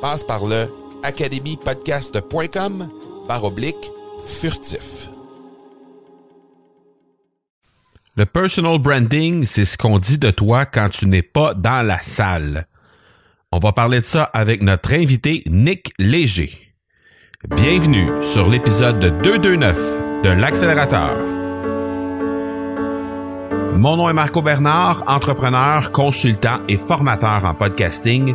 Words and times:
Passe 0.00 0.24
par 0.24 0.46
le 0.46 0.68
academypodcast.com 1.02 2.88
par 3.28 3.44
oblique 3.44 3.90
furtif. 4.24 5.10
Le 8.16 8.26
personal 8.26 8.78
branding, 8.78 9.46
c'est 9.46 9.64
ce 9.64 9.78
qu'on 9.78 9.98
dit 9.98 10.18
de 10.18 10.30
toi 10.30 10.66
quand 10.66 10.88
tu 10.88 11.06
n'es 11.06 11.22
pas 11.22 11.54
dans 11.54 11.86
la 11.86 12.00
salle. 12.02 12.66
On 13.52 13.58
va 13.58 13.72
parler 13.72 14.00
de 14.00 14.06
ça 14.06 14.24
avec 14.24 14.62
notre 14.62 14.92
invité 14.92 15.42
Nick 15.48 15.92
Léger. 15.98 16.74
Bienvenue 17.48 18.10
sur 18.22 18.48
l'épisode 18.48 19.22
229 19.22 20.22
de 20.24 20.28
l'accélérateur. 20.28 21.16
Mon 23.76 23.96
nom 23.96 24.10
est 24.10 24.14
Marco 24.14 24.42
Bernard, 24.42 25.04
entrepreneur, 25.06 25.90
consultant 25.92 26.60
et 26.68 26.76
formateur 26.76 27.44
en 27.44 27.54
podcasting 27.54 28.34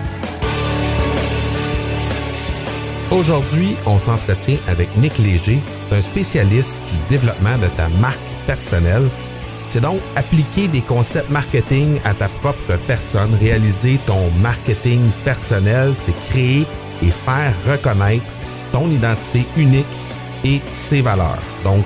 Aujourd'hui, 3.11 3.75
on 3.85 3.99
s'entretient 3.99 4.57
avec 4.69 4.87
Nick 4.95 5.17
Léger, 5.17 5.59
un 5.91 6.01
spécialiste 6.01 6.81
du 6.89 7.17
développement 7.17 7.57
de 7.57 7.67
ta 7.75 7.89
marque 7.99 8.17
personnelle. 8.47 9.09
C'est 9.67 9.81
donc 9.81 9.99
appliquer 10.15 10.69
des 10.69 10.79
concepts 10.79 11.29
marketing 11.29 11.99
à 12.05 12.13
ta 12.13 12.29
propre 12.29 12.77
personne, 12.87 13.35
réaliser 13.35 13.99
ton 14.07 14.31
marketing 14.41 15.01
personnel, 15.25 15.91
c'est 15.93 16.15
créer 16.29 16.65
et 17.01 17.11
faire 17.11 17.53
reconnaître 17.69 18.23
ton 18.71 18.89
identité 18.89 19.43
unique 19.57 19.85
et 20.45 20.61
ses 20.73 21.01
valeurs. 21.01 21.43
Donc, 21.65 21.83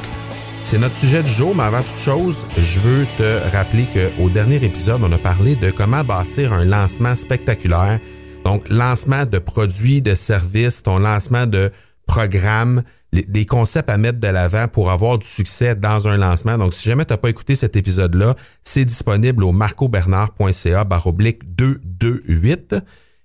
c'est 0.63 0.77
notre 0.77 0.95
sujet 0.95 1.23
du 1.23 1.29
jour, 1.29 1.55
mais 1.55 1.63
avant 1.63 1.81
toute 1.81 1.97
chose, 1.97 2.45
je 2.55 2.79
veux 2.79 3.07
te 3.17 3.51
rappeler 3.51 3.87
qu'au 3.87 4.29
dernier 4.29 4.63
épisode, 4.63 5.01
on 5.03 5.11
a 5.11 5.17
parlé 5.17 5.55
de 5.55 5.71
comment 5.71 6.03
bâtir 6.03 6.53
un 6.53 6.65
lancement 6.65 7.15
spectaculaire 7.15 7.99
donc, 8.45 8.69
lancement 8.69 9.25
de 9.25 9.39
produits, 9.39 10.03
de 10.03 10.13
services, 10.13 10.83
ton 10.83 10.99
lancement 10.99 11.47
de 11.47 11.71
programmes, 12.05 12.83
des 13.11 13.45
concepts 13.47 13.89
à 13.89 13.97
mettre 13.97 14.19
de 14.19 14.27
l'avant 14.27 14.67
pour 14.67 14.91
avoir 14.91 15.17
du 15.17 15.25
succès 15.25 15.73
dans 15.73 16.07
un 16.07 16.15
lancement. 16.15 16.55
Donc, 16.57 16.75
si 16.75 16.87
jamais 16.87 17.05
tu 17.05 17.13
n'as 17.13 17.17
pas 17.17 17.31
écouté 17.31 17.55
cet 17.55 17.75
épisode-là, 17.75 18.35
c'est 18.61 18.85
disponible 18.85 19.43
au 19.43 19.51
marcobernard.ca 19.51 20.83
baroblique 20.83 21.55
228. 21.55 22.75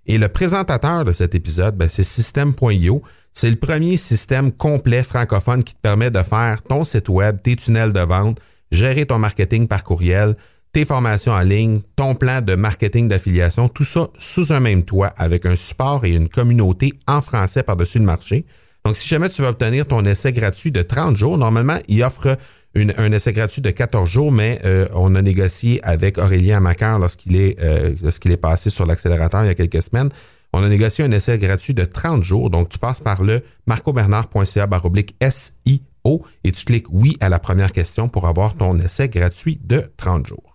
Et 0.07 0.17
le 0.17 0.29
présentateur 0.29 1.05
de 1.05 1.13
cet 1.13 1.35
épisode, 1.35 1.77
ben, 1.77 1.89
c'est 1.89 2.03
System.io. 2.03 3.03
C'est 3.35 3.51
le 3.51 3.57
premier 3.57 3.99
système 3.99 4.51
complet 4.51 5.03
francophone 5.03 5.63
qui 5.63 5.75
te 5.75 5.81
permet 5.81 6.11
de 6.11 6.23
faire 6.23 6.63
ton 6.63 6.83
site 6.83 7.11
web, 7.11 7.43
tes 7.43 7.57
tunnels 7.57 7.93
de 7.93 8.01
vente, 8.01 8.39
gérer 8.73 9.05
ton 9.05 9.19
marketing 9.19 9.69
par 9.69 9.85
courriel, 9.85 10.35
tes 10.73 10.85
formations 10.85 11.33
en 11.33 11.41
ligne, 11.41 11.81
ton 11.97 12.15
plan 12.15 12.41
de 12.43 12.55
marketing 12.55 13.09
d'affiliation, 13.09 13.69
tout 13.69 13.85
ça 13.85 14.09
sous 14.19 14.53
un 14.53 14.61
même 14.61 14.85
toit 14.85 15.13
avec 15.17 15.47
un 15.47 15.57
support 15.57 16.05
et 16.05 16.15
une 16.15 16.29
communauté 16.29 16.93
en 17.07 17.21
français 17.21 17.63
par-dessus 17.63 17.99
le 17.99 18.05
marché. 18.05 18.47
Donc, 18.85 18.97
si 18.97 19.09
jamais 19.09 19.29
tu 19.29 19.43
veux 19.43 19.49
obtenir 19.49 19.87
ton 19.87 20.05
essai 20.05 20.33
gratuit 20.33 20.71
de 20.71 20.83
30 20.83 21.17
jours, 21.17 21.37
normalement, 21.37 21.79
il 21.89 22.03
offre 22.03 22.39
un 22.75 23.13
essai 23.13 23.33
gratuit 23.33 23.61
de 23.61 23.71
14 23.71 24.09
jours, 24.09 24.33
mais 24.33 24.61
euh, 24.65 24.87
on 24.95 25.15
a 25.17 25.23
négocié 25.23 25.81
avec 25.83 26.19
Aurélien 26.19 26.61
Macar 26.61 26.99
lorsqu'il 26.99 27.37
est, 27.37 27.61
euh, 27.61 27.95
lorsqu'il 28.03 28.31
est 28.31 28.37
passé 28.37 28.71
sur 28.71 28.87
l'accélérateur 28.87 29.45
il 29.45 29.49
y 29.49 29.51
a 29.51 29.55
quelques 29.55 29.83
semaines. 29.83 30.09
On 30.53 30.63
a 30.63 30.69
négocié 30.69 31.05
un 31.05 31.11
essai 31.11 31.39
gratuit 31.39 31.75
de 31.75 31.85
30 31.85 32.23
jours. 32.23 32.49
Donc, 32.49 32.69
tu 32.69 32.79
passes 32.79 33.01
par 33.01 33.23
le 33.23 33.41
marcobernard.ca 33.67 34.67
baroblique 34.67 35.17
SIO 35.23 36.27
et 36.45 36.53
tu 36.53 36.65
cliques 36.65 36.91
oui 36.91 37.17
à 37.21 37.29
la 37.29 37.39
première 37.39 37.73
question 37.73 38.09
pour 38.09 38.27
avoir 38.27 38.57
ton 38.57 38.79
essai 38.79 39.09
gratuit 39.09 39.61
de 39.63 39.91
30 39.97 40.27
jours. 40.27 40.50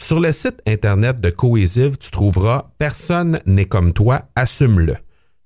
Sur 0.00 0.18
le 0.18 0.32
site 0.32 0.60
Internet 0.66 1.20
de 1.20 1.28
Cohesive, 1.28 1.98
tu 1.98 2.10
trouveras 2.10 2.70
Personne 2.78 3.38
n'est 3.44 3.66
comme 3.66 3.92
toi, 3.92 4.22
assume-le. 4.34 4.96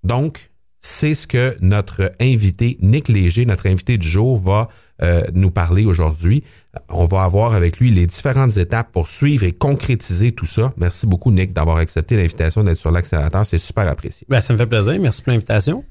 Donc, 0.04 0.52
c'est 0.80 1.14
ce 1.14 1.26
que 1.26 1.56
notre 1.60 2.12
invité, 2.20 2.78
Nick 2.80 3.08
Léger, 3.08 3.46
notre 3.46 3.66
invité 3.66 3.98
du 3.98 4.06
jour, 4.06 4.38
va 4.38 4.68
euh, 5.02 5.22
nous 5.34 5.50
parler 5.50 5.84
aujourd'hui. 5.84 6.44
On 6.88 7.04
va 7.04 7.24
avoir 7.24 7.54
avec 7.54 7.78
lui 7.78 7.90
les 7.90 8.06
différentes 8.06 8.56
étapes 8.56 8.92
pour 8.92 9.10
suivre 9.10 9.42
et 9.42 9.52
concrétiser 9.52 10.32
tout 10.32 10.46
ça. 10.46 10.72
Merci 10.76 11.06
beaucoup, 11.06 11.32
Nick, 11.32 11.52
d'avoir 11.52 11.78
accepté 11.78 12.16
l'invitation 12.16 12.62
d'être 12.62 12.78
sur 12.78 12.92
l'accélérateur. 12.92 13.44
C'est 13.44 13.58
super 13.58 13.88
apprécié. 13.88 14.24
Ben, 14.30 14.38
ça 14.38 14.52
me 14.52 14.58
fait 14.58 14.66
plaisir. 14.66 14.96
Merci 15.00 15.22
pour 15.22 15.32
l'invitation. 15.32 15.84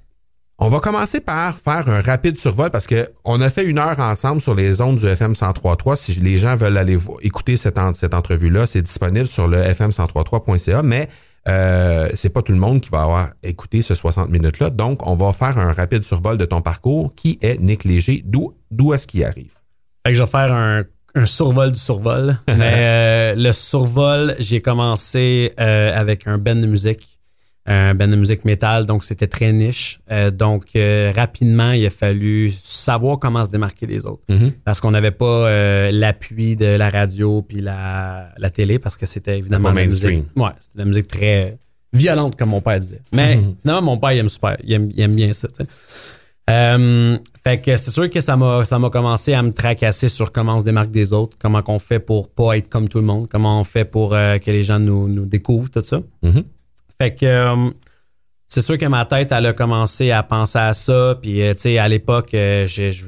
On 0.59 0.69
va 0.69 0.79
commencer 0.79 1.19
par 1.19 1.57
faire 1.57 1.89
un 1.89 1.99
rapide 1.99 2.37
survol 2.37 2.69
parce 2.69 2.87
que 2.87 3.09
on 3.25 3.41
a 3.41 3.49
fait 3.49 3.65
une 3.65 3.79
heure 3.79 3.99
ensemble 3.99 4.39
sur 4.39 4.53
les 4.53 4.81
ondes 4.81 4.97
du 4.97 5.05
FM 5.07 5.33
103.3. 5.33 5.95
Si 5.95 6.13
les 6.19 6.37
gens 6.37 6.55
veulent 6.55 6.77
aller 6.77 6.97
écouter 7.21 7.57
cette, 7.57 7.79
cette 7.95 8.13
entrevue-là, 8.13 8.67
c'est 8.67 8.83
disponible 8.83 9.27
sur 9.27 9.47
le 9.47 9.57
fm103.3.ca, 9.57 10.83
mais 10.83 11.09
euh, 11.47 12.07
c'est 12.15 12.31
pas 12.31 12.41
tout 12.41 12.53
le 12.53 12.59
monde 12.59 12.81
qui 12.81 12.89
va 12.89 13.01
avoir 13.01 13.31
écouté 13.41 13.81
ce 13.81 13.95
60 13.95 14.29
minutes-là. 14.29 14.69
Donc, 14.69 15.05
on 15.07 15.15
va 15.15 15.33
faire 15.33 15.57
un 15.57 15.73
rapide 15.73 16.03
survol 16.03 16.37
de 16.37 16.45
ton 16.45 16.61
parcours. 16.61 17.13
Qui 17.15 17.39
est 17.41 17.59
Nick 17.59 17.83
Léger? 17.83 18.21
D'où, 18.25 18.53
d'où 18.71 18.93
est-ce 18.93 19.07
qu'il 19.07 19.23
arrive? 19.25 19.51
Fait 20.05 20.11
que 20.11 20.17
je 20.17 20.23
vais 20.23 20.29
faire 20.29 20.53
un, 20.53 20.83
survol 21.25 21.71
du 21.71 21.79
survol. 21.79 22.37
mais 22.47 22.75
euh, 22.77 23.35
le 23.35 23.51
survol, 23.51 24.35
j'ai 24.39 24.61
commencé 24.61 25.51
euh, 25.59 25.91
avec 25.93 26.27
un 26.27 26.37
band 26.37 26.55
de 26.55 26.67
musique 26.67 27.19
un 27.65 27.95
band 27.95 28.09
de 28.09 28.15
musique 28.15 28.43
métal, 28.43 28.85
donc 28.85 29.05
c'était 29.05 29.27
très 29.27 29.53
niche. 29.53 29.99
Euh, 30.11 30.31
donc 30.31 30.75
euh, 30.75 31.11
rapidement, 31.15 31.71
il 31.71 31.85
a 31.85 31.89
fallu 31.89 32.51
savoir 32.51 33.19
comment 33.19 33.45
se 33.45 33.51
démarquer 33.51 33.87
des 33.87 34.05
autres. 34.05 34.23
Mm-hmm. 34.29 34.51
Parce 34.65 34.81
qu'on 34.81 34.91
n'avait 34.91 35.11
pas 35.11 35.25
euh, 35.25 35.91
l'appui 35.91 36.55
de 36.55 36.65
la 36.65 36.89
radio 36.89 37.41
puis 37.41 37.61
la, 37.61 38.29
la 38.37 38.49
télé, 38.49 38.79
parce 38.79 38.97
que 38.97 39.05
c'était 39.05 39.37
évidemment 39.37 39.71
la 39.71 39.85
musique. 39.85 40.25
Ouais, 40.35 40.49
c'était 40.59 40.75
de 40.75 40.79
la 40.79 40.85
musique 40.85 41.07
très 41.07 41.57
violente, 41.93 42.35
comme 42.35 42.49
mon 42.49 42.61
père 42.61 42.79
disait. 42.79 43.01
Mais 43.13 43.39
non, 43.63 43.81
mon 43.81 43.97
père, 43.97 44.11
il 44.11 44.19
aime 44.19 44.29
super. 44.29 44.57
Il 44.63 44.73
aime, 44.73 44.89
il 44.93 44.99
aime 45.01 45.15
bien 45.15 45.31
ça, 45.31 45.47
tu 45.47 45.63
sais. 45.63 47.19
fait 47.43 47.61
que 47.61 47.77
c'est 47.77 47.91
sûr 47.91 48.09
que 48.09 48.19
ça 48.19 48.35
m'a 48.35 48.65
ça 48.65 48.77
m'a 48.77 48.89
commencé 48.89 49.33
à 49.33 49.41
me 49.41 49.53
tracasser 49.53 50.09
sur 50.09 50.33
comment 50.33 50.57
on 50.57 50.59
se 50.59 50.65
démarque 50.65 50.91
des 50.91 51.13
autres, 51.13 51.37
comment 51.39 51.61
qu'on 51.61 51.79
fait 51.79 51.99
pour 51.99 52.27
pas 52.27 52.57
être 52.57 52.67
comme 52.67 52.89
tout 52.89 52.99
le 52.99 53.05
monde, 53.05 53.29
comment 53.29 53.57
on 53.57 53.63
fait 53.63 53.85
pour 53.85 54.09
que 54.09 54.51
les 54.51 54.63
gens 54.63 54.79
nous, 54.79 55.07
nous 55.07 55.25
découvrent, 55.25 55.69
tout 55.69 55.79
ça. 55.79 56.01
Mm-hmm. 56.23 56.43
Fait 57.03 57.13
que 57.13 57.25
euh, 57.25 57.69
c'est 58.47 58.61
sûr 58.61 58.77
que 58.77 58.85
ma 58.85 59.03
tête, 59.03 59.33
elle 59.33 59.47
a 59.47 59.51
commencé 59.51 60.11
à 60.11 60.23
penser 60.23 60.59
à 60.59 60.71
ça. 60.71 61.19
Puis, 61.21 61.41
euh, 61.41 61.53
tu 61.53 61.59
sais, 61.59 61.77
à 61.77 61.89
l'époque, 61.89 62.33
euh, 62.33 62.65
je, 62.65 62.91
je, 62.91 63.07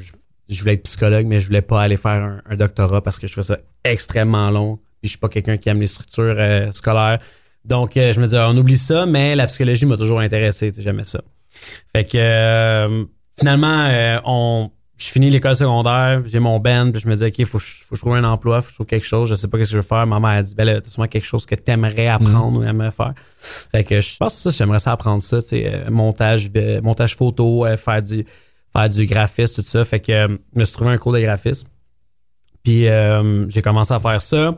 je 0.50 0.59
voulais 0.59 0.74
être 0.74 0.83
psychologue, 0.83 1.25
mais 1.27 1.39
je 1.39 1.47
voulais 1.47 1.62
pas 1.62 1.81
aller 1.81 1.95
faire 1.95 2.42
un, 2.45 2.56
doctorat 2.57 3.01
parce 3.01 3.19
que 3.19 3.27
je 3.27 3.31
trouvais 3.31 3.47
ça 3.47 3.57
extrêmement 3.86 4.50
long. 4.51 4.75
Puis, 4.75 5.03
je 5.03 5.09
suis 5.12 5.18
pas 5.18 5.30
quelqu'un 5.30 5.56
qui 5.56 5.69
aime 5.69 5.80
les 5.80 5.88
structures 5.88 6.36
scolaires. 6.74 7.19
Donc, 7.63 7.92
je 7.95 8.19
me 8.19 8.25
disais, 8.25 8.39
on 8.39 8.57
oublie 8.57 8.77
ça, 8.77 9.06
mais 9.06 9.33
la 9.33 9.47
psychologie 9.47 9.86
m'a 9.86 9.95
toujours 9.95 10.19
intéressé. 10.19 10.74
J'aimais 10.77 11.06
ça. 11.06 11.21
Fait 11.95 12.03
que, 12.03 13.07
finalement, 13.39 14.19
on, 14.25 14.71
je 14.97 15.07
finis 15.07 15.30
l'école 15.30 15.56
secondaire, 15.56 16.21
j'ai 16.25 16.39
mon 16.39 16.59
band, 16.59 16.92
puis 16.92 17.01
je 17.01 17.07
me 17.09 17.15
dis, 17.15 17.25
OK, 17.25 17.45
faut, 17.45 17.59
faut 17.59 17.89
que 17.89 17.95
je 17.95 18.00
trouve 18.00 18.15
un 18.15 18.24
emploi, 18.24 18.62
faut 18.62 18.68
que 18.68 18.71
je 18.71 18.75
trouve 18.75 18.88
quelque 18.88 19.06
chose, 19.06 19.27
je 19.27 19.36
sais 19.36 19.50
pas 19.50 19.57
qu'est-ce 19.57 19.71
que 19.71 19.74
je 19.74 19.77
veux 19.77 19.88
faire. 19.88 20.07
Ma 20.07 20.21
mère 20.21 20.30
a 20.30 20.44
dit, 20.44 20.56
ben 20.56 20.63
là, 20.63 20.80
t'as 20.80 20.89
sûrement 20.89 21.07
quelque 21.07 21.25
chose 21.25 21.45
que 21.45 21.56
t'aimerais 21.56 22.07
apprendre 22.07 22.59
ou 22.59 22.63
aimerais 22.63 22.92
faire. 22.92 23.13
Fait 23.38 23.83
que 23.83 24.00
je 24.00 24.15
pense 24.18 24.36
que 24.36 24.50
ça, 24.50 24.57
j'aimerais 24.57 24.80
ça 24.80 24.94
apprendre 24.94 25.21
ça, 25.21 25.42
tu 25.42 25.50
sais, 25.50 25.65
euh, 25.74 25.89
montage, 25.89 26.50
euh, 26.56 26.81
montage 26.81 27.18
photo, 27.18 27.65
euh, 27.65 27.75
faire 27.75 28.01
du, 28.01 28.25
faire 28.71 28.88
du 28.88 29.06
graphisme, 29.06 29.62
tout 29.62 29.68
ça. 29.68 29.83
Fait 29.83 30.00
que 30.00 30.27
je 30.30 30.59
me 30.59 30.63
suis 30.63 30.74
trouvé 30.74 30.92
un 30.92 30.98
cours 30.98 31.12
de 31.12 31.19
graphisme. 31.19 31.68
Puis 32.63 32.88
euh, 32.88 33.48
j'ai 33.50 33.62
commencé 33.62 33.94
à 33.94 34.00
faire 34.00 34.21
ça. 34.21 34.56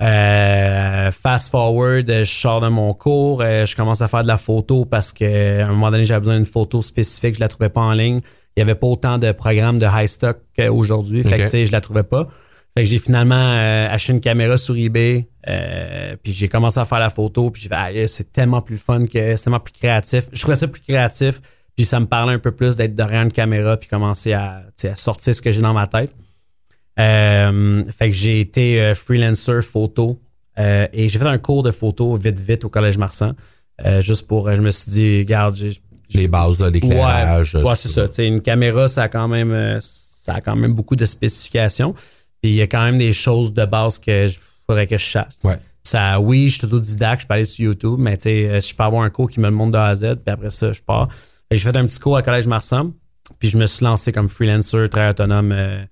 Euh, 0.00 1.10
fast 1.12 1.50
forward, 1.50 2.06
je 2.08 2.24
sors 2.24 2.60
de 2.60 2.68
mon 2.68 2.94
cours, 2.94 3.42
je 3.42 3.74
commence 3.74 4.00
à 4.00 4.06
faire 4.06 4.22
de 4.22 4.28
la 4.28 4.38
photo 4.38 4.84
parce 4.84 5.12
que 5.12 5.60
à 5.60 5.66
un 5.66 5.70
moment 5.70 5.90
donné, 5.90 6.04
j'avais 6.04 6.20
besoin 6.20 6.36
d'une 6.36 6.44
photo 6.44 6.82
spécifique, 6.82 7.36
je 7.36 7.40
la 7.40 7.48
trouvais 7.48 7.68
pas 7.68 7.80
en 7.80 7.92
ligne. 7.92 8.20
Il 8.58 8.62
y 8.62 8.62
avait 8.62 8.74
pas 8.74 8.88
autant 8.88 9.18
de 9.18 9.30
programmes 9.30 9.78
de 9.78 9.86
high 9.88 10.08
stock 10.08 10.38
qu'aujourd'hui, 10.56 11.22
fait 11.22 11.36
que 11.36 11.42
Ok. 11.42 11.44
tu 11.44 11.50
sais, 11.50 11.64
je 11.64 11.70
la 11.70 11.80
trouvais 11.80 12.02
pas. 12.02 12.26
Fait 12.76 12.82
que 12.82 12.90
j'ai 12.90 12.98
finalement 12.98 13.36
euh, 13.36 13.86
acheté 13.88 14.12
une 14.12 14.20
caméra 14.20 14.56
sur 14.56 14.76
eBay, 14.76 15.28
euh, 15.48 16.16
puis 16.20 16.32
j'ai 16.32 16.48
commencé 16.48 16.80
à 16.80 16.84
faire 16.84 16.98
la 16.98 17.08
photo, 17.08 17.52
puis 17.52 17.62
j'ai 17.62 17.68
fait 17.68 17.76
ah, 17.76 18.06
c'est 18.08 18.32
tellement 18.32 18.60
plus 18.60 18.76
fun 18.76 19.06
que 19.06 19.36
c'est 19.36 19.44
tellement 19.44 19.60
plus 19.60 19.70
créatif. 19.70 20.24
Je 20.32 20.40
trouvais 20.40 20.56
ça 20.56 20.66
plus 20.66 20.80
créatif, 20.80 21.40
puis 21.76 21.84
ça 21.84 22.00
me 22.00 22.06
parlait 22.06 22.34
un 22.34 22.40
peu 22.40 22.50
plus 22.50 22.74
d'être 22.76 22.96
derrière 22.96 23.22
une 23.22 23.30
caméra 23.30 23.76
puis 23.76 23.88
commencer 23.88 24.32
à, 24.32 24.64
sortir 24.96 25.36
ce 25.36 25.40
que 25.40 25.52
j'ai 25.52 25.62
dans 25.62 25.72
ma 25.72 25.86
tête. 25.86 26.16
Euh, 26.98 27.84
fait 27.96 28.10
que 28.10 28.16
j'ai 28.16 28.40
été 28.40 28.92
freelancer 28.96 29.62
photo 29.62 30.20
et 30.56 31.08
j'ai 31.08 31.18
fait 31.20 31.26
un 31.26 31.38
cours 31.38 31.62
de 31.62 31.70
photo 31.70 32.16
vite 32.16 32.40
vite 32.40 32.64
au 32.64 32.68
collège 32.68 32.98
Marsan. 32.98 33.34
juste 34.00 34.26
pour, 34.26 34.52
je 34.52 34.60
me 34.60 34.72
suis 34.72 34.90
dit, 34.90 35.18
regarde, 35.20 35.54
j'ai, 35.54 35.70
Les 36.14 36.28
bases, 36.28 36.60
l'éclairage. 36.60 37.54
Ouais, 37.56 37.62
ouais, 37.62 37.76
c'est 37.76 37.88
ça. 37.88 38.22
Une 38.24 38.40
caméra, 38.40 38.88
ça 38.88 39.04
a 39.04 39.08
quand 39.08 39.28
même, 39.28 39.50
euh, 39.52 39.78
ça 39.80 40.34
a 40.34 40.40
quand 40.40 40.56
même 40.56 40.72
beaucoup 40.72 40.96
de 40.96 41.04
spécifications. 41.04 41.92
Puis 42.42 42.52
il 42.52 42.54
y 42.54 42.62
a 42.62 42.66
quand 42.66 42.82
même 42.82 42.98
des 42.98 43.12
choses 43.12 43.52
de 43.52 43.64
base 43.64 43.98
que 43.98 44.28
je 44.28 44.38
faudrait 44.66 44.86
que 44.86 44.96
je 44.96 45.02
chasse. 45.04 45.38
Ouais. 45.44 45.58
Ça, 45.84 46.20
oui, 46.20 46.48
je 46.48 46.58
suis 46.58 46.66
autodidacte, 46.66 47.22
je 47.22 47.26
peux 47.26 47.34
aller 47.34 47.44
sur 47.44 47.64
YouTube, 47.64 47.96
mais 47.98 48.16
tu 48.16 48.24
sais, 48.24 48.48
euh, 48.48 48.60
je 48.60 48.74
peux 48.74 48.82
avoir 48.84 49.02
un 49.02 49.10
cours 49.10 49.30
qui 49.30 49.40
me 49.40 49.46
le 49.46 49.54
montre 49.54 49.72
de 49.72 49.78
A 49.78 49.86
à 49.86 49.94
Z, 49.94 50.16
puis 50.24 50.32
après 50.32 50.50
ça, 50.50 50.72
je 50.72 50.82
pars. 50.82 51.08
J'ai 51.50 51.58
fait 51.58 51.76
un 51.76 51.86
petit 51.86 51.98
cours 51.98 52.16
à 52.16 52.22
Collège 52.22 52.46
Marsan, 52.46 52.92
puis 53.38 53.48
je 53.48 53.56
me 53.56 53.64
suis 53.66 53.84
lancé 53.84 54.12
comme 54.12 54.28
freelancer, 54.28 54.88
très 54.90 55.08
autonome, 55.08 55.50
euh, 55.52 55.82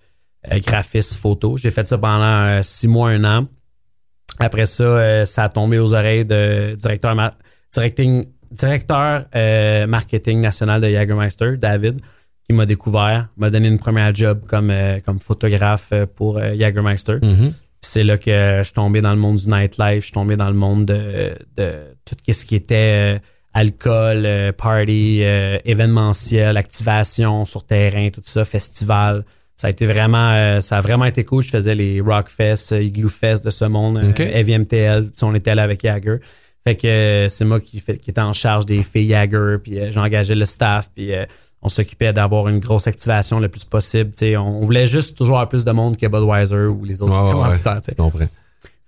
graphiste, 0.66 1.16
photo. 1.16 1.56
J'ai 1.56 1.70
fait 1.70 1.86
ça 1.88 1.96
pendant 1.96 2.24
euh, 2.24 2.60
six 2.62 2.88
mois, 2.88 3.08
un 3.10 3.24
an. 3.24 3.44
Après 4.38 4.66
ça, 4.66 4.84
euh, 4.84 5.24
ça 5.24 5.44
a 5.44 5.48
tombé 5.48 5.78
aux 5.78 5.94
oreilles 5.94 6.26
de 6.26 6.76
directeur, 6.78 7.14
directing- 7.74 8.28
directeur 8.56 9.24
euh, 9.34 9.86
marketing 9.86 10.40
national 10.40 10.80
de 10.80 10.88
Jagermeister, 10.88 11.56
David, 11.56 12.00
qui 12.46 12.52
m'a 12.54 12.66
découvert, 12.66 13.28
m'a 13.36 13.50
donné 13.50 13.68
une 13.68 13.78
première 13.78 14.14
job 14.14 14.40
comme, 14.48 14.70
euh, 14.70 15.00
comme 15.04 15.18
photographe 15.18 15.88
euh, 15.92 16.06
pour 16.06 16.38
euh, 16.38 16.54
Jagermeister. 16.58 17.18
Mhm. 17.20 17.52
Puis 17.52 17.90
c'est 17.90 18.04
là 18.04 18.16
que 18.16 18.58
je 18.58 18.62
suis 18.64 18.72
tombé 18.72 19.00
dans 19.00 19.12
le 19.12 19.18
monde 19.18 19.36
du 19.36 19.48
nightlife, 19.48 20.00
je 20.00 20.06
suis 20.06 20.12
tombé 20.12 20.36
dans 20.36 20.48
le 20.48 20.54
monde 20.54 20.86
de, 20.86 21.34
de 21.56 21.72
tout 22.04 22.16
ce 22.32 22.46
qui 22.46 22.54
était 22.54 23.20
alcool, 23.52 24.26
party, 24.56 25.20
événementiel, 25.64 26.56
activation 26.56 27.44
sur 27.44 27.64
terrain, 27.64 28.08
tout 28.10 28.22
ça, 28.24 28.44
festival. 28.44 29.24
Ça 29.56 29.68
a 29.68 29.70
été 29.70 29.86
vraiment, 29.86 30.60
ça 30.62 30.78
a 30.78 30.80
vraiment 30.80 31.04
été 31.04 31.24
cool. 31.24 31.42
Je 31.42 31.50
faisais 31.50 31.74
les 31.74 32.00
Rockfest, 32.00 32.72
Igloo 32.72 33.08
Fest 33.08 33.44
de 33.44 33.50
ce 33.50 33.66
monde, 33.66 34.02
Ok. 34.08 34.20
EVMTL, 34.20 35.10
tu 35.10 35.18
sais, 35.18 35.24
on 35.24 35.34
était 35.34 35.54
là 35.54 35.62
avec 35.62 35.82
Jagger. 35.82 36.16
Fait 36.66 36.74
que 36.74 36.86
euh, 36.88 37.28
c'est 37.28 37.44
moi 37.44 37.60
qui, 37.60 37.78
fait, 37.78 37.96
qui 37.98 38.10
était 38.10 38.20
en 38.20 38.32
charge 38.32 38.66
des 38.66 38.82
filles 38.82 39.10
Jagger, 39.10 39.58
puis 39.62 39.78
euh, 39.78 39.92
j'engageais 39.92 40.34
le 40.34 40.44
staff, 40.44 40.90
puis 40.92 41.14
euh, 41.14 41.24
on 41.62 41.68
s'occupait 41.68 42.12
d'avoir 42.12 42.48
une 42.48 42.58
grosse 42.58 42.88
activation 42.88 43.38
le 43.38 43.48
plus 43.48 43.64
possible. 43.64 44.10
On, 44.36 44.40
on 44.40 44.64
voulait 44.64 44.88
juste 44.88 45.16
toujours 45.16 45.36
avoir 45.36 45.48
plus 45.48 45.64
de 45.64 45.70
monde 45.70 45.96
que 45.96 46.06
Budweiser 46.06 46.66
ou 46.66 46.84
les 46.84 47.02
autres 47.02 47.12
ouais, 47.12 47.30
commanditaires. 47.30 47.80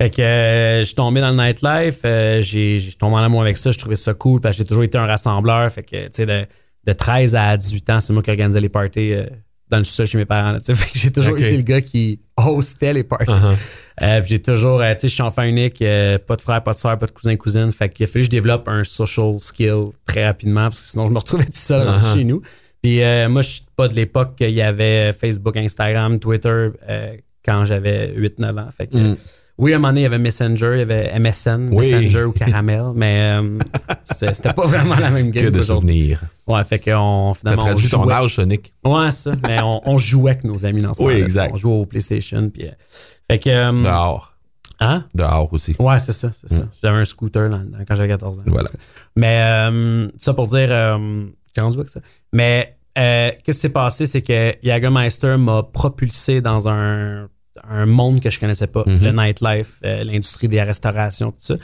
Fait 0.00 0.10
que 0.10 0.22
euh, 0.22 0.78
je 0.80 0.84
suis 0.84 0.94
tombé 0.94 1.20
dans 1.20 1.30
le 1.30 1.36
nightlife, 1.36 2.00
euh, 2.04 2.40
j'ai 2.40 2.78
j'ai 2.78 2.92
tombé 2.92 3.14
en 3.14 3.18
amour 3.18 3.42
avec 3.42 3.58
ça, 3.58 3.72
je 3.72 3.78
trouvais 3.78 3.96
ça 3.96 4.14
cool 4.14 4.40
parce 4.40 4.56
que 4.56 4.62
j'ai 4.62 4.66
toujours 4.66 4.84
été 4.84 4.96
un 4.96 5.06
rassembleur. 5.06 5.70
Fait 5.72 5.82
que 5.82 6.06
tu 6.06 6.10
sais 6.12 6.26
de, 6.26 6.46
de 6.84 6.92
13 6.92 7.34
à 7.34 7.56
18 7.56 7.90
ans, 7.90 8.00
c'est 8.00 8.12
moi 8.12 8.22
qui 8.22 8.30
organisais 8.30 8.60
les 8.60 8.68
parties 8.68 9.12
euh, 9.12 9.26
dans 9.70 9.78
le 9.78 9.84
sous 9.84 10.06
chez 10.06 10.18
mes 10.18 10.24
parents. 10.24 10.52
là, 10.52 10.58
j'ai 10.94 11.10
toujours 11.12 11.36
été 11.38 11.56
le 11.56 11.62
gars 11.62 11.80
qui 11.80 12.20
hostait 12.36 12.92
les 12.92 13.04
parties. 13.04 13.26
Uh-huh. 13.30 13.54
Euh, 14.02 14.20
puis 14.20 14.30
j'ai 14.30 14.42
toujours, 14.42 14.80
euh, 14.80 14.94
tu 14.94 15.00
sais, 15.00 15.08
je 15.08 15.14
suis 15.14 15.22
enfant 15.22 15.42
unique, 15.42 15.82
euh, 15.82 16.18
pas 16.18 16.36
de 16.36 16.40
frère, 16.42 16.62
pas 16.62 16.72
de 16.72 16.78
soeur, 16.78 16.96
pas 16.98 17.06
de 17.06 17.10
cousin, 17.12 17.34
cousine. 17.36 17.70
Fait 17.72 17.88
qu'il 17.88 18.04
a 18.04 18.06
fallu 18.06 18.20
que 18.22 18.26
je 18.26 18.30
développe 18.30 18.68
un 18.68 18.84
social 18.84 19.38
skill 19.38 19.86
très 20.06 20.24
rapidement 20.26 20.62
parce 20.68 20.82
que 20.82 20.88
sinon 20.90 21.06
je 21.06 21.12
me 21.12 21.18
retrouvais 21.18 21.44
tout 21.44 21.50
seul 21.54 21.86
Uh-huh. 21.86 22.14
chez 22.14 22.24
nous. 22.24 22.40
Puis 22.82 23.00
moi, 23.28 23.42
je 23.42 23.48
suis 23.50 23.62
pas 23.76 23.88
de 23.88 23.94
l'époque 23.94 24.36
qu'il 24.36 24.50
y 24.52 24.62
avait 24.62 25.12
Facebook, 25.12 25.56
Instagram, 25.56 26.18
Twitter 26.20 26.68
quand 27.44 27.64
j'avais 27.64 28.12
8-9 28.16 28.58
ans. 28.60 28.68
Fait 28.76 28.86
que, 28.86 28.96
Mm. 28.96 29.16
Oui, 29.58 29.72
à 29.72 29.76
un 29.76 29.78
moment 29.78 29.88
donné, 29.88 30.00
il 30.00 30.04
y 30.04 30.06
avait 30.06 30.18
Messenger, 30.18 30.70
il 30.74 30.78
y 30.78 30.82
avait 30.82 31.18
MSN, 31.18 31.68
Oui. 31.72 31.92
Messenger 31.92 32.24
ou 32.24 32.32
Caramel, 32.32 32.84
mais 32.94 33.38
euh, 33.40 33.58
c'était 34.02 34.52
pas 34.52 34.66
vraiment 34.66 34.94
la 34.96 35.10
même 35.10 35.30
game 35.30 35.44
Que 35.46 35.50
de 35.50 35.60
souvenirs. 35.60 36.20
Ouais, 36.46 36.62
fait 36.64 36.78
qu'on 36.78 37.34
Ça 37.34 37.40
finalement 37.40 37.62
on 37.62 37.66
traduit 37.66 37.88
ton 37.90 38.02
jouait. 38.04 38.14
âge, 38.14 38.34
Sonic. 38.36 38.72
Ouais, 38.84 39.10
ça. 39.10 39.32
Mais 39.46 39.60
on, 39.62 39.80
on 39.84 39.98
jouait 39.98 40.30
avec 40.32 40.44
nos 40.44 40.64
amis 40.64 40.80
dans 40.82 40.94
ce 40.94 41.02
Oui, 41.02 41.14
exact. 41.14 41.52
On 41.52 41.56
jouait 41.56 41.72
au 41.72 41.86
PlayStation. 41.86 42.48
Puis, 42.48 42.64
euh, 42.66 42.70
fait 43.30 43.38
que. 43.38 43.50
euh, 43.50 43.72
Dehors. 43.82 44.34
hein? 44.80 45.04
Dehors 45.14 45.52
aussi. 45.52 45.74
Ouais, 45.78 45.98
c'est 45.98 46.12
ça, 46.12 46.30
c'est 46.32 46.48
ça. 46.48 46.62
J'avais 46.82 46.98
un 46.98 47.04
scooter 47.04 47.50
dans- 47.50 47.62
quand 47.86 47.94
j'avais 47.96 48.08
14 48.08 48.38
ans. 48.38 48.42
Mm. 48.46 48.50
Voilà. 48.50 48.68
Mais 49.16 50.10
ça 50.18 50.34
pour 50.34 50.46
dire, 50.46 50.68
j'ai 51.54 51.60
rendu 51.62 51.76
avec 51.78 51.88
ça? 51.90 52.00
Mais 52.32 52.76
euh, 52.98 53.30
qu'est-ce 53.44 53.56
qui 53.58 53.60
s'est 53.62 53.68
passé, 53.72 54.06
c'est 54.06 54.22
que 54.22 54.54
Jagermeister 54.62 55.36
m'a 55.36 55.62
propulsé 55.62 56.40
dans 56.40 56.68
un, 56.68 57.28
un 57.68 57.86
monde 57.86 58.20
que 58.20 58.30
je 58.30 58.38
connaissais 58.40 58.66
pas, 58.66 58.84
Mhm. 58.86 58.98
le 59.02 59.10
nightlife, 59.12 59.72
euh, 59.84 60.04
l'industrie 60.04 60.48
des 60.48 60.60
restaurations, 60.62 61.30
tout 61.32 61.38
ça. 61.40 61.54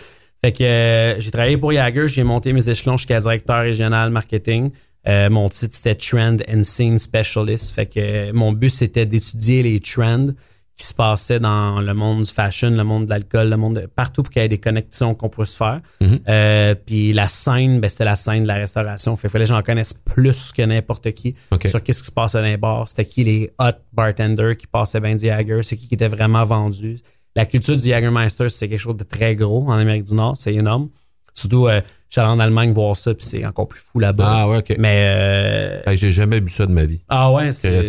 Fait 0.45 0.53
que 0.53 0.63
euh, 0.65 1.19
j'ai 1.21 1.31
travaillé 1.31 1.57
pour 1.57 1.73
Jagger, 1.73 2.07
j'ai 2.09 2.23
monté 2.25 2.53
mes 2.53 2.69
échelons 2.69 2.97
jusqu'à 2.97 3.19
directeur 3.21 3.61
régional 3.63 4.11
marketing. 4.11 4.71
Euh, 5.07 5.29
mon 5.31 5.49
titre 5.49 5.75
c'était 5.75 5.95
Trend 5.95 6.37
and 6.53 6.65
Scene 6.65 6.99
Specialist. 6.99 7.75
Fait 7.75 7.87
que 7.87 8.33
mon 8.33 8.53
but 8.53 8.71
c'était 8.71 9.07
d'étudier 9.07 9.63
les 9.63 9.81
trends 9.81 10.29
qui 10.77 10.87
se 10.87 10.95
passaient 10.95 11.39
dans 11.39 11.81
le 11.81 11.95
monde 11.95 12.23
du 12.23 12.33
fashion, 12.33 12.71
le 12.71 12.83
monde 12.83 13.05
de 13.07 13.11
l'alcool, 13.11 13.49
le 13.49 13.57
monde 13.57 13.81
de 13.81 13.87
partout 13.87 14.23
pour 14.23 14.33
qu'il 14.33 14.43
y 14.43 14.45
ait 14.45 14.49
des 14.49 14.59
connexions 14.59 15.15
qu'on 15.15 15.29
puisse 15.29 15.55
faire. 15.55 15.81
Mhm. 16.01 16.21
Euh, 16.29 16.75
puis 16.75 17.13
la 17.13 17.29
scène, 17.29 17.81
ben, 17.81 17.89
c'était 17.89 18.05
la 18.05 18.17
scène 18.17 18.43
de 18.43 18.49
la 18.49 18.55
restauration. 18.57 19.17
Fait 19.17 19.29
que 19.29 19.45
j'en 19.45 19.63
connaisse 19.63 19.93
plus 19.93 20.51
que 20.53 20.63
n'importe 20.63 21.13
qui 21.13 21.37
sur 21.65 21.83
qu'est-ce 21.83 22.03
qui 22.03 22.09
se 22.09 22.13
passait 22.13 22.39
dans 22.39 22.45
les 22.45 22.57
bars. 22.57 22.89
C'était 22.89 23.05
qui 23.05 23.25
les 23.25 23.53
hot 23.59 23.79
bartenders 23.93 24.57
qui 24.57 24.67
passaient 24.67 25.01
bien 25.01 25.15
du 25.15 25.27
Jagger, 25.27 25.61
c'est 25.63 25.77
qui 25.77 25.87
qui 25.87 25.95
était 25.95 26.09
vraiment 26.09 26.45
vendu? 26.45 26.99
La 27.37 27.47
culture 27.47 27.77
du 27.77 27.89
Jagermeister, 27.89 28.49
c'est 28.49 28.69
quelque 28.69 28.81
chose 28.81 28.97
de 28.97 29.05
très 29.05 29.35
gros 29.37 29.69
en 29.69 29.73
Amérique 29.73 30.05
du 30.05 30.15
Nord, 30.15 30.37
c'est 30.37 30.55
énorme. 30.55 30.89
Surtout, 31.35 31.67
euh, 31.67 31.81
j'allais 32.15 32.29
en 32.29 32.39
Allemagne 32.41 32.73
voir 32.73 32.95
ça, 32.97 33.13
puis 33.15 33.27
c'est 33.27 33.45
encore 33.45 33.67
plus 33.69 33.81
fou 33.81 33.99
là-bas. 33.99 34.25
Ah 34.27 34.49
ouais, 34.49 34.59
OK. 34.59 34.75
Mais 34.79 35.05
euh, 35.17 35.81
Hey, 35.91 35.97
J'ai 35.97 36.13
jamais 36.13 36.41
bu 36.41 36.51
ça 36.51 36.67
de 36.67 36.73
ma 36.73 36.85
vie. 36.85 37.01
ah 37.09 37.31
ouais, 37.33 37.51
C'est 37.53 37.87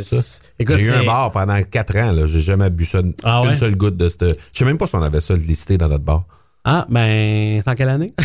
J'ai 0.59 0.81
eu 0.81 0.89
un 0.91 1.03
bar 1.03 1.31
pendant 1.31 1.61
4 1.61 1.95
ans. 1.97 2.11
là. 2.11 2.27
J'ai 2.27 2.41
jamais 2.41 2.69
bu 2.69 2.85
ça. 2.85 3.01
Ah 3.23 3.41
une 3.43 3.49
ouais? 3.49 3.55
seule 3.55 3.75
goutte 3.75 3.97
de 3.97 4.09
cette. 4.09 4.23
Je 4.23 4.35
sais 4.59 4.65
même 4.65 4.77
pas 4.77 4.87
si 4.87 4.95
on 4.95 5.01
avait 5.03 5.21
ça 5.21 5.35
listé 5.35 5.77
dans 5.77 5.87
notre 5.89 6.03
bar. 6.03 6.25
Ah, 6.63 6.85
ben, 6.89 7.61
c'est 7.61 7.69
en 7.69 7.75
quelle 7.75 7.89
année? 7.89 8.13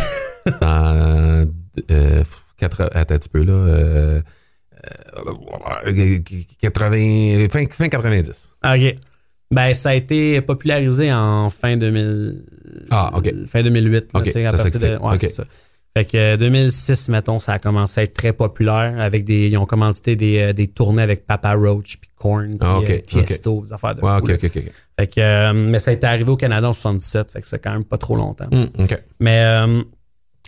En 0.62 1.44
euh, 1.90 2.24
quatre- 2.56 2.90
attends 2.94 3.14
un 3.14 3.18
petit 3.18 3.28
peu 3.28 3.42
là. 3.44 3.52
Euh, 3.52 4.20
euh, 5.86 6.18
80, 6.62 7.48
fin, 7.50 7.64
fin 7.70 7.88
90. 7.88 8.48
OK. 8.64 8.94
Ben, 9.52 9.74
ça 9.74 9.90
a 9.90 9.94
été 9.94 10.40
popularisé 10.40 11.12
en 11.12 11.50
fin 11.50 11.76
2000. 11.76 12.44
Ah, 12.90 13.10
OK. 13.14 13.32
Fin 13.46 13.62
2008. 13.62 14.12
là, 14.14 14.20
OK, 14.20 14.24
tu 14.24 14.32
sais, 14.32 14.46
à 14.46 14.52
partir 14.52 14.80
de- 14.80 14.96
ouais, 14.96 15.18
ça. 15.28 15.44
Fait 16.00 16.04
que 16.06 16.16
euh, 16.16 16.36
2006, 16.38 17.10
mettons, 17.10 17.38
ça 17.40 17.52
a 17.54 17.58
commencé 17.58 18.00
à 18.00 18.04
être 18.04 18.14
très 18.14 18.32
populaire. 18.32 18.94
Avec 18.98 19.24
des, 19.24 19.48
ils 19.48 19.58
ont 19.58 19.66
commandité 19.66 20.16
des, 20.16 20.38
euh, 20.38 20.52
des 20.54 20.68
tournées 20.68 21.02
avec 21.02 21.26
Papa 21.26 21.52
Roach, 21.54 21.98
puis 22.00 22.10
Korn, 22.16 22.48
puis 22.48 22.58
Ah, 22.62 22.78
euh, 22.78 22.98
Tiesto, 23.00 23.62
des 23.66 23.72
affaires 23.72 23.94
de 23.94 24.00
ok. 24.00 24.40
Fait 24.98 25.06
que, 25.06 25.20
euh, 25.20 25.52
mais 25.52 25.78
ça 25.78 25.90
a 25.90 25.94
été 25.94 26.06
arrivé 26.06 26.30
au 26.30 26.36
Canada 26.36 26.68
en 26.68 26.72
77, 26.72 27.32
fait 27.32 27.42
que 27.42 27.48
c'est 27.48 27.58
quand 27.62 27.72
même 27.72 27.84
pas 27.84 27.98
trop 27.98 28.16
longtemps. 28.16 28.48
OK. 28.78 28.98
Mais 29.20 29.40
euh, 29.44 29.82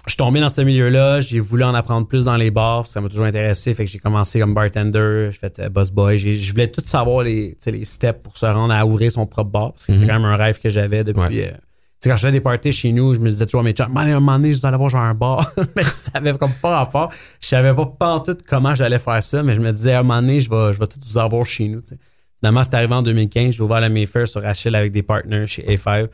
je 0.06 0.12
suis 0.12 0.16
tombé 0.16 0.40
dans 0.40 0.48
ce 0.48 0.62
milieu-là, 0.62 1.20
j'ai 1.20 1.38
voulu 1.38 1.64
en 1.64 1.74
apprendre 1.74 2.08
plus 2.08 2.24
dans 2.24 2.36
les 2.36 2.50
bars, 2.50 2.86
ça 2.86 3.00
m'a 3.02 3.08
toujours 3.08 3.24
intéressé, 3.26 3.74
fait 3.74 3.84
que 3.84 3.90
j'ai 3.90 3.98
commencé 3.98 4.40
comme 4.40 4.54
bartender, 4.54 5.28
j'ai 5.30 5.38
fait 5.38 5.58
euh, 5.60 5.68
boss 5.68 5.90
boy, 5.90 6.16
je 6.18 6.50
voulais 6.52 6.68
tout 6.68 6.82
savoir 6.84 7.24
les, 7.24 7.56
les 7.66 7.84
steps 7.84 8.22
pour 8.22 8.36
se 8.36 8.46
rendre 8.46 8.72
à 8.74 8.84
ouvrir 8.86 9.12
son 9.12 9.26
propre 9.26 9.50
bar, 9.50 9.72
parce 9.72 9.86
que 9.86 9.92
c'était 9.92 10.04
Mhm. 10.06 10.10
quand 10.10 10.20
même 10.20 10.30
un 10.32 10.36
rêve 10.36 10.58
que 10.60 10.70
j'avais 10.70 11.04
depuis, 11.04 11.20
Ouais. 11.20 11.54
Sais, 12.02 12.10
quand 12.10 12.16
je 12.16 12.20
faisais 12.22 12.32
des 12.32 12.40
parties 12.40 12.72
chez 12.72 12.92
nous, 12.92 13.14
je 13.14 13.20
me 13.20 13.28
disais 13.28 13.46
toujours, 13.46 13.62
mais 13.62 13.72
chums, 13.72 13.96
à 13.96 14.00
un 14.00 14.14
moment 14.14 14.38
donné, 14.38 14.54
je 14.54 14.60
dois 14.60 14.68
aller 14.68 14.78
voir 14.78 14.90
genre 14.90 15.02
un 15.02 15.14
bar. 15.14 15.46
mais 15.76 15.82
je 15.82 15.88
savais 15.88 16.32
comme 16.34 16.52
pas 16.60 16.78
rapport. 16.78 17.12
Je 17.40 17.48
savais 17.48 17.72
pas 17.74 18.20
tout 18.20 18.36
comment 18.48 18.74
j'allais 18.74 18.98
faire 18.98 19.22
ça, 19.22 19.42
mais 19.42 19.54
je 19.54 19.60
me 19.60 19.72
disais, 19.72 19.92
à 19.92 20.00
un 20.00 20.02
moment 20.02 20.20
donné, 20.20 20.40
je 20.40 20.50
vais, 20.50 20.72
je 20.72 20.78
vais 20.78 20.86
tout 20.86 20.98
vous 21.04 21.18
avoir 21.18 21.44
chez 21.44 21.68
nous. 21.68 21.80
sais. 21.84 21.98
Finalement, 22.40 22.64
c'est 22.64 22.74
arrivé 22.74 22.92
en 22.92 23.02
2015. 23.02 23.54
J'ai 23.54 23.62
ouvert 23.62 23.80
la 23.80 23.88
Mayfair 23.88 24.26
sur 24.26 24.44
Achille 24.44 24.74
avec 24.74 24.90
des 24.90 25.02
partners 25.02 25.46
chez 25.46 25.62
A5. 25.62 26.08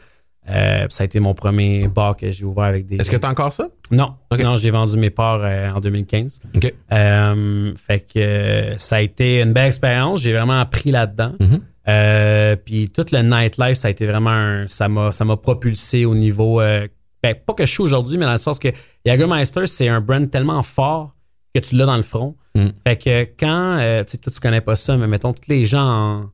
Euh, 0.50 0.86
ça 0.88 1.02
a 1.02 1.04
été 1.04 1.20
mon 1.20 1.34
premier 1.34 1.88
bar 1.88 2.16
que 2.16 2.30
j'ai 2.30 2.44
ouvert 2.44 2.64
avec 2.64 2.86
des. 2.86 2.96
Est-ce 2.96 3.10
que 3.10 3.16
tu 3.16 3.26
as 3.26 3.30
encore 3.30 3.52
ça? 3.52 3.68
Non. 3.90 4.14
Non, 4.38 4.56
j'ai 4.56 4.70
vendu 4.70 4.96
mes 4.96 5.10
parts 5.10 5.40
euh, 5.42 5.70
en 5.70 5.80
2015. 5.80 6.40
OK. 6.54 6.74
Euh, 6.92 7.72
fait 7.76 8.06
que 8.12 8.74
ça 8.78 8.96
a 8.96 9.00
été 9.00 9.42
une 9.42 9.52
belle 9.52 9.66
expérience. 9.66 10.22
J'ai 10.22 10.32
vraiment 10.32 10.60
appris 10.60 10.90
là-dedans. 10.90 11.32
Mhm. 11.40 11.60
Euh, 11.88 12.56
puis 12.56 12.90
tout 12.90 13.06
le 13.12 13.22
nightlife, 13.22 13.78
ça 13.78 13.88
a 13.88 13.90
été 13.90 14.06
vraiment 14.06 14.30
un- 14.30 14.66
ça 14.66 14.88
m'a 14.88 15.10
ça 15.12 15.24
m'a 15.24 15.36
propulsé 15.36 16.04
au 16.04 16.14
niveau 16.14 16.60
euh, 16.60 16.86
ben, 17.22 17.34
pas 17.34 17.54
que 17.54 17.64
je 17.66 17.70
suis 17.72 17.82
aujourd'hui, 17.82 18.18
mais 18.18 18.26
dans 18.26 18.32
le 18.32 18.36
sens 18.38 18.58
que 18.58 18.68
Jagermeister, 19.06 19.66
c'est 19.66 19.88
un 19.88 20.00
brand 20.00 20.30
tellement 20.30 20.62
fort 20.62 21.14
que 21.54 21.60
tu 21.60 21.76
l'as 21.76 21.86
dans 21.86 21.96
le 21.96 22.02
front. 22.02 22.36
Mm. 22.54 22.66
Fait 22.84 22.96
que 22.96 23.22
quand 23.38 23.78
euh, 23.78 24.04
tu 24.04 24.12
sais, 24.12 24.18
toi 24.18 24.32
tu 24.32 24.40
connais 24.40 24.60
pas 24.60 24.76
ça, 24.76 24.96
mais 24.96 25.06
mettons 25.06 25.32
tous 25.32 25.48
les 25.48 25.64
gens 25.64 25.82
en- 25.86 26.30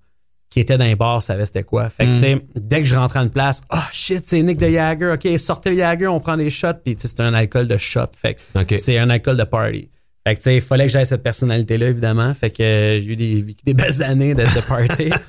qui 0.51 0.61
étaient 0.61 0.79
dans 0.79 0.85
les 0.85 0.95
bars 0.97 1.21
savaient 1.23 1.47
c'était 1.47 1.63
quoi. 1.65 1.89
Fait 1.91 2.05
que 2.05 2.11
Mm. 2.11 2.15
tu 2.15 2.19
sais, 2.21 2.47
dès 2.57 2.79
que 2.81 2.85
je 2.87 2.95
rentrais 2.97 3.21
en 3.21 3.29
place, 3.29 3.63
oh 3.73 3.79
shit, 3.93 4.23
c'est 4.27 4.43
Nick 4.43 4.59
de 4.59 4.69
Jagger, 4.69 5.15
ok, 5.15 5.39
sortez 5.39 5.71
le 5.71 5.77
Jagger, 5.77 6.07
on 6.09 6.21
prend 6.21 6.37
des 6.37 6.51
shots, 6.51 6.75
puis 6.85 6.95
tu 6.97 7.03
sais, 7.03 7.09
c'est 7.09 7.21
un 7.21 7.35
alcool 7.35 7.67
de 7.69 7.77
shot. 7.77 8.07
Fait 8.21 8.35
que 8.35 8.77
c'est 8.77 8.99
un 8.99 9.09
alcool 9.11 9.37
de 9.37 9.45
party. 9.45 9.89
Fait 10.27 10.35
que, 10.35 10.41
tu 10.41 10.45
sais, 10.45 10.55
il 10.57 10.63
fallait 10.63 10.87
que 10.87 10.93
j'aie 10.93 11.05
cette 11.05 11.23
personnalité-là, 11.23 11.89
évidemment. 11.89 12.33
Fait 12.33 12.49
que 12.51 12.63
euh, 12.63 12.99
j'ai 13.01 13.13
eu 13.13 13.17
des, 13.65 13.75
belles 13.75 14.03
années 14.03 14.35
de, 14.35 14.43
de 14.43 14.67
party. 14.67 15.11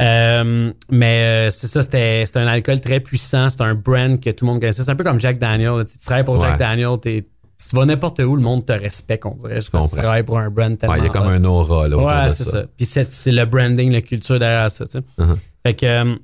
Euh, 0.00 0.72
mais 0.90 1.46
euh, 1.46 1.50
c'est 1.50 1.66
ça, 1.68 1.80
c'était 1.82 2.24
c'était 2.26 2.40
un 2.40 2.46
alcool 2.46 2.80
très 2.80 2.98
puissant. 2.98 3.48
C'est 3.48 3.60
un 3.60 3.74
brand 3.74 4.18
que 4.20 4.30
tout 4.30 4.44
le 4.44 4.50
monde 4.50 4.60
connaissait. 4.60 4.82
C'est 4.82 4.90
un 4.90 4.96
peu 4.96 5.04
comme 5.04 5.20
Jack 5.20 5.38
Daniel. 5.38 5.84
Tu 5.84 5.98
travailles 5.98 6.24
pour 6.24 6.36
Ouais. 6.38 6.48
Jack 6.48 6.58
Daniel, 6.58 6.96
tu 7.02 7.76
vas 7.76 7.84
n'importe 7.84 8.18
où, 8.20 8.34
le 8.34 8.42
monde 8.42 8.66
te 8.66 8.72
respecte, 8.72 9.24
on 9.26 9.34
dirait. 9.34 9.60
Je 9.60 9.66
tu 9.66 9.96
travailles 9.96 10.24
pour 10.24 10.38
un 10.38 10.50
brand 10.50 10.76
tellement 10.76 10.94
Ouais, 10.94 11.00
il 11.00 11.04
y 11.04 11.08
a 11.08 11.10
comme 11.10 11.26
hot. 11.26 11.30
un 11.30 11.44
aura 11.44 11.88
là, 11.88 11.96
autour 11.96 12.08
Ouais, 12.08 12.24
de 12.24 12.30
c'est 12.30 12.44
ça. 12.44 12.50
ça. 12.50 12.64
Puis 12.76 12.86
c'est, 12.86 13.32
le 13.32 13.44
branding, 13.44 13.92
la 13.92 14.00
culture 14.02 14.38
derrière 14.38 14.70
ça, 14.70 14.84
tu 14.86 14.92
sais. 14.92 14.98
Uh-huh. 15.18 15.36
Fait 15.64 15.74
que, 15.74 16.18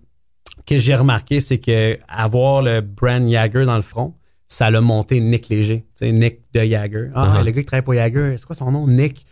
que 0.66 0.78
j'ai 0.78 0.94
remarqué, 0.96 1.38
c'est 1.40 1.58
que 1.58 1.96
avoir 2.08 2.62
le 2.62 2.80
brand 2.80 3.28
Jagger 3.30 3.64
dans 3.64 3.76
le 3.76 3.82
front, 3.82 4.14
ça 4.48 4.70
l'a 4.70 4.80
monté 4.80 5.20
Nick 5.20 5.48
Léger. 5.50 5.84
Tu 5.96 6.06
sais, 6.06 6.12
Nick 6.12 6.40
de 6.54 6.62
Jagger. 6.64 7.10
Ah, 7.14 7.36
Uh-huh. 7.40 7.44
le 7.44 7.50
gars 7.52 7.60
qui 7.60 7.66
travaille 7.66 7.84
pour 7.84 7.94
Jagger, 7.94 8.34
c'est 8.38 8.46
quoi 8.46 8.56
son 8.56 8.70
nom? 8.72 8.86
Nick. 8.88 9.24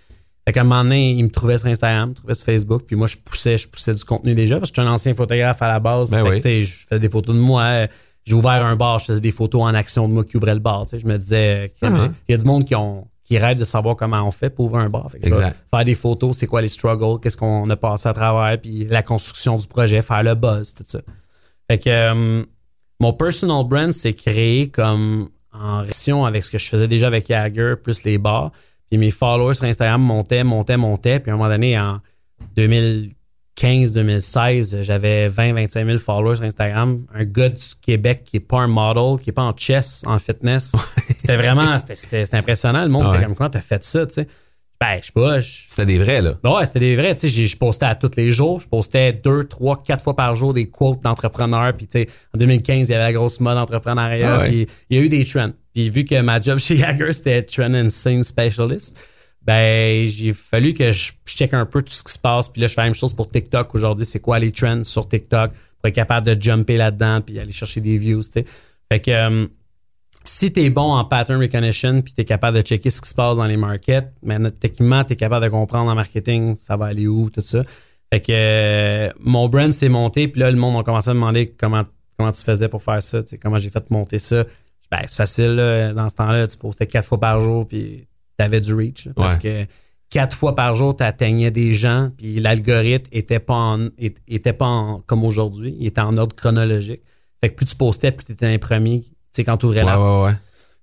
Fait 0.47 0.53
qu'à 0.53 0.61
un 0.61 0.65
moment 0.65 0.85
donné, 0.85 1.11
il 1.13 1.25
me 1.25 1.29
trouvait 1.31 1.59
sur 1.59 1.67
Instagram, 1.67 2.09
il 2.09 2.11
me 2.11 2.15
trouvait 2.15 2.35
sur 2.35 2.45
Facebook, 2.45 2.83
puis 2.87 2.95
moi, 2.95 3.09
je 3.09 3.17
poussais, 3.17 3.59
je 3.59 3.67
poussais 3.67 3.95
du 3.95 4.05
contenu 4.05 4.33
déjà, 4.35 4.59
parce 4.61 4.71
que 4.71 4.77
je 4.77 4.81
suis 4.83 4.89
un 4.89 4.93
ancien 4.93 5.13
photographe 5.15 5.61
à 5.61 5.67
la 5.69 5.81
base. 5.81 6.11
Ben 6.11 6.19
Fait 6.23 6.25
que, 6.25 6.31
oui. 6.31 6.37
tu 6.37 6.43
sais, 6.43 6.61
je 6.63 6.87
faisais 6.89 7.01
des 7.01 7.09
photos 7.09 7.35
de 7.35 7.41
moi. 7.41 7.87
J'ai 8.25 8.35
ouvert 8.35 8.65
un 8.65 8.77
bar, 8.77 8.99
je 9.01 9.07
faisais 9.07 9.21
des 9.21 9.33
photos 9.33 9.63
en 9.63 9.75
action 9.75 10.07
de 10.09 10.13
moi 10.15 10.25
qui 10.25 10.37
ouvrait 10.37 10.55
le 10.55 10.61
bar. 10.61 10.85
tu 10.85 10.91
sais. 10.91 10.99
Je 11.01 11.07
me 11.07 11.17
disais, 11.19 11.73
Uh-huh. 11.83 12.11
il 12.29 12.33
y 12.33 12.35
a 12.35 12.39
du 12.39 12.45
monde 12.45 12.65
qui 12.65 12.75
ont 12.77 13.09
qui 13.25 13.39
rêve 13.39 13.59
de 13.59 13.65
savoir 13.65 13.97
comment 13.97 14.23
on 14.23 14.31
fait 14.31 14.51
pour 14.51 14.67
ouvrir 14.67 14.83
un 14.85 14.89
bar. 14.89 15.11
Fait 15.11 15.19
que 15.19 15.27
Exact. 15.27 15.57
faire 15.69 15.85
des 15.85 15.97
photos, 15.97 16.37
c'est 16.37 16.47
quoi 16.47 16.63
les 16.63 16.69
struggles, 16.69 17.19
qu'est-ce 17.21 17.37
qu'on 17.37 17.69
a 17.71 17.75
passé 17.75 18.09
à 18.09 18.15
travers, 18.15 18.57
puis 18.61 18.87
la 18.89 19.03
construction 19.03 19.57
du 19.57 19.67
projet, 19.67 20.01
faire 20.01 20.23
le 20.23 20.37
buzz, 20.37 20.75
tout 20.75 20.85
ça. 20.87 21.01
Fait 21.69 21.79
que 21.79 21.91
euh, 21.91 22.45
mon 23.01 23.13
personal 23.13 23.65
brand 23.65 23.93
s'est 23.93 24.15
créé 24.15 24.69
comme 24.69 25.29
en 25.53 25.81
réaction 25.81 26.25
avec 26.27 26.45
ce 26.45 26.51
que 26.51 26.59
je 26.59 26.69
faisais 26.69 26.87
déjà 26.89 27.07
avec 27.09 27.29
Jagger, 27.29 27.75
plus 27.83 28.05
les 28.05 28.19
bars. 28.19 28.53
Puis 28.91 28.99
mes 28.99 29.11
followers 29.11 29.55
sur 29.55 29.65
Instagram 29.65 30.01
montaient, 30.03 30.45
montaient, 30.45 30.77
montaient. 30.77 31.19
Puis 31.21 31.31
à 31.31 31.35
un 31.35 31.37
moment 31.37 31.49
donné, 31.49 31.79
en 31.79 32.01
2015-2016, 33.57 34.83
j'avais 34.83 35.29
20-25 35.29 35.87
000 35.87 35.99
followers 35.99 36.37
sur 36.37 36.45
Instagram. 36.45 37.05
Un 37.15 37.25
gars 37.25 37.49
du 37.49 37.65
Québec 37.81 38.23
qui 38.25 38.37
n'est 38.37 38.41
pas 38.41 38.61
un 38.61 38.67
model, 38.67 39.19
qui 39.23 39.29
n'est 39.31 39.35
pas 39.35 39.43
en 39.45 39.57
chess, 39.57 40.05
en 40.07 40.19
fitness. 40.19 40.75
c'était 41.17 41.37
vraiment, 41.37 41.79
c'était- 41.79 42.35
impressionnant. 42.35 42.83
Le 42.83 42.89
monde 42.91 43.05
Ah 43.07 43.11
était 43.11 43.19
ouais. 43.21 43.25
comme, 43.27 43.35
comment 43.35 43.51
t'as 43.51 43.61
fait 43.61 43.83
ça, 43.83 44.07
tu 44.07 44.15
sais? 44.15 44.29
Ben, 44.81 44.99
je 45.01 45.07
sais 45.07 45.13
pas, 45.15 45.41
je- 45.41 45.63
C'était 45.71 45.87
des 45.87 45.99
vrais, 45.99 46.21
là. 46.21 46.35
Ouais, 46.45 46.67
c'était 46.67 46.81
des 46.81 46.97
vrais. 46.97 47.15
Tu 47.15 47.31
sais, 47.31 47.47
je 47.47 47.57
postais 47.57 47.87
à 47.87 47.95
tous 47.95 48.11
les 48.17 48.31
jours. 48.31 48.61
Je 48.61 48.69
postais 48.69 49.13
deux, 49.13 49.45
trois, 49.45 49.83
quatre 49.83 50.05
fois 50.05 50.15
par 50.15 50.37
jour 50.37 50.53
des 50.53 50.69
quotes 50.69 51.01
d'entrepreneurs. 51.03 51.73
Puis, 51.75 51.87
tu 51.87 52.01
sais, 52.01 52.09
en 52.35 52.39
2015, 52.39 52.89
il 52.89 52.93
y 52.93 52.95
avait 52.95 53.05
la 53.05 53.13
grosse 53.15 53.41
mode 53.41 53.57
entrepreneuriat. 53.57 54.35
Ah 54.35 54.41
ouais. 54.43 54.49
Puis, 54.49 54.67
il 54.91 54.99
y 54.99 55.01
a 55.01 55.05
eu 55.05 55.09
des 55.09 55.25
trends. 55.25 55.51
Puis, 55.75 55.89
vu 55.89 56.05
que 56.05 56.21
ma 56.21 56.41
job 56.41 56.59
chez 56.61 56.77
Jagger, 56.77 57.13
c'était 57.13 57.43
Trend 57.43 57.75
and 57.75 57.89
Scene 57.89 58.23
Specialist, 58.23 58.99
ben, 59.43 60.07
j'ai 60.09 60.33
fallu 60.33 60.75
que 60.75 60.91
je, 60.91 61.13
je 61.25 61.35
check 61.35 61.55
un 61.55 61.65
peu 61.67 61.81
tout 61.81 61.93
ce 61.93 62.05
qui 62.05 62.13
se 62.13 62.19
passe. 62.19 62.49
Puis 62.49 62.61
là, 62.61 62.67
je 62.67 62.75
fais 62.75 62.81
la 62.83 62.87
même 62.89 62.95
chose 62.95 63.15
pour 63.15 63.29
TikTok 63.31 63.75
aujourd'hui. 63.75 64.05
C'est 64.05 64.21
quoi 64.21 64.39
les 64.39 64.53
trends 64.53 64.83
sur 64.83 65.09
TikTok? 65.09 65.53
Pour 65.53 65.89
être 65.89 65.95
capable 65.95 66.27
de 66.27 66.43
jumper 66.43 66.77
là-dedans 66.77 67.21
puis 67.21 67.39
aller 67.39 67.53
chercher 67.53 67.81
des 67.81 67.97
views, 67.97 68.23
tu 68.23 68.31
sais. 68.33 68.45
Fait 68.91 69.01
que, 69.01 69.11
euh, 69.11 69.47
si 70.27 70.53
tu 70.53 70.61
es 70.61 70.71
bon 70.71 70.93
en 70.93 71.05
pattern 71.05 71.41
recognition 71.41 72.03
puis 72.03 72.13
tu 72.13 72.21
es 72.21 72.25
capable 72.25 72.57
de 72.59 72.63
checker 72.63 72.91
ce 72.91 73.01
qui 73.01 73.09
se 73.09 73.15
passe 73.15 73.37
dans 73.37 73.47
les 73.47 73.57
markets, 73.57 74.13
mais 74.23 74.39
techniquement, 74.51 75.05
tu 75.05 75.13
es 75.13 75.17
capable 75.17 75.45
de 75.45 75.51
comprendre 75.51 75.91
en 75.91 75.95
marketing, 75.95 76.57
ça 76.57 76.77
va 76.77 76.87
aller 76.87 77.07
où, 77.07 77.31
tout 77.31 77.41
ça. 77.41 77.63
Fait 78.13 78.21
que 78.21 78.33
euh, 78.33 79.11
mon 79.21 79.49
brand 79.49 79.73
s'est 79.73 79.89
monté, 79.89 80.29
puis 80.29 80.41
là, 80.41 80.51
le 80.51 80.57
monde 80.57 80.79
a 80.81 80.83
commencé 80.83 81.11
à 81.11 81.15
me 81.15 81.19
demander 81.21 81.47
comment, 81.59 81.83
comment 82.19 82.33
tu 82.33 82.43
faisais 82.43 82.69
pour 82.69 82.83
faire 82.83 83.03
ça, 83.03 83.21
comment 83.43 83.59
j'ai 83.59 83.71
fait 83.71 83.91
monter 83.91 84.19
ça. 84.19 84.43
Ben, 84.91 85.01
c'est 85.09 85.17
facile, 85.17 85.55
là. 85.57 85.93
dans 85.93 86.09
ce 86.09 86.15
temps-là, 86.15 86.47
tu 86.47 86.57
postais 86.57 86.87
quatre 86.87 87.07
fois 87.09 87.19
par 87.19 87.41
jour, 87.41 87.67
puis 87.67 88.07
tu 88.39 88.45
avais 88.45 88.61
du 88.61 88.73
reach. 88.75 89.07
là, 89.07 89.13
parce 89.17 89.39
que 89.39 89.67
quatre 90.11 90.37
fois 90.37 90.55
par 90.55 90.77
jour, 90.77 90.97
tu 90.97 91.03
atteignais 91.03 91.51
des 91.51 91.73
gens, 91.73 92.11
puis 92.17 92.39
l'algorithme 92.39 93.09
était 93.11 93.41
pas 93.41 93.55
en, 93.55 93.89
était 94.29 94.53
pas 94.53 94.67
en- 94.67 95.01
comme 95.07 95.25
aujourd'hui, 95.25 95.75
il 95.81 95.87
était 95.89 96.01
en 96.01 96.17
ordre 96.17 96.37
chronologique. 96.37 97.03
Fait 97.41 97.51
que 97.51 97.57
plus 97.57 97.67
tu 97.67 97.77
postais, 97.77 98.13
plus 98.13 98.25
tu 98.25 98.33
étais 98.33 98.47
un 98.47 98.59
premier, 98.59 99.03
sais, 99.37 99.45
quand 99.45 99.57
tu 99.57 99.67
ouvrais 99.67 99.81
Ouais, 99.81 99.87
la 99.87 100.01
ouais, 100.01 100.25
ouais. 100.27 100.33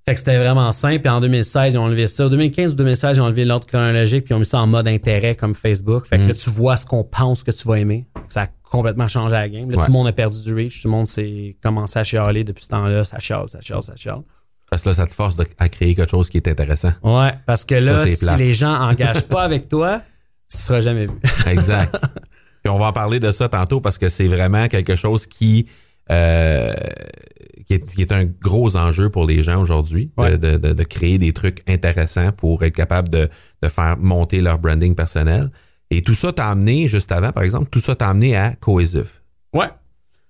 fait 0.05 0.13
que 0.13 0.19
c'était 0.19 0.37
vraiment 0.37 0.71
simple. 0.71 0.99
Puis 0.99 1.09
en 1.09 1.21
2016, 1.21 1.73
ils 1.73 1.77
ont 1.77 1.83
enlevé 1.83 2.07
ça. 2.07 2.25
En 2.25 2.29
2015 2.29 2.73
ou 2.73 2.75
2016, 2.75 3.17
ils 3.17 3.21
ont 3.21 3.25
enlevé 3.25 3.45
l'ordre 3.45 3.65
chronologique 3.67 4.25
puis 4.25 4.33
ils 4.33 4.35
ont 4.35 4.39
mis 4.39 4.45
ça 4.45 4.59
en 4.59 4.67
mode 4.67 4.87
intérêt 4.87 5.35
comme 5.35 5.53
Facebook. 5.53 6.05
Fait 6.07 6.19
que 6.19 6.27
là, 6.27 6.33
tu 6.33 6.49
vois 6.49 6.77
ce 6.77 6.85
qu'on 6.85 7.03
pense 7.03 7.43
que 7.43 7.51
tu 7.51 7.67
vas 7.67 7.75
aimer. 7.79 8.05
Ça 8.29 8.43
a 8.43 8.47
complètement 8.63 9.07
changé 9.07 9.33
la 9.33 9.47
game. 9.49 9.69
Là, 9.69 9.77
Ouais. 9.77 9.85
tout 9.85 9.91
le 9.91 9.93
monde 9.93 10.07
a 10.07 10.11
perdu 10.13 10.41
du 10.41 10.53
reach. 10.53 10.81
Tout 10.81 10.87
le 10.87 10.91
monde 10.93 11.07
s'est 11.07 11.55
commencé 11.61 11.99
à 11.99 12.03
chialer 12.03 12.43
depuis 12.43 12.63
ce 12.63 12.69
temps-là. 12.69 13.03
Ça 13.05 13.19
chiale, 13.19 13.47
ça 13.47 13.61
chiale, 13.61 13.81
ça 13.81 13.95
chiale. 13.95 14.21
Parce 14.69 14.81
que 14.81 14.89
là, 14.89 14.95
ça 14.95 15.05
te 15.05 15.13
force 15.13 15.35
de- 15.35 15.45
à 15.59 15.69
créer 15.69 15.93
quelque 15.93 16.09
chose 16.09 16.29
qui 16.29 16.37
est 16.37 16.47
intéressant. 16.47 16.91
Ouais, 17.03 17.31
parce 17.45 17.63
que 17.63 17.75
là, 17.75 17.95
Ça, 17.97 18.07
si 18.07 18.25
plate. 18.25 18.39
les 18.39 18.53
gens 18.55 18.73
engagent 18.73 19.21
pas 19.27 19.43
avec 19.43 19.69
toi, 19.69 20.01
tu 20.51 20.57
seras 20.57 20.81
jamais 20.81 21.05
vu. 21.05 21.13
Exact. 21.45 21.95
Puis 22.63 22.71
on 22.73 22.79
va 22.79 22.87
en 22.87 22.93
parler 22.93 23.19
de 23.19 23.31
ça 23.31 23.47
tantôt 23.49 23.81
parce 23.81 23.97
que 23.99 24.09
c'est 24.09 24.27
vraiment 24.27 24.67
quelque 24.67 24.95
chose 24.95 25.27
qui, 25.27 25.67
euh, 26.11 26.73
qui, 27.65 27.73
est, 27.75 27.85
qui 27.95 28.01
est 28.01 28.11
un 28.11 28.25
gros 28.25 28.75
enjeu 28.75 29.09
pour 29.09 29.25
les 29.25 29.43
gens 29.43 29.61
aujourd'hui, 29.61 30.11
de- 30.17 30.21
Ouais. 30.23 30.37
de, 30.37 30.57
de- 30.57 30.73
de 30.73 30.83
créer 30.83 31.17
des 31.17 31.33
trucs 31.33 31.61
intéressants 31.67 32.31
pour 32.31 32.63
être 32.63 32.75
capable 32.75 33.09
de, 33.09 33.29
de 33.61 33.67
faire 33.69 33.97
monter 33.97 34.41
leur 34.41 34.59
branding 34.59 34.95
personnel. 34.95 35.49
Et 35.91 36.01
tout 36.01 36.13
ça 36.15 36.33
t'a 36.33 36.49
amené, 36.49 36.87
juste 36.87 37.11
avant, 37.11 37.31
par 37.31 37.43
exemple, 37.43 37.69
tout 37.69 37.79
ça 37.79 37.95
t'a 37.95 38.09
amené 38.09 38.35
à 38.35 38.55
Cohesive. 38.55 39.19
Ouais. 39.53 39.67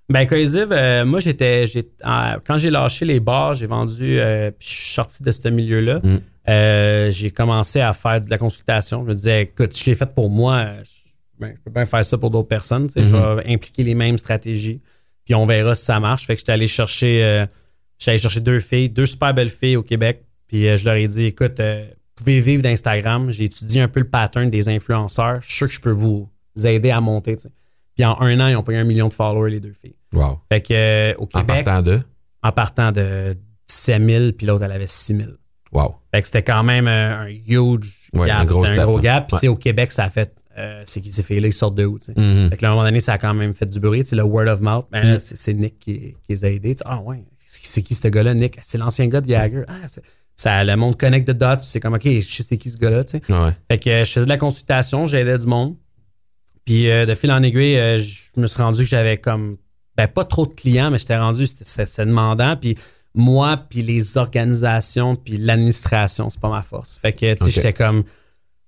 Ben, 0.10 0.28
Cohesive, 0.28 0.68
euh, 0.72 1.06
moi, 1.06 1.20
j'étais. 1.22 1.66
euh, 2.06 2.36
quand 2.46 2.58
j'ai 2.58 2.70
lâché 2.70 3.06
les 3.06 3.20
bars, 3.22 3.54
j'ai 3.56 3.68
vendu. 3.68 4.20
euh, 4.20 4.52
puis 4.52 4.68
je 4.70 4.74
suis 4.76 4.94
sorti 4.94 5.24
de 5.24 5.32
ce 5.32 5.48
milieu-là. 5.48 6.02
Mm. 6.04 6.18
Euh, 6.50 7.10
j'ai 7.12 7.32
commencé 7.32 7.80
à 7.80 7.94
faire 7.94 8.20
de 8.20 8.30
la 8.30 8.38
consultation. 8.38 9.04
Je 9.04 9.10
me 9.10 9.16
disais, 9.16 9.44
écoute, 9.44 9.78
je 9.78 9.86
l'ai 9.86 9.96
fait 9.96 10.14
pour 10.14 10.30
moi. 10.30 10.66
je, 10.84 10.90
ben, 11.40 11.54
je 11.56 11.62
peux 11.64 11.72
bien 11.72 11.86
faire 11.86 12.04
ça 12.04 12.18
pour 12.18 12.30
d'autres 12.30 12.50
personnes. 12.50 12.90
sais, 12.90 13.02
Je 13.02 13.16
vais 13.16 13.54
impliquer 13.54 13.84
les 13.84 13.96
mêmes 13.96 14.18
stratégies. 14.18 14.82
Puis 15.26 15.36
on 15.36 15.46
verra 15.46 15.76
si 15.76 15.86
ça 15.86 16.00
marche. 16.00 16.26
Fait 16.26 16.34
que 16.36 16.40
j'étais 16.40 16.52
allé 16.52 16.68
chercher. 16.68 17.24
euh, 17.24 17.46
j'étais 17.98 18.12
allé 18.12 18.20
chercher 18.20 18.42
deux 18.42 18.60
filles, 18.60 18.90
deux 18.90 19.06
super 19.06 19.34
belles 19.34 19.50
filles 19.50 19.78
au 19.78 19.84
Québec. 19.84 20.24
Puis 20.48 20.68
euh, 20.68 20.78
je 20.78 20.86
leur 20.86 20.96
ai 20.96 21.08
dit, 21.08 21.26
écoute, 21.26 21.60
euh, 21.60 21.86
vous 21.90 22.24
pouvez 22.24 22.40
vivre 22.40 22.62
d'Instagram. 22.62 23.32
J'ai 23.32 23.46
étudié 23.46 23.82
un 23.82 23.88
peu 23.88 24.00
le 24.02 24.10
pattern 24.10 24.50
des 24.50 24.70
influenceurs. 24.70 25.42
Je 25.42 25.46
suis 25.48 25.56
sûr 25.56 25.68
que 25.68 25.74
je 25.74 25.82
peux 25.82 25.92
vous 25.92 26.30
aider 26.64 26.92
à 26.92 27.02
monter. 27.02 27.36
tu 27.38 27.44
sais. 27.44 27.50
Puis 27.96 28.06
en 28.06 28.20
un 28.22 28.40
an, 28.40 28.48
ils 28.48 28.56
ont 28.56 28.64
pris 28.64 28.76
un 28.76 28.84
million 28.84 29.08
de 29.08 29.14
followers, 29.14 29.52
les 29.52 29.60
deux 29.60 29.74
filles. 29.74 29.96
Wow. 30.14 30.40
Fait 30.52 30.62
que 30.62 30.74
euh, 30.74 31.14
au 31.18 31.24
En 31.24 31.28
Québec, 31.28 31.64
partant 31.66 31.82
de? 31.82 32.00
en 32.44 32.52
partant 32.52 32.92
de 32.92 33.34
17 33.70 34.04
000, 34.04 34.32
puis 34.34 34.46
l'autre, 34.48 34.64
elle 34.64 34.72
avait 34.72 34.88
6 34.88 35.16
000. 35.18 35.30
Wow. 35.72 35.96
Fait 36.14 36.22
que 36.22 36.28
c'était 36.28 36.44
quand 36.44 36.64
même 36.64 36.88
un 36.88 37.28
huge 37.28 38.10
Ouais, 38.14 38.28
gap. 38.28 38.42
un 38.42 38.46
gros 38.46 38.66
C'était 38.66 38.80
un 38.80 38.86
gros 38.86 39.00
gap. 39.00 39.28
Puis 39.28 39.38
Ouais. 39.44 39.48
au 39.48 39.56
Québec, 39.56 39.92
ça 39.92 40.04
a 40.04 40.10
fait. 40.10 40.32
Euh, 40.58 40.84
c'est 40.86 41.02
qui 41.02 41.12
ces 41.12 41.24
filles-là, 41.24 41.48
ils 41.48 41.54
sortent 41.54 41.76
de 41.76 41.86
où? 41.86 42.00
Mhm. 42.16 42.50
Fait 42.50 42.58
que 42.58 42.66
à 42.66 42.70
un 42.70 42.72
moment 42.74 42.84
donné, 42.86 43.00
ça 43.00 43.14
a 43.14 43.18
quand 43.18 43.34
même 43.34 43.54
fait 43.54 43.66
du 43.66 43.80
bruit. 43.80 44.04
Le 44.12 44.24
word 44.24 44.48
of 44.48 44.60
mouth, 44.62 44.86
ben, 44.92 45.16
Mm. 45.16 45.20
c'est 45.20 45.54
Nick 45.54 45.80
qui, 45.80 46.00
qui 46.00 46.16
les 46.30 46.46
a 46.46 46.50
aidés. 46.50 46.76
Ah 46.86 47.02
ouais, 47.02 47.24
c'est 47.38 47.82
qui 47.82 47.96
ce 47.96 48.08
gars-là, 48.08 48.34
Nick? 48.34 48.58
C'est 48.64 48.78
l'ancien 48.78 49.08
gars 49.08 49.22
de 49.22 49.30
Jagger. 49.30 49.64
Ah, 49.68 49.74
ça, 50.36 50.64
le 50.64 50.76
monde 50.76 50.98
connecte 50.98 51.28
de 51.28 51.34
dots, 51.34 51.58
puis 51.58 51.66
c'est 51.68 51.80
comme, 51.80 51.94
OK, 51.94 52.06
je 52.06 52.22
sais 52.22 52.44
c'est 52.44 52.58
qui 52.58 52.70
ce 52.70 52.78
gars-là, 52.78 53.04
tu 53.04 53.20
sais. 53.20 53.34
Ouais. 53.34 53.52
Fait 53.70 53.78
que 53.78 53.90
euh, 53.90 54.04
je 54.06 54.12
faisais 54.12 54.26
de 54.26 54.30
la 54.30 54.38
consultation, 54.38 55.06
j'aidais 55.08 55.38
du 55.38 55.46
monde. 55.48 55.76
Puis 56.66 56.90
euh, 56.90 57.06
de 57.06 57.14
fil 57.14 57.32
en 57.32 57.44
aiguille, 57.44 57.76
je 58.00 58.40
me 58.40 58.48
suis 58.48 58.62
rendu 58.62 58.84
que 58.84 58.90
j'avais 58.90 59.18
comme 59.18 59.58
ben 59.98 60.08
pas 60.08 60.26
trop 60.26 60.48
de 60.48 60.54
clients, 60.54 60.90
mais 60.90 60.98
j'étais 60.98 61.18
rendu 61.18 61.46
c'était- 61.46 62.06
demandant. 62.06 62.56
Puis 62.56 62.76
moi, 63.14 63.58
puis 63.70 63.84
les 63.84 64.18
organisations, 64.18 65.16
puis 65.16 65.38
l'administration, 65.38 66.30
c'est 66.32 66.40
pas 66.42 66.50
ma 66.50 66.62
force. 66.64 66.98
Fait 66.98 67.14
que 67.14 67.34
tu 67.36 67.44
sais, 67.46 67.52
j'étais 67.52 67.74
comme 67.74 68.04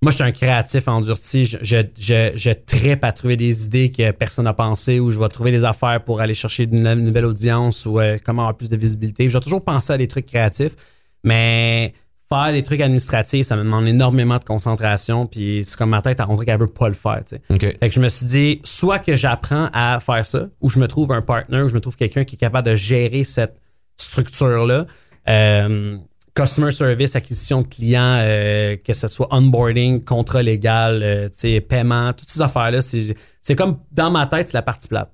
moi, 0.05 0.11
je 0.11 0.17
suis 0.17 0.23
un 0.23 0.31
créatif 0.31 0.87
endurci. 0.87 1.45
Je, 1.45 1.57
je, 1.63 1.77
je, 1.99 2.31
je 2.35 2.51
trippe 2.51 3.03
à 3.03 3.11
trouver 3.11 3.37
des 3.37 3.65
idées 3.65 3.91
que 3.91 4.11
personne 4.11 4.45
n'a 4.45 4.53
pensé 4.53 4.99
ou 4.99 5.09
je 5.09 5.19
vais 5.19 5.27
trouver 5.29 5.49
des 5.49 5.65
affaires 5.65 6.03
pour 6.03 6.21
aller 6.21 6.35
chercher 6.35 6.65
une, 6.65 6.93
nouvelle 6.93 7.25
audience 7.25 7.87
ou 7.87 7.99
euh, 7.99 8.19
comment 8.23 8.43
avoir 8.43 8.55
plus 8.55 8.69
de 8.69 8.77
visibilité. 8.77 9.27
Je 9.27 9.35
vais 9.35 9.43
toujours 9.43 9.63
penser 9.63 9.93
à 9.93 9.97
des 9.97 10.07
trucs 10.07 10.27
créatifs, 10.27 10.75
mais 11.23 11.91
faire 12.29 12.51
des 12.51 12.61
trucs 12.61 12.81
administratifs, 12.81 13.47
ça 13.47 13.55
me 13.55 13.63
demande 13.63 13.87
énormément 13.87 14.37
de 14.37 14.43
concentration. 14.43 15.25
Puis 15.25 15.63
c'est 15.65 15.75
comme 15.75 15.89
ma 15.89 16.03
tête, 16.03 16.21
on 16.27 16.33
dirait 16.33 16.45
qu'elle 16.45 16.59
veut 16.59 16.67
pas 16.67 16.87
le 16.87 16.93
faire. 16.93 17.23
Tu 17.25 17.37
sais. 17.37 17.71
Fait 17.79 17.89
que 17.89 17.95
je 17.95 17.99
me 17.99 18.09
suis 18.09 18.27
dit, 18.27 18.61
soit 18.63 18.99
que 18.99 19.15
j'apprends 19.15 19.69
à 19.73 19.99
faire 19.99 20.23
ça, 20.23 20.49
ou 20.61 20.69
je 20.69 20.77
me 20.77 20.87
trouve 20.87 21.13
un 21.13 21.23
partner, 21.23 21.63
ou 21.63 21.67
je 21.67 21.73
me 21.73 21.81
trouve 21.81 21.95
quelqu'un 21.95 22.25
qui 22.25 22.35
est 22.35 22.39
capable 22.39 22.69
de 22.69 22.75
gérer 22.75 23.23
cette 23.23 23.59
structure-là. 23.97 24.85
Euh, 25.29 25.97
customer 26.35 26.71
service, 26.71 27.15
acquisition 27.15 27.61
de 27.61 27.67
clients, 27.67 28.19
euh, 28.21 28.75
que 28.75 28.93
ce 28.93 29.07
soit 29.07 29.27
onboarding, 29.33 30.03
contrat 30.03 30.43
légal, 30.43 31.01
euh, 31.01 31.61
paiement, 31.61 32.11
toutes 32.13 32.29
ces 32.29 32.41
affaires-là, 32.41 32.81
c'est 32.81 33.55
comme 33.55 33.79
dans 33.91 34.11
ma 34.11 34.27
tête, 34.27 34.49
c'est 34.49 34.57
la 34.57 34.61
partie 34.61 34.87
plate. 34.87 35.11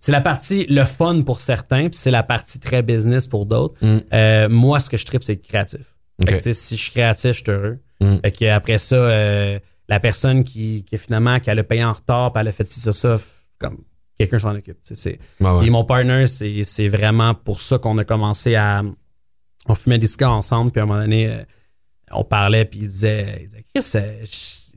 C'est 0.00 0.12
la 0.12 0.20
partie 0.20 0.66
le 0.68 0.84
fun 0.84 1.22
pour 1.22 1.40
certains, 1.40 1.88
puis 1.88 1.96
c'est 1.96 2.10
la 2.10 2.22
partie 2.22 2.58
très 2.58 2.82
business 2.82 3.26
pour 3.26 3.46
d'autres. 3.46 3.74
Mm. 3.80 3.98
Euh, 4.12 4.48
moi, 4.48 4.80
ce 4.80 4.90
que 4.90 4.96
je 4.96 5.06
tripe, 5.06 5.22
c'est 5.22 5.34
être 5.34 5.46
créatif. 5.46 5.94
si 6.52 6.76
je 6.76 6.82
suis 6.82 6.90
créatif, 6.90 7.32
je 7.32 7.42
suis 7.42 7.50
heureux. 7.50 7.78
Mm. 8.00 8.46
après 8.50 8.78
ça, 8.78 9.08
la 9.88 10.00
personne 10.00 10.44
qui, 10.44 10.84
qui 10.84 10.98
finalement 10.98 11.38
qui 11.40 11.50
a 11.50 11.54
le 11.54 11.62
payé 11.62 11.84
en 11.84 11.92
retard, 11.92 12.32
puis 12.32 12.40
elle 12.40 12.48
a 12.48 12.52
fait 12.52 12.64
ci, 12.64 12.80
ça, 12.80 12.92
ça, 12.92 13.16
comme 13.58 13.78
quelqu'un 14.18 14.38
s'en 14.38 14.54
occupe. 14.54 14.78
Et 15.62 15.70
mon 15.70 15.84
partner, 15.84 16.26
c'est 16.26 16.88
vraiment 16.88 17.34
pour 17.34 17.60
ça 17.60 17.78
qu'on 17.78 17.96
a 17.98 18.04
commencé 18.04 18.54
à, 18.54 18.82
on 19.68 19.74
fumait 19.74 19.98
des 19.98 20.06
cigares 20.06 20.32
ensemble, 20.32 20.70
puis 20.70 20.80
à 20.80 20.84
un 20.84 20.86
moment 20.86 21.00
donné, 21.00 21.28
euh, 21.28 21.42
on 22.12 22.24
parlait, 22.24 22.64
puis 22.64 22.80
il 22.80 22.88
disait, 22.88 23.48
il 23.74 23.80
disait 23.80 24.00
euh, 24.00 24.24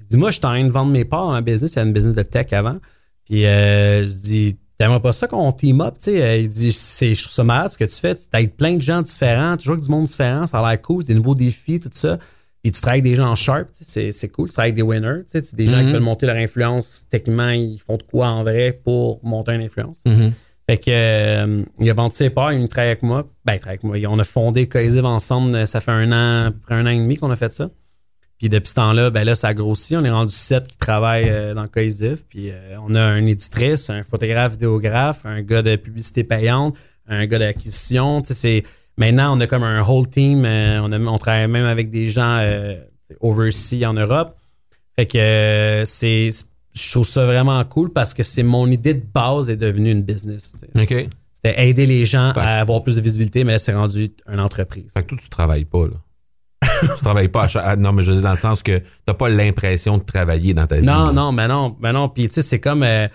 dis-moi, 0.10 0.32
je 0.32 0.38
suis 0.38 0.46
en 0.46 0.50
train 0.50 0.64
de 0.64 0.70
vendre 0.70 0.92
mes 0.92 1.06
parts 1.06 1.28
en 1.28 1.42
business, 1.42 1.74
il 1.74 1.76
y 1.78 1.80
a 1.80 1.84
une 1.84 1.94
business 1.94 2.16
de 2.16 2.24
tech 2.24 2.54
avant. 2.54 2.78
Puis 3.26 3.46
euh, 3.46 4.04
je 4.04 4.14
dis, 4.14 4.58
t'aimerais 4.78 5.00
pas 5.00 5.12
ça 5.12 5.28
qu'on 5.28 5.52
team 5.52 5.82
up, 5.82 5.96
tu 5.96 6.12
sais? 6.12 6.44
Il 6.44 6.50
dit, 6.50 6.72
je 6.72 7.22
trouve 7.22 7.34
ça 7.34 7.44
malade 7.44 7.72
ce 7.72 7.78
que 7.78 7.86
tu 7.86 8.00
fais, 8.00 8.14
tu 8.14 8.22
avec 8.32 8.56
plein 8.56 8.76
de 8.76 8.82
gens 8.82 9.02
différents, 9.02 9.58
toujours 9.58 9.74
avec 9.74 9.86
du 9.86 9.90
monde 9.90 10.06
différent, 10.06 10.46
ça 10.46 10.60
a 10.60 10.70
l'air 10.70 10.82
cool, 10.82 11.04
des 11.04 11.16
nouveaux 11.16 11.36
défis, 11.36 11.80
tout 11.80 11.90
ça. 11.92 12.18
Puis 12.62 12.72
tu 12.72 12.82
travailles 12.82 13.02
avec 13.02 13.12
des 13.12 13.16
gens 13.16 13.36
sharp, 13.36 13.68
c'est, 13.74 14.28
cool. 14.30 14.48
Tu 14.48 14.54
travailles 14.54 14.72
avec 14.72 14.76
des 14.76 14.82
winners, 14.82 15.24
tu 15.32 15.40
sais, 15.40 15.56
des 15.56 15.68
gens 15.68 15.80
qui 15.80 15.86
mm-hmm. 15.86 15.92
veulent 15.92 16.02
monter 16.02 16.26
leur 16.26 16.36
influence. 16.36 17.06
Techniquement, 17.12 17.50
ils 17.50 17.78
font 17.78 17.98
de 17.98 18.02
quoi 18.02 18.28
en 18.28 18.42
vrai 18.42 18.80
pour 18.84 19.24
monter 19.24 19.52
une 19.52 19.62
influence. 19.62 20.02
Mm-hmm. 20.08 20.32
Fait 20.68 20.78
que 20.78 20.90
euh, 20.90 21.64
il 21.80 21.90
a 21.90 21.94
vendu 21.94 22.16
ses 22.16 22.32
parts, 22.32 22.54
il 22.54 22.68
travaille 22.68 22.92
avec 22.92 23.04
moi. 23.04 23.28
Ben, 23.46 23.54
il 23.54 23.60
travaille 23.60 23.80
avec 23.80 23.84
moi. 23.84 23.98
On 24.10 24.18
a 24.18 24.24
fondé 24.24 24.68
Cohesive 24.68 25.06
ensemble. 25.06 25.68
Ça 25.68 25.80
fait 25.80 25.92
un 25.92 26.12
an, 26.12 26.54
un 26.70 26.86
an 26.86 26.90
et 26.90 26.98
demi 26.98 27.18
qu'on 27.18 27.30
a 27.30 27.36
fait 27.36 27.52
ça. 27.52 27.70
Puis 28.40 28.50
depuis 28.50 28.70
ce 28.70 28.74
temps-là, 28.76 29.12
ben 29.12 29.24
là, 29.24 29.36
ça 29.36 29.50
a 29.50 29.54
grossi. 29.54 29.96
On 29.96 30.04
est 30.04 30.10
rendu 30.10 30.34
sept 30.34 30.68
qui 30.68 30.78
travaillent 30.78 31.30
euh, 31.30 31.54
dans 31.54 31.68
Cohesive. 31.68 32.24
Puis 32.28 32.50
euh, 32.50 32.76
on 32.82 32.96
a 32.96 33.02
un 33.02 33.26
éditrice, 33.26 33.90
un 33.92 34.04
photographe, 34.04 34.54
vidéographe, 34.54 35.26
un 35.26 35.42
gars 35.42 35.62
de 35.62 35.76
publicité 35.76 36.24
payante, 36.24 36.76
un 37.08 37.28
gars 37.28 37.40
d'acquisition. 37.40 38.22
Tu 38.22 38.30
sais, 38.30 38.34
c'est 38.34 38.64
maintenant 38.98 39.38
on 39.38 39.40
a 39.42 39.48
comme 39.48 39.64
un 39.64 39.84
whole 39.84 40.08
team. 40.10 40.46
on, 40.46 40.92
on 40.92 41.18
travaille 41.20 41.48
même 41.48 41.66
avec 41.66 41.92
des 41.92 42.10
gens 42.10 42.44
overseas 43.22 43.86
en 43.86 43.94
Europe. 43.94 44.36
Fait 44.96 45.06
que 45.06 45.84
c'est 45.86 46.30
je 46.76 46.92
trouve 46.92 47.08
ça 47.08 47.26
vraiment 47.26 47.64
cool 47.64 47.92
parce 47.92 48.14
que 48.14 48.24
c'est 48.24 48.44
mon 48.44 48.68
idée 48.68 48.94
de 48.94 49.04
base 49.14 49.50
est 49.50 49.56
devenue 49.56 49.92
une 49.92 50.04
business. 50.04 50.54
OK. 50.76 51.08
C'était 51.34 51.68
aider 51.68 51.86
les 51.86 52.06
gens 52.06 52.32
à 52.36 52.60
avoir 52.60 52.84
plus 52.84 52.98
de 52.98 53.02
visibilité, 53.02 53.44
mais 53.44 53.54
là, 53.54 53.58
c'est 53.58 53.74
rendu 53.74 54.12
une 54.32 54.40
entreprise. 54.40 54.92
Fait 54.94 55.04
que 55.04 55.10
toi, 55.10 55.18
tu 55.22 55.30
travailles 55.30 55.66
pas, 55.66 55.86
là. 55.86 55.94
tu 56.82 57.04
travailles 57.04 57.28
pas 57.28 57.44
à 57.44 57.48
chaque... 57.48 57.78
Non, 57.78 57.94
mais 57.94 58.02
je 58.02 58.12
dis 58.12 58.22
dans 58.22 58.32
le 58.32 58.38
sens 58.38 58.64
que 58.64 58.82
t'as 59.06 59.14
pas 59.14 59.30
l'impression 59.30 59.98
de 59.98 60.04
travailler 60.04 60.54
dans 60.54 60.66
ta 60.66 60.78
vie. 60.78 60.86
Non, 60.86 61.14
non, 61.14 61.32
mais 61.32 61.48
non, 61.48 61.76
mais 61.80 61.94
non. 61.94 62.10
Puis 62.10 62.28
tu 62.28 62.36
sais, 62.36 62.42
c'est 62.42 62.60
comme 62.60 62.84
euh, 62.84 63.08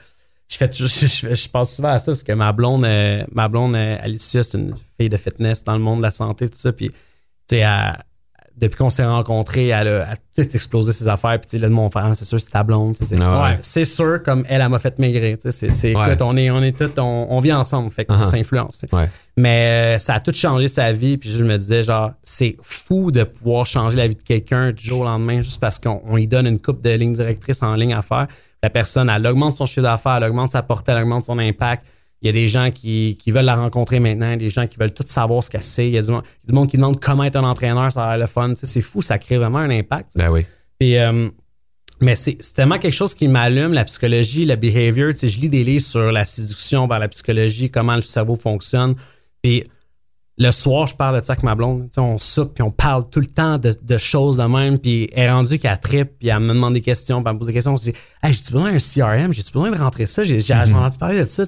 je 0.49 0.57
fais 0.57 0.71
je, 0.73 0.87
je, 0.87 1.35
je, 1.35 1.49
pense 1.49 1.75
souvent 1.75 1.91
à 1.91 1.99
ça 1.99 2.13
parce 2.13 2.23
que 2.23 2.33
ma 2.33 2.53
blonde, 2.53 2.85
euh, 2.85 3.25
ma 3.33 3.49
blonde 3.49 3.75
euh, 3.75 3.97
Alicia, 4.01 4.43
c'est 4.43 4.59
une 4.59 4.75
fille 4.99 5.09
de 5.09 5.17
fitness 5.17 5.65
dans 5.65 5.75
le 5.75 5.81
monde 5.81 5.99
de 5.99 6.05
la 6.05 6.11
santé, 6.11 6.49
tout 6.49 6.59
ça. 6.59 6.73
Puis 6.73 6.91
tu 6.91 6.97
sais, 7.51 7.59
elle, 7.59 7.99
depuis 8.61 8.77
qu'on 8.77 8.91
s'est 8.91 9.05
rencontrés, 9.05 9.69
elle 9.69 9.89
a, 9.89 10.15
tout 10.37 10.43
explosé 10.43 10.93
ses 10.93 11.09
affaires. 11.09 11.39
Puis, 11.41 11.59
là, 11.59 11.69
de 11.69 11.73
mon 11.73 11.89
frère, 11.89 12.11
c'est 12.15 12.27
sûr, 12.27 12.41
c'est 12.41 12.51
ta 12.51 12.63
blonde. 12.63 12.95
C'est 13.01 13.19
ouais. 13.19 13.85
sûr, 13.85 14.23
comme 14.23 14.45
elle, 14.49 14.61
elle 14.61 14.69
m'a 14.69 14.79
fait 14.79 14.99
maigrir. 14.99 15.39
C'est, 15.41 15.95
on 16.21 16.37
est, 16.37 16.51
on 16.51 16.63
est 16.63 16.77
tous, 16.77 17.01
on, 17.01 17.41
vit 17.41 17.53
ensemble. 17.53 17.91
Fait 17.91 18.05
qu'on 18.05 18.15
uh-huh. 18.15 18.31
s'influence. 18.31 18.85
Mais 19.37 19.97
euh, 19.97 19.99
ça 19.99 20.15
a 20.15 20.21
tout 20.21 20.35
changé 20.35 20.69
sa 20.69 20.93
vie. 20.93 21.17
Puis, 21.17 21.31
je 21.31 21.43
me 21.43 21.57
disais, 21.57 21.83
genre, 21.83 22.13
c'est 22.23 22.57
fou 22.63 23.11
de 23.11 23.25
pouvoir 23.25 23.67
changer 23.67 23.97
la 23.97 24.07
vie 24.07 24.15
de 24.15 24.23
quelqu'un 24.23 24.73
du 24.73 24.85
jour 24.85 25.01
au 25.01 25.05
lendemain 25.05 25.41
juste 25.41 25.61
parce 25.61 25.79
qu'on 25.79 26.15
lui 26.15 26.29
donne 26.29 26.47
une 26.47 26.61
coupe 26.61 26.83
de 26.83 26.91
lignes 26.91 27.15
directrices 27.15 27.63
en 27.63 27.75
ligne 27.75 27.95
à 27.95 28.03
faire. 28.03 28.29
La 28.63 28.69
personne, 28.69 29.09
elle 29.09 29.27
augmente 29.27 29.55
son 29.55 29.65
chiffre 29.65 29.83
d'affaires, 29.83 30.17
elle 30.17 30.25
augmente 30.25 30.51
sa 30.51 30.63
portée, 30.63 30.93
elle 30.93 31.03
augmente 31.03 31.25
son 31.25 31.39
impact. 31.39 31.87
Il 32.23 32.27
y 32.27 32.29
a 32.29 32.33
des 32.33 32.47
gens 32.47 32.71
qui, 32.71 33.17
veulent 33.29 33.45
la 33.45 33.57
rencontrer 33.57 33.99
maintenant, 33.99 34.37
des 34.37 34.51
gens 34.51 34.67
qui 34.67 34.77
veulent 34.79 34.93
tout 34.93 35.05
savoir 35.07 35.43
ce 35.43 35.51
qu'elle 35.51 35.63
sait. 35.63 35.89
Il 35.89 35.95
y 35.95 35.99
a 35.99 36.03
du 36.03 36.53
monde, 36.53 36.69
qui 36.69 36.77
demande 36.77 37.01
comment 37.01 37.25
être 37.25 37.37
un 37.37 37.45
entraîneur, 37.45 37.91
ça 37.91 38.05
a 38.05 38.17
l'air 38.17 38.27
le 38.27 38.31
fun. 38.31 38.53
c'est 38.55 38.83
fou, 38.83 39.01
ça 39.01 39.19
crée 39.19 39.39
vraiment 39.39 39.59
un 39.59 39.71
impact. 39.71 40.13
Ben 40.17 40.31
oui. 40.31 40.45
Euh, 40.83 41.31
mais 42.03 42.15
c'est 42.15 42.39
tellement 42.55 42.79
quelque 42.79 42.95
chose 42.95 43.15
qui 43.15 43.29
m'allume, 43.29 43.73
la 43.73 43.85
psychologie, 43.85 44.47
le 44.47 44.57
behavior. 44.57 45.13
je 45.15 45.39
lis 45.39 45.51
des 45.51 45.65
livres 45.65 45.85
sur 45.85 46.13
la 46.13 46.25
séduction 46.25 46.87
vers 46.87 46.99
la 46.99 47.09
psychologie, 47.09 47.71
comment 47.71 47.95
le 47.95 48.03
cerveau 48.03 48.37
fonctionne. 48.37 48.95
Puis 49.43 49.65
le 50.41 50.51
soir, 50.53 50.87
je 50.87 50.95
parle 50.95 51.21
de 51.21 51.25
ça 51.25 51.35
avec 51.35 51.43
ma 51.43 51.55
blonde. 51.55 51.91
on 51.99 52.17
soupe, 52.17 52.55
puis 52.55 52.63
on 52.63 52.71
parle 52.71 53.07
tout 53.11 53.21
le 53.21 53.27
temps 53.27 53.59
de, 53.59 53.99
choses 53.99 54.39
de 54.39 54.43
même. 54.45 54.79
Puis 54.79 55.11
elle 55.13 55.25
est 55.25 55.31
rendue 55.31 55.59
qu'elle 55.59 55.79
tripe, 55.79 56.19
puis 56.19 56.29
elle 56.29 56.41
me 56.41 56.55
demande 56.55 56.73
des 56.73 56.81
questions, 56.81 57.23
puis 57.23 57.29
elle 57.29 57.35
me 57.35 57.39
pose 57.41 57.49
des 57.49 57.53
questions. 57.53 57.75
On 57.75 57.77
se 57.77 57.91
dit, 57.91 57.97
hey, 58.23 58.33
j'ai-tu 58.33 58.53
besoin 58.53 58.73
d'un 58.73 58.79
CRM? 58.79 59.35
J'ai-tu 59.35 59.53
besoin 59.53 59.71
de 59.71 59.77
rentrer 59.77 60.07
ça? 60.07 60.25
J'ai 60.25 60.39
mm 60.39 60.75
entendu 60.75 60.97
parler 60.97 61.23
de 61.23 61.29
ça. 61.29 61.45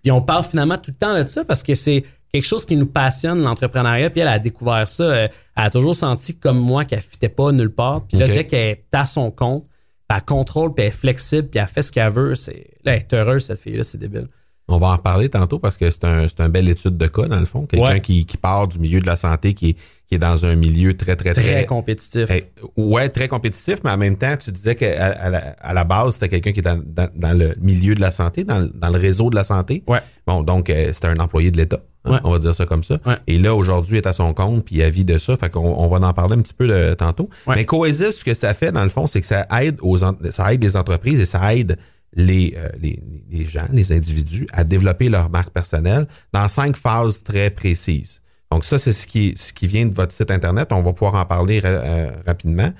Puis 0.00 0.12
on 0.12 0.22
parle 0.22 0.44
finalement 0.44 0.78
tout 0.78 0.92
le 0.92 0.96
temps 0.96 1.20
de 1.20 1.26
ça 1.26 1.44
parce 1.44 1.64
que 1.64 1.74
c'est 1.74 2.04
quelque 2.32 2.46
chose 2.46 2.64
qui 2.64 2.76
nous 2.76 2.86
passionne, 2.86 3.42
l'entrepreneuriat. 3.42 4.10
Puis 4.10 4.20
elle 4.20 4.28
a 4.28 4.38
découvert 4.38 4.86
ça. 4.86 5.02
Euh, 5.02 5.28
elle 5.56 5.64
a 5.64 5.70
toujours 5.70 5.96
senti 5.96 6.38
comme 6.38 6.60
moi 6.60 6.84
qu'elle 6.84 7.00
ne 7.00 7.02
fitait 7.04 7.28
pas 7.28 7.50
nulle 7.50 7.74
part. 7.74 8.06
Puis 8.06 8.16
là, 8.16 8.28
dès 8.28 8.44
qu'elle 8.44 8.68
est 8.68 8.86
à 8.92 9.06
son 9.06 9.32
compte, 9.32 9.66
elle 10.08 10.22
contrôle, 10.22 10.72
puis 10.72 10.84
elle 10.84 10.90
est 10.90 10.96
flexible, 10.96 11.48
puis 11.48 11.58
elle 11.58 11.66
fait 11.66 11.82
ce 11.82 11.90
qu'elle 11.90 12.12
veut. 12.12 12.36
C'est, 12.36 12.68
là, 12.84 12.94
elle 12.94 13.00
est 13.00 13.12
heureuse, 13.12 13.46
cette 13.46 13.58
fille-là, 13.58 13.82
c'est 13.82 13.98
débile. 13.98 14.28
On 14.68 14.78
va 14.78 14.88
en 14.88 14.96
reparler 14.96 15.28
tantôt 15.28 15.60
parce 15.60 15.76
que 15.76 15.90
c'est 15.90 16.04
un, 16.04 16.26
c'est 16.26 16.40
un 16.40 16.48
belle 16.48 16.68
étude 16.68 16.96
de 16.96 17.06
cas, 17.06 17.28
dans 17.28 17.38
le 17.38 17.46
fond. 17.46 17.66
Quelqu'un 17.66 18.00
qui, 18.00 18.26
qui 18.26 18.36
part 18.36 18.66
du 18.66 18.80
milieu 18.80 19.00
de 19.00 19.06
la 19.06 19.14
santé, 19.14 19.54
qui 19.54 19.70
est, 19.70 19.76
qui 20.08 20.16
est 20.16 20.18
dans 20.18 20.44
un 20.44 20.56
milieu 20.56 20.96
très, 20.96 21.14
très, 21.14 21.34
très... 21.34 21.42
Très 21.42 21.66
compétitif. 21.66 22.28
Eh, 22.30 22.50
ouais, 22.76 23.08
très 23.08 23.28
compétitif, 23.28 23.76
mais 23.84 23.90
en 23.90 23.96
même 23.96 24.16
temps, 24.16 24.36
tu 24.36 24.50
disais 24.50 24.74
qu'à 24.74 25.06
à 25.06 25.30
la, 25.30 25.38
à 25.60 25.72
la 25.72 25.84
base, 25.84 26.14
c'était 26.14 26.28
quelqu'un 26.28 26.50
qui 26.50 26.60
est 26.60 26.62
dans, 26.62 26.82
dans, 27.14 27.38
le 27.38 27.54
milieu 27.60 27.94
de 27.94 28.00
la 28.00 28.10
santé, 28.10 28.42
dans, 28.42 28.68
dans 28.74 28.90
le 28.90 28.98
réseau 28.98 29.30
de 29.30 29.36
la 29.36 29.44
santé. 29.44 29.84
Ouais. 29.86 30.00
Bon, 30.26 30.42
donc, 30.42 30.68
euh, 30.68 30.92
c'était 30.92 31.08
un 31.08 31.18
employé 31.20 31.52
de 31.52 31.58
l'État. 31.58 31.80
Hein, 32.06 32.20
on 32.24 32.30
va 32.30 32.38
dire 32.38 32.54
ça 32.54 32.66
comme 32.66 32.84
ça. 32.84 32.98
Et 33.26 33.38
là, 33.38 33.54
aujourd'hui, 33.54 33.98
est 33.98 34.06
à 34.06 34.12
son 34.12 34.32
compte, 34.32 34.64
puis 34.64 34.76
il 34.76 34.90
vit 34.90 35.04
de 35.04 35.18
ça. 35.18 35.36
Fait 35.36 35.50
qu'on 35.50 35.60
on 35.60 35.88
va 35.88 36.06
en 36.06 36.12
parler 36.12 36.36
un 36.36 36.42
petit 36.42 36.54
peu 36.54 36.66
de, 36.66 36.94
tantôt. 36.94 37.28
Mais 37.46 37.64
Coesis, 37.64 38.18
ce 38.18 38.24
que 38.24 38.34
ça 38.34 38.54
fait, 38.54 38.72
dans 38.72 38.84
le 38.84 38.88
fond, 38.88 39.06
c'est 39.06 39.20
que 39.20 39.26
ça 39.26 39.46
aide 39.60 39.78
aux 39.80 39.98
ça 39.98 40.52
aide 40.52 40.62
les 40.62 40.76
entreprises 40.76 41.20
et 41.20 41.26
ça 41.26 41.54
aide 41.54 41.78
les, 42.16 42.54
euh, 42.56 42.68
les, 42.80 43.00
les, 43.30 43.44
gens, 43.44 43.66
les 43.70 43.92
individus 43.92 44.46
à 44.52 44.64
développer 44.64 45.08
leur 45.08 45.30
marque 45.30 45.50
personnelle 45.50 46.06
dans 46.32 46.48
cinq 46.48 46.76
phases 46.76 47.22
très 47.22 47.50
précises. 47.50 48.22
Donc 48.50 48.64
ça, 48.64 48.78
c'est 48.78 48.92
ce 48.92 49.06
qui, 49.06 49.34
ce 49.36 49.52
qui 49.52 49.66
vient 49.66 49.86
de 49.86 49.94
votre 49.94 50.12
site 50.12 50.30
Internet. 50.30 50.68
On 50.70 50.82
va 50.82 50.92
pouvoir 50.92 51.14
en 51.14 51.26
parler 51.26 51.60
euh, 51.64 52.10
rapidement. 52.26 52.72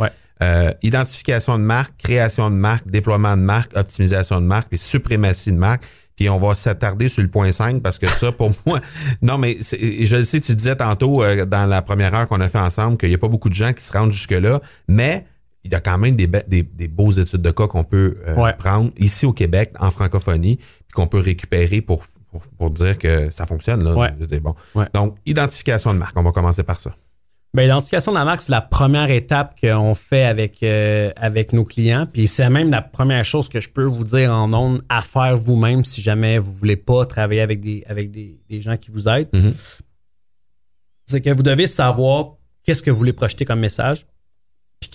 Euh, 0.42 0.70
identification 0.83 1.59
de 1.59 1.64
marque, 1.64 1.96
création 1.99 2.51
de 2.51 2.57
marque, 2.57 2.87
déploiement 2.88 3.37
de 3.37 3.42
marque, 3.42 3.77
optimisation 3.77 4.40
de 4.40 4.46
marque, 4.46 4.68
puis 4.68 4.79
suprématie 4.79 5.53
de 5.53 5.59
marque. 5.59 5.85
Puis 6.14 6.31
on 6.31 6.38
va 6.38 6.55
s'attarder 6.55 7.09
sur 7.09 7.22
le 7.22 7.29
point 7.29 7.53
5 7.53 7.83
parce 7.83 7.99
que 7.99 8.07
ça, 8.07 8.33
pour 8.33 8.53
moi, 8.66 8.81
non, 9.20 9.37
mais 9.37 9.59
je 9.61 10.16
le 10.16 10.25
sais, 10.25 10.40
tu 10.40 10.55
disais 10.55 10.77
tantôt 10.77 11.22
dans 11.44 11.66
la 11.66 11.83
première 11.83 12.14
heure 12.14 12.27
qu'on 12.29 12.40
a 12.40 12.49
fait 12.49 12.59
ensemble 12.59 12.96
qu'il 12.96 13.11
n'y 13.11 13.14
a 13.14 13.18
pas 13.18 13.29
beaucoup 13.29 13.51
de 13.51 13.55
gens 13.55 13.75
qui 13.75 13.85
se 13.85 13.92
rendent 13.92 14.12
jusque-là, 14.12 14.61
mais 14.88 15.27
il 15.66 15.72
y 15.72 15.74
a 15.74 15.81
quand 15.81 15.98
même 15.98 16.16
des, 16.16 16.26
des, 16.26 16.62
des 16.62 16.88
beaux 16.88 17.12
études 17.12 17.42
de 17.42 17.50
cas 17.50 17.66
qu'on 17.66 17.85
peut 17.85 18.16
euh, 18.26 18.52
prendre 18.52 18.90
ici 18.96 19.26
au 19.26 19.33
Québec, 19.33 19.72
en 19.79 19.90
francophonie, 19.90 20.57
puis 20.57 20.94
qu'on 20.94 21.07
peut 21.07 21.20
récupérer 21.20 21.81
pour, 21.81 22.05
pour, 22.59 22.70
dire 22.70 22.98
que 22.98 23.31
ça 23.31 23.46
fonctionne. 23.46 23.83
Là. 23.85 24.11
Bon. 24.40 24.55
Donc, 24.94 25.16
identification 25.26 25.92
de 25.92 25.98
marque, 25.98 26.16
on 26.16 26.22
va 26.22 26.33
commencer 26.33 26.62
par 26.62 26.81
ça. 26.81 26.92
Bien, 27.55 27.64
l'identification 27.64 28.12
de 28.12 28.18
la 28.18 28.24
marque, 28.24 28.42
c'est 28.42 28.52
la 28.52 28.61
première 28.61 29.11
étape 29.11 29.59
qu'on 29.61 29.94
fait 29.94 30.24
avec, 30.24 30.62
euh, 30.62 31.11
avec 31.16 31.52
nos 31.52 31.64
clients. 31.64 32.07
Puis 32.07 32.29
c'est 32.29 32.50
même 32.50 32.70
la 32.70 32.83
première 32.83 33.24
chose 33.24 33.48
que 33.48 33.61
je 33.61 33.70
peux 33.70 33.85
vous 33.85 34.05
dire 34.05 34.31
en 34.31 34.52
ondes 34.52 34.83
à 34.88 35.00
faire 35.00 35.37
vous-même 35.37 35.85
si 35.85 36.02
jamais 36.02 36.38
vous 36.38 36.52
ne 36.52 36.59
voulez 36.59 36.76
pas 36.76 37.07
travailler 37.07 37.40
avec 37.40 37.61
des, 37.61 37.83
avec 37.88 38.11
des, 38.11 38.61
gens 38.61 38.76
qui 38.76 38.90
vous 38.90 39.09
aident. 39.09 39.31
Mm-hmm. 39.33 39.81
C'est 41.07 41.22
que 41.22 41.31
vous 41.31 41.42
devez 41.42 41.66
savoir 41.66 42.35
qu'est-ce 42.62 42.83
que 42.83 42.90
vous 42.90 42.98
voulez 42.98 43.14
projeter 43.14 43.44
comme 43.44 43.61
message 43.61 44.05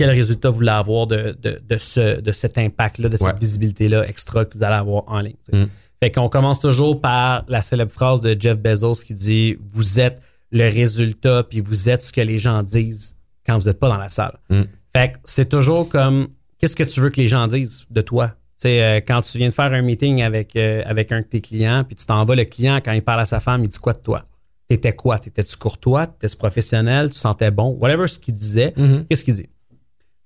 quel 0.02 0.10
résultat 0.10 0.50
vous 0.50 0.56
voulez 0.56 0.70
avoir 0.70 1.06
de, 1.06 1.38
de, 1.40 1.62
de, 1.64 1.78
ce, 1.78 2.20
de 2.20 2.32
cet 2.32 2.58
impact-là, 2.58 3.08
de 3.08 3.18
cette 3.18 3.38
visibilité-là 3.40 4.08
extra 4.08 4.46
que 4.46 4.58
vous 4.58 4.64
allez 4.64 4.76
avoir 4.76 5.04
en 5.08 5.20
ligne. 5.20 5.36
Mm. 5.54 5.66
Fait 6.02 6.10
qu'on 6.10 6.28
commence 6.28 6.60
toujours 6.60 7.00
par 7.00 7.44
la 7.48 7.62
célèbre 7.62 7.92
phrase 7.92 8.22
de 8.22 8.36
Jeff 8.40 8.58
Bezos 8.58 9.04
qui 9.06 9.14
dit 9.14 9.58
Vous 9.74 10.00
êtes 10.00 10.20
le 10.50 10.64
résultat, 10.64 11.44
puis 11.48 11.60
vous 11.60 11.88
êtes 11.88 12.02
ce 12.02 12.12
que 12.12 12.22
les 12.22 12.40
gens 12.40 12.64
disent 12.64 13.20
quand 13.46 13.60
vous 13.60 13.66
n'êtes 13.66 13.80
pas 13.80 13.90
dans 13.90 14.00
la 14.00 14.10
salle. 14.10 14.40
Mm. 14.50 14.62
Fait 14.92 15.12
que 15.12 15.18
c'est 15.24 15.50
toujours 15.50 15.88
comme 15.88 16.30
qu'est-ce 16.58 16.76
que 16.76 16.84
tu 16.84 17.00
veux 17.00 17.12
que 17.12 17.22
les 17.22 17.28
gens 17.28 17.46
disent 17.46 17.86
de 17.92 18.02
toi? 18.02 18.30
Tu 18.30 18.70
sais, 18.70 18.84
euh, 18.84 19.02
quand 19.08 19.22
tu 19.22 19.38
viens 19.38 19.50
de 19.50 19.54
faire 19.54 19.72
un 19.72 19.84
meeting 19.84 20.24
avec, 20.24 20.56
euh, 20.56 20.82
avec 20.86 21.12
un 21.12 21.20
de 21.20 21.26
tes 21.26 21.42
clients, 21.42 21.84
puis 21.84 21.96
tu 21.96 22.08
t'en 22.08 22.26
vas, 22.26 22.36
le 22.36 22.46
client, 22.46 22.80
quand 22.84 22.94
il 22.94 23.04
parle 23.04 23.22
à 23.22 23.26
sa 23.26 23.40
femme, 23.40 23.64
il 23.64 23.68
dit 23.68 23.80
quoi 23.80 23.94
de 23.94 24.00
toi? 24.00 24.26
T'étais 24.68 24.94
quoi? 24.94 25.20
T'étais-tu 25.20 25.56
courtois? 25.58 26.08
T'étais-tu 26.08 26.38
professionnel? 26.38 27.12
Tu 27.12 27.20
sentais 27.20 27.52
bon? 27.52 27.78
Whatever 27.80 28.08
ce 28.08 28.18
qu'il 28.18 28.34
disait, 28.34 28.74
qu'est-ce 29.08 29.24
qu'il 29.24 29.36
dit? 29.36 29.50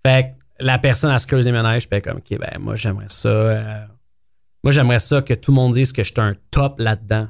Fait 0.05 0.35
que 0.37 0.63
la 0.63 0.77
personne 0.77 1.09
a 1.09 1.17
se 1.17 1.25
creuse 1.25 1.45
les 1.45 1.51
ménages, 1.51 1.89
puis 1.89 1.97
elle 1.97 2.03
comme, 2.03 2.17
OK, 2.17 2.37
ben 2.37 2.59
moi, 2.59 2.75
j'aimerais 2.75 3.09
ça. 3.09 3.29
euh, 3.29 3.85
moi, 4.63 4.71
j'aimerais 4.71 4.99
ça 4.99 5.23
que 5.23 5.33
tout 5.33 5.49
le 5.51 5.55
monde 5.55 5.73
dise 5.73 5.91
que 5.91 6.03
je 6.03 6.11
suis 6.11 6.21
un 6.21 6.35
top 6.51 6.79
là-dedans. 6.79 7.27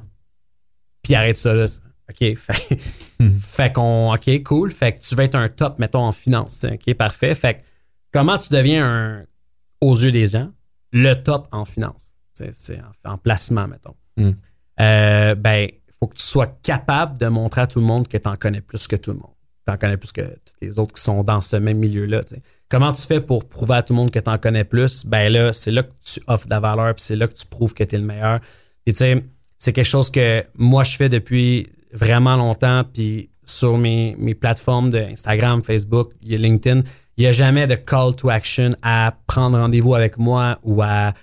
Puis 1.02 1.14
arrête 1.14 1.38
ça 1.38 1.54
là. 1.54 1.64
OK. 2.10 2.36
Fait, 2.36 2.78
fait 3.40 3.72
qu'on. 3.72 4.12
OK, 4.14 4.42
cool. 4.42 4.70
Fait 4.70 4.92
que 4.92 5.00
tu 5.00 5.14
veux 5.14 5.24
être 5.24 5.34
un 5.34 5.48
top, 5.48 5.78
mettons, 5.78 6.02
en 6.02 6.12
finance. 6.12 6.66
OK, 6.70 6.94
parfait. 6.94 7.34
Fait 7.34 7.54
que 7.54 7.58
comment 8.12 8.36
tu 8.36 8.52
deviens 8.52 8.86
un, 8.86 9.24
aux 9.80 9.96
yeux 9.96 10.12
des 10.12 10.26
gens, 10.28 10.52
le 10.92 11.14
top 11.14 11.48
en 11.52 11.64
finance? 11.64 12.14
C'est 12.34 12.78
en, 13.04 13.12
en 13.12 13.18
placement, 13.18 13.66
mettons. 13.66 13.96
Mm. 14.18 14.30
Euh, 14.80 15.34
ben, 15.34 15.68
il 15.70 15.92
faut 15.98 16.08
que 16.08 16.16
tu 16.16 16.24
sois 16.24 16.46
capable 16.62 17.16
de 17.16 17.28
montrer 17.28 17.62
à 17.62 17.66
tout 17.66 17.80
le 17.80 17.86
monde 17.86 18.06
que 18.06 18.18
tu 18.18 18.28
en 18.28 18.36
connais 18.36 18.60
plus 18.60 18.86
que 18.86 18.96
tout 18.96 19.12
le 19.12 19.16
monde. 19.18 19.35
En 19.68 19.76
connais 19.76 19.96
plus 19.96 20.12
que 20.12 20.22
tous 20.22 20.54
les 20.62 20.78
autres 20.78 20.94
qui 20.94 21.02
sont 21.02 21.24
dans 21.24 21.40
ce 21.40 21.56
même 21.56 21.78
milieu-là. 21.78 22.20
Comment 22.68 22.92
tu 22.92 23.02
fais 23.02 23.20
pour 23.20 23.44
prouver 23.48 23.74
à 23.74 23.82
tout 23.82 23.92
le 23.92 23.96
monde 23.96 24.10
que 24.10 24.18
tu 24.18 24.30
en 24.30 24.38
connais 24.38 24.64
plus? 24.64 25.06
Ben 25.06 25.32
là, 25.32 25.52
c'est 25.52 25.70
là 25.70 25.82
que 25.82 25.92
tu 26.04 26.20
offres 26.26 26.46
de 26.46 26.50
la 26.50 26.60
valeur, 26.60 26.94
puis 26.94 27.02
c'est 27.02 27.16
là 27.16 27.26
que 27.26 27.34
tu 27.34 27.46
prouves 27.46 27.74
que 27.74 27.84
tu 27.84 27.96
es 27.96 27.98
le 27.98 28.04
meilleur. 28.04 28.40
Puis 28.84 28.92
tu 28.92 28.98
sais, 28.98 29.24
c'est 29.58 29.72
quelque 29.72 29.86
chose 29.86 30.10
que 30.10 30.44
moi 30.56 30.84
je 30.84 30.96
fais 30.96 31.08
depuis 31.08 31.68
vraiment 31.92 32.36
longtemps, 32.36 32.84
puis 32.84 33.30
sur 33.44 33.78
mes, 33.78 34.14
mes 34.18 34.34
plateformes 34.34 34.90
de 34.90 34.98
Instagram, 34.98 35.62
Facebook, 35.62 36.12
LinkedIn, 36.22 36.82
il 37.16 37.22
n'y 37.22 37.26
a 37.26 37.32
jamais 37.32 37.66
de 37.66 37.76
call 37.76 38.14
to 38.14 38.28
action 38.28 38.76
à 38.82 39.14
prendre 39.26 39.58
rendez-vous 39.58 39.94
avec 39.94 40.18
moi 40.18 40.58
ou 40.62 40.82
à, 40.82 41.14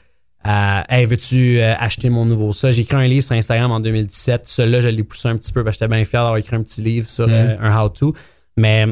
à 0.43 0.85
Hey, 0.89 1.05
veux-tu 1.05 1.59
euh, 1.59 1.73
acheter 1.77 2.09
mon 2.09 2.25
nouveau 2.25 2.51
ça? 2.51 2.71
J'ai 2.71 2.81
écrit 2.81 2.97
un 2.97 3.07
livre 3.07 3.23
sur 3.23 3.35
Instagram 3.35 3.71
en 3.71 3.79
2017. 3.79 4.43
Celui-là, 4.45 4.81
je 4.81 4.89
l'ai 4.89 5.03
poussé 5.03 5.29
un 5.29 5.37
petit 5.37 5.51
peu 5.51 5.63
parce 5.63 5.77
que 5.77 5.85
j'étais 5.85 5.95
bien 5.95 6.05
fier 6.05 6.21
d'avoir 6.21 6.37
écrit 6.37 6.55
un 6.55 6.63
petit 6.63 6.81
livre 6.81 7.09
sur 7.09 7.27
euh, 7.29 7.55
un 7.59 7.77
how-to. 7.77 8.13
Mais 8.57 8.87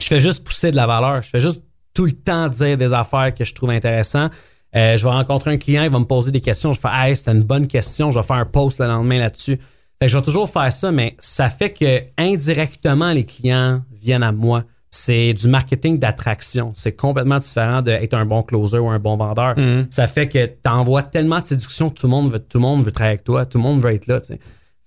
je 0.00 0.06
fais 0.06 0.20
juste 0.20 0.44
pousser 0.44 0.70
de 0.70 0.76
la 0.76 0.86
valeur. 0.86 1.22
Je 1.22 1.30
fais 1.30 1.40
juste 1.40 1.62
tout 1.94 2.04
le 2.04 2.12
temps 2.12 2.48
dire 2.48 2.76
des 2.76 2.92
affaires 2.92 3.34
que 3.34 3.44
je 3.44 3.54
trouve 3.54 3.70
intéressantes. 3.70 4.32
Euh, 4.76 4.96
je 4.96 5.02
vais 5.02 5.10
rencontrer 5.10 5.50
un 5.50 5.56
client, 5.56 5.82
il 5.82 5.90
va 5.90 5.98
me 5.98 6.04
poser 6.04 6.30
des 6.30 6.40
questions. 6.40 6.74
Je 6.74 6.80
fais 6.80 6.88
Hey, 6.92 7.16
c'était 7.16 7.32
une 7.32 7.42
bonne 7.42 7.66
question. 7.66 8.10
Je 8.12 8.18
vais 8.18 8.26
faire 8.26 8.36
un 8.36 8.44
post 8.44 8.80
le 8.80 8.86
lendemain 8.86 9.18
là-dessus. 9.18 9.56
Fait 9.56 10.06
que 10.06 10.08
je 10.08 10.18
vais 10.18 10.24
toujours 10.24 10.48
faire 10.48 10.72
ça, 10.72 10.92
mais 10.92 11.16
ça 11.18 11.48
fait 11.50 11.70
que 11.70 12.02
indirectement, 12.16 13.12
les 13.12 13.24
clients 13.24 13.82
viennent 13.92 14.22
à 14.22 14.32
moi. 14.32 14.64
C'est 14.90 15.34
du 15.34 15.48
marketing 15.48 15.98
d'attraction. 15.98 16.72
C'est 16.74 16.96
complètement 16.96 17.38
différent 17.38 17.82
d'être 17.82 18.14
un 18.14 18.24
bon 18.24 18.42
closer 18.42 18.78
ou 18.78 18.88
un 18.88 18.98
bon 18.98 19.16
vendeur. 19.16 19.54
Ça 19.90 20.06
fait 20.06 20.28
que 20.28 20.46
tu 20.46 20.68
envoies 20.70 21.02
tellement 21.02 21.40
de 21.40 21.44
séduction 21.44 21.90
que 21.90 21.94
tout 22.00 22.06
le 22.06 22.10
monde 22.10 22.32
veut, 22.32 22.38
tout 22.38 22.56
le 22.58 22.62
monde 22.62 22.84
veut 22.84 22.92
travailler 22.92 23.14
avec 23.16 23.24
toi. 23.24 23.44
Tout 23.44 23.58
le 23.58 23.64
monde 23.64 23.82
veut 23.82 23.92
être 23.94 24.06
là. 24.06 24.20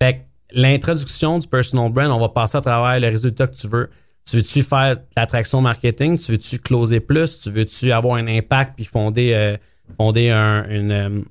Fait 0.02 0.14
que 0.14 0.20
l'introduction 0.54 1.38
du 1.40 1.48
personal 1.48 1.92
brand, 1.92 2.12
on 2.12 2.20
va 2.20 2.30
passer 2.30 2.58
à 2.58 2.62
travers 2.62 3.00
le 3.00 3.08
résultat 3.08 3.48
que 3.48 3.56
tu 3.56 3.68
veux. 3.68 3.90
Tu 4.26 4.38
veux-tu 4.38 4.64
faire 4.64 4.96
de 4.98 5.02
l'attraction 5.16 5.62
marketing? 5.62 6.18
Tu 6.18 6.32
veux-tu 6.32 6.60
closer 6.60 7.00
plus? 7.00 7.40
Tu 7.40 7.52
veux-tu 7.52 7.92
avoir 7.92 8.16
un 8.18 8.28
impact 8.28 8.74
puis 8.76 8.86
fonder, 8.86 9.34
euh, 9.34 9.58
fonder 9.98 10.30
un- 10.30 10.68
une, 10.70 10.92
euh, 10.92 11.22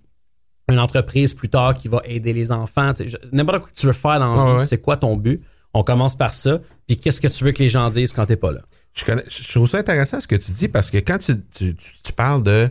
une 0.70 0.78
entreprise 0.78 1.34
plus 1.34 1.48
tard 1.48 1.74
qui 1.74 1.88
va 1.88 2.00
aider 2.04 2.32
les 2.32 2.50
enfants? 2.52 2.92
N'importe 3.32 3.58
quoi 3.60 3.68
que 3.70 3.74
tu 3.74 3.86
veux 3.86 3.92
faire 3.92 4.20
dans 4.20 4.34
vie, 4.52 4.58
ouais. 4.58 4.64
c'est 4.64 4.80
quoi 4.80 4.96
ton 4.96 5.16
but? 5.16 5.42
On 5.74 5.82
commence 5.84 6.16
par 6.16 6.32
ça. 6.34 6.60
Puis 6.86 6.96
qu'est-ce 6.98 7.20
que 7.20 7.28
tu 7.28 7.44
veux 7.44 7.52
que 7.52 7.62
les 7.62 7.68
gens 7.68 7.90
disent 7.90 8.12
quand 8.12 8.26
t'es 8.26 8.36
pas 8.36 8.52
là? 8.52 8.60
Je, 8.92 9.04
connais, 9.04 9.22
je 9.28 9.52
trouve 9.52 9.68
ça 9.68 9.78
intéressant 9.78 10.20
ce 10.20 10.26
que 10.26 10.34
tu 10.36 10.50
dis 10.52 10.66
parce 10.68 10.90
que 10.90 10.98
quand 10.98 11.18
tu, 11.18 11.34
tu, 11.54 11.76
tu- 11.76 11.92
tu 12.02 12.12
parles 12.12 12.42
de. 12.42 12.68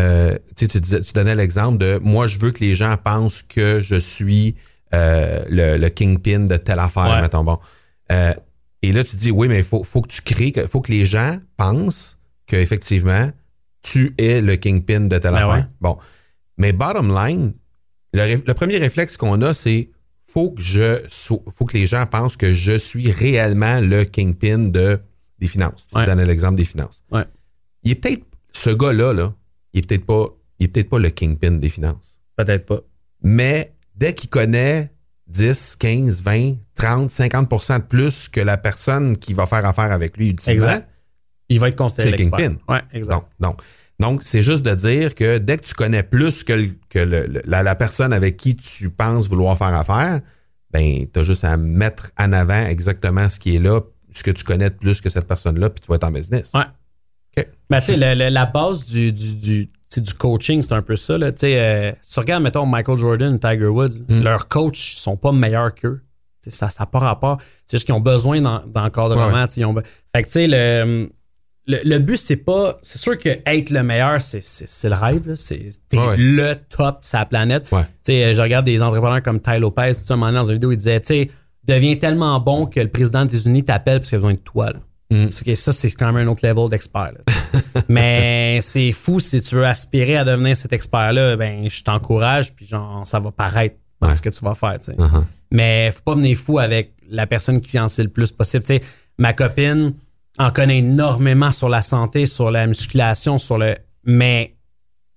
euh, 0.00 0.36
tu, 0.56 0.68
tu, 0.68 0.80
disais- 0.80 1.00
tu 1.00 1.12
donnais 1.14 1.34
l'exemple 1.34 1.78
de 1.78 1.98
moi, 2.02 2.26
je 2.26 2.38
veux 2.38 2.50
que 2.50 2.60
les 2.60 2.74
gens 2.74 2.96
pensent 3.02 3.42
que 3.42 3.80
je 3.82 3.96
suis 3.96 4.56
euh, 4.94 5.44
le, 5.48 5.76
le 5.78 5.88
kingpin 5.88 6.40
de 6.40 6.56
telle 6.56 6.78
affaire, 6.78 7.10
Ouais. 7.10 7.22
mettons. 7.22 7.44
Bon. 7.44 7.58
Euh, 8.12 8.34
et 8.82 8.92
là, 8.92 9.02
tu 9.04 9.16
dis 9.16 9.30
oui, 9.30 9.48
mais 9.48 9.58
il 9.58 9.64
faut, 9.64 9.82
faut 9.82 10.02
que 10.02 10.08
tu 10.08 10.20
crées, 10.22 10.52
il 10.54 10.68
faut 10.68 10.80
que 10.82 10.92
les 10.92 11.04
gens 11.06 11.38
pensent 11.56 12.18
qu'effectivement, 12.46 13.30
tu 13.82 14.14
es 14.18 14.40
le 14.40 14.56
kingpin 14.56 15.00
de 15.00 15.18
telle 15.18 15.32
Ben 15.32 15.36
affaire. 15.38 15.48
ouais. 15.50 15.64
Bon. 15.80 15.98
Mais 16.58 16.72
bottom 16.72 17.12
line, 17.14 17.54
le 18.12 18.52
premier 18.52 18.78
réflexe 18.78 19.16
qu'on 19.16 19.40
a, 19.42 19.54
c'est 19.54 19.90
faut 20.38 20.50
que 20.52 20.62
je 20.62 21.00
faut 21.50 21.64
que 21.64 21.76
les 21.76 21.86
gens 21.86 22.06
pensent 22.06 22.36
que 22.36 22.54
je 22.54 22.78
suis 22.78 23.10
réellement 23.10 23.80
le 23.80 24.04
kingpin 24.04 24.58
de 24.70 25.00
des 25.40 25.46
finances. 25.48 25.86
Tu 25.90 25.98
Ouais. 25.98 26.06
donnais 26.06 26.26
l'exemple 26.26 26.56
des 26.56 26.64
finances. 26.64 27.02
Ouais. 27.10 27.24
Il 27.82 27.92
est 27.92 27.94
peut-être 27.96 28.24
ce 28.52 28.70
gars-là 28.70 29.12
là, 29.12 29.34
il 29.72 29.78
est 29.80 29.86
peut-être 29.88 30.06
pas 30.06 30.26
il 30.60 30.64
est 30.64 30.68
peut-être 30.68 30.90
pas 30.90 30.98
le 31.00 31.10
kingpin 31.10 31.52
des 31.52 31.68
finances. 31.68 32.20
Peut-être 32.36 32.66
pas. 32.66 32.80
Mais 33.22 33.72
dès 33.96 34.14
qu'il 34.14 34.30
connaît 34.30 34.92
10, 35.28 35.76
15, 35.76 36.22
20, 36.22 36.54
30, 36.74 37.10
50% 37.10 37.78
de 37.78 37.82
plus 37.84 38.28
que 38.28 38.40
la 38.40 38.56
personne 38.56 39.16
qui 39.16 39.34
va 39.34 39.46
faire 39.46 39.64
affaire 39.66 39.90
avec 39.92 40.16
lui 40.16 40.30
ultimement, 40.30 40.54
Exact. 40.54 40.88
Il 41.48 41.58
va 41.60 41.68
être 41.70 41.76
considéré 41.76 42.10
C'est 42.10 42.16
l'expert. 42.16 42.38
Kingpin. 42.38 42.72
Ouais, 42.72 42.82
exact. 42.92 43.12
donc, 43.14 43.24
donc, 43.40 43.62
donc, 44.00 44.22
c'est 44.22 44.42
juste 44.42 44.62
de 44.64 44.74
dire 44.74 45.14
que 45.14 45.38
dès 45.38 45.56
que 45.56 45.64
tu 45.64 45.74
connais 45.74 46.02
plus 46.02 46.44
que, 46.44 46.52
le- 46.52 46.70
que 46.88 46.98
le- 47.00 47.26
le- 47.26 47.42
la, 47.44 47.62
la 47.62 47.74
personne 47.74 48.12
avec 48.12 48.36
qui 48.36 48.54
tu 48.56 48.90
penses 48.90 49.28
vouloir 49.28 49.56
faire 49.58 49.74
affaire, 49.74 50.20
ben, 50.70 51.06
tu 51.12 51.20
as 51.20 51.24
juste 51.24 51.44
à 51.44 51.56
mettre 51.56 52.10
en 52.18 52.32
avant 52.32 52.64
exactement 52.66 53.28
ce 53.28 53.38
qui 53.40 53.56
est 53.56 53.58
là, 53.58 53.80
ce 54.12 54.22
que 54.22 54.30
tu 54.30 54.44
connais 54.44 54.70
de 54.70 54.74
plus 54.74 55.00
que 55.00 55.10
cette 55.10 55.26
personne-là, 55.26 55.70
puis 55.70 55.80
tu 55.80 55.88
vas 55.88 55.96
être 55.96 56.04
en 56.04 56.12
business. 56.12 56.50
Ouais. 56.54 56.64
OK. 57.36 57.46
Ben, 57.70 57.78
tu 57.78 57.82
sais, 57.84 57.96
le- 57.96 58.14
le- 58.14 58.28
la 58.30 58.46
base 58.46 58.84
du, 58.84 59.12
du, 59.12 59.34
du, 59.34 59.68
du 59.96 60.14
coaching, 60.14 60.62
c'est 60.62 60.74
un 60.74 60.82
peu 60.82 60.96
ça. 60.96 61.16
Là. 61.18 61.32
Tu 61.32 61.40
sais, 61.40 61.58
euh, 61.60 61.92
tu 62.08 62.20
regardes, 62.20 62.42
mettons, 62.42 62.66
Michael 62.66 62.96
Jordan, 62.98 63.38
Tiger 63.38 63.66
Woods, 63.66 64.02
Mm. 64.08 64.22
leurs 64.22 64.48
coachs 64.48 64.76
sont 64.76 65.16
pas 65.16 65.32
meilleurs 65.32 65.74
qu'eux. 65.74 66.02
Tu 66.42 66.50
sais, 66.50 66.56
Ça 66.56 66.68
n'a 66.78 66.86
pas 66.86 67.00
rapport. 67.00 67.38
C'est 67.66 67.76
juste 67.78 67.86
qu'ils 67.86 67.94
ont 67.94 68.00
besoin 68.00 68.40
d'en- 68.40 68.62
d'encadrement. 68.64 69.32
Ouais, 69.44 69.64
ont 69.64 69.74
Fait 70.14 70.22
que, 70.22 70.26
tu 70.28 70.32
sais, 70.32 70.46
le, 71.84 71.98
but, 71.98 72.16
c'est 72.16 72.36
pas. 72.36 72.78
C'est 72.82 72.98
sûr 72.98 73.16
que 73.18 73.28
être 73.46 73.70
le 73.70 73.82
meilleur, 73.82 74.20
c'est 74.22 74.42
c'est- 74.42 74.88
le 74.88 74.94
rêve. 74.94 75.34
C'est 75.34 75.66
t'es 75.88 75.98
Ouais, 75.98 76.16
le 76.16 76.54
top 76.54 76.98
sur 77.02 77.18
la 77.18 77.26
planète. 77.26 77.66
Ouais. 77.70 77.82
Tu 78.04 78.12
sais, 78.12 78.34
je 78.34 78.40
regarde 78.42 78.64
des 78.64 78.82
entrepreneurs 78.82 79.22
comme 79.22 79.38
Ty 79.40 79.58
Lopez, 79.58 79.92
tout 79.94 80.00
ça, 80.04 80.14
un 80.14 80.16
moment 80.16 80.26
donné, 80.32 80.38
dans 80.38 80.48
une 80.48 80.54
vidéo, 80.54 80.72
il 80.72 80.76
disait, 80.78 81.00
tu 81.00 81.06
sais, 81.06 81.30
deviens 81.64 81.94
tellement 81.96 82.40
bon 82.40 82.66
que 82.66 82.80
le 82.80 82.88
président 82.88 83.24
des 83.26 83.36
États-Unis 83.36 83.64
t'appelle 83.64 83.98
parce 83.98 84.08
qu'il 84.08 84.16
a 84.16 84.20
besoin 84.20 84.32
de 84.34 84.38
toi. 84.38 84.70
là. 84.72 84.80
Mm. 85.10 85.28
Ça, 85.30 85.72
c'est 85.72 85.90
quand 85.92 86.12
même 86.12 86.26
un 86.28 86.30
autre 86.30 86.46
level 86.46 86.68
d'expert. 86.68 87.12
Mais 87.88 88.58
c'est 88.62 88.92
fou 88.92 89.20
si 89.20 89.40
tu 89.40 89.54
veux 89.54 89.66
aspirer 89.66 90.16
à 90.16 90.24
devenir 90.24 90.56
cet 90.56 90.72
expert-là, 90.72 91.36
ben 91.36 91.68
je 91.68 91.82
t'encourage, 91.82 92.52
puis 92.54 92.66
genre 92.66 93.06
ça 93.06 93.18
va 93.20 93.30
paraître 93.30 93.76
dans 94.00 94.08
Ouais. 94.08 94.14
ce 94.14 94.22
que 94.22 94.28
tu 94.28 94.44
vas 94.44 94.54
faire. 94.54 94.76
sais. 94.80 94.92
Uh-huh. 94.92 95.24
Mais 95.50 95.90
faut 95.94 96.02
pas 96.02 96.14
venir 96.14 96.36
fou 96.36 96.58
avec 96.58 96.92
la 97.10 97.26
personne 97.26 97.60
qui 97.60 97.78
en 97.80 97.88
sait 97.88 98.02
le 98.02 98.10
plus 98.10 98.30
possible. 98.32 98.64
Ma 99.18 99.32
copine 99.32 99.94
en 100.38 100.50
connaît 100.50 100.78
énormément 100.78 101.52
sur 101.52 101.68
la 101.68 101.82
santé, 101.82 102.26
sur 102.26 102.50
la 102.50 102.66
musculation, 102.66 103.38
sur 103.38 103.58
le. 103.58 103.74
Mais 104.04 104.54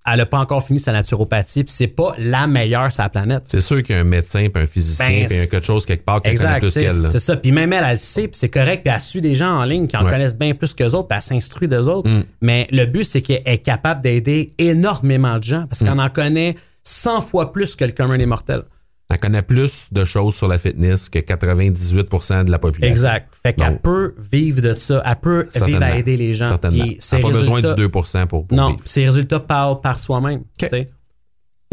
elle 0.05 0.17
n'a 0.17 0.25
pas 0.25 0.39
encore 0.39 0.65
fini 0.65 0.79
sa 0.79 0.91
naturopathie, 0.93 1.63
puis 1.63 1.71
c'est 1.73 1.85
pas 1.87 2.15
la 2.17 2.47
meilleure 2.47 2.91
sur 2.91 3.03
la 3.03 3.09
planète. 3.09 3.43
C'est 3.47 3.61
sûr 3.61 3.83
qu'il 3.83 3.93
y 3.95 3.97
a 3.99 4.01
un 4.01 4.03
médecin, 4.03 4.47
puis 4.51 4.63
un 4.63 4.65
physicien, 4.65 5.05
Ben, 5.07 5.27
puis 5.27 5.39
a 5.39 5.45
quelque 5.47 5.63
chose 5.65 5.85
quelque 5.85 6.03
part 6.03 6.23
qui 6.23 6.33
connaît 6.33 6.59
plus 6.59 6.73
qu'elle. 6.73 6.91
c'est 6.91 7.19
ça. 7.19 7.37
Puis 7.37 7.51
même 7.51 7.71
elle, 7.71 7.83
elle 7.85 7.91
le 7.91 7.97
sait, 7.97 8.23
puis 8.27 8.35
c'est 8.37 8.49
correct, 8.49 8.81
puis 8.83 8.91
elle 8.93 8.99
suit 8.99 9.21
des 9.21 9.35
gens 9.35 9.59
en 9.59 9.63
ligne 9.63 9.85
qui 9.85 9.95
en 9.95 10.01
Ouais. 10.01 10.07
Mm. 10.07 10.11
connaissent 10.11 10.37
bien 10.37 10.53
plus 10.55 10.73
qu'eux 10.73 10.87
autres, 10.89 11.07
puis 11.07 11.15
elle 11.17 11.21
s'instruit 11.21 11.67
d'eux 11.67 11.87
autres. 11.87 12.09
Mais 12.41 12.67
le 12.71 12.85
but, 12.85 13.03
c'est 13.03 13.21
qu'elle 13.21 13.43
est 13.45 13.59
capable 13.59 14.01
d'aider 14.01 14.53
énormément 14.57 15.37
de 15.37 15.43
gens, 15.43 15.65
parce 15.69 15.81
Mm. 15.81 15.85
qu'elle 15.87 15.99
en 15.99 16.09
connaît 16.09 16.55
100 16.83 17.21
fois 17.21 17.51
plus 17.51 17.75
que 17.75 17.85
le 17.85 17.91
commun 17.91 18.17
des 18.17 18.25
mortels. 18.25 18.63
Elle 19.11 19.19
connaît 19.19 19.41
plus 19.41 19.91
de 19.91 20.05
choses 20.05 20.35
sur 20.35 20.47
la 20.47 20.57
fitness 20.57 21.09
que 21.09 21.19
98% 21.19 22.45
de 22.45 22.51
la 22.51 22.59
population. 22.59 22.89
Exact. 22.91 23.27
Fait 23.43 23.51
qu'elle 23.51 23.79
peut 23.79 24.15
vivre 24.17 24.61
de 24.61 24.73
ça, 24.75 25.01
elle 25.05 25.15
peut 25.17 25.49
vivre 25.65 25.83
à 25.83 25.97
aider 25.97 26.15
les 26.15 26.33
gens. 26.33 26.47
Certainement. 26.47 26.85
Elle 26.85 27.19
n'a 27.19 27.19
pas 27.21 27.27
besoin 27.33 27.59
du 27.59 27.67
résultats- 27.67 28.21
2% 28.23 28.27
pour, 28.27 28.47
pour 28.47 28.57
Non, 28.57 28.69
vivre. 28.69 28.79
ses 28.85 29.03
résultats 29.03 29.41
parlent 29.41 29.81
par 29.81 29.99
soi-même. 29.99 30.43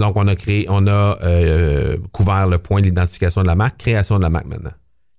Donc, 0.01 0.17
on 0.17 0.27
a 0.27 0.35
créé, 0.35 0.67
on 0.69 0.87
a 0.89 1.19
euh, 1.23 1.97
couvert 2.13 2.49
le 2.49 2.59
point 2.59 2.81
de 2.81 2.87
l'identification 2.87 3.43
de 3.43 3.47
la 3.47 3.55
marque, 3.55 3.79
création 3.79 4.17
de 4.17 4.23
la 4.23 4.31
marque 4.31 4.47
maintenant. 4.47 4.71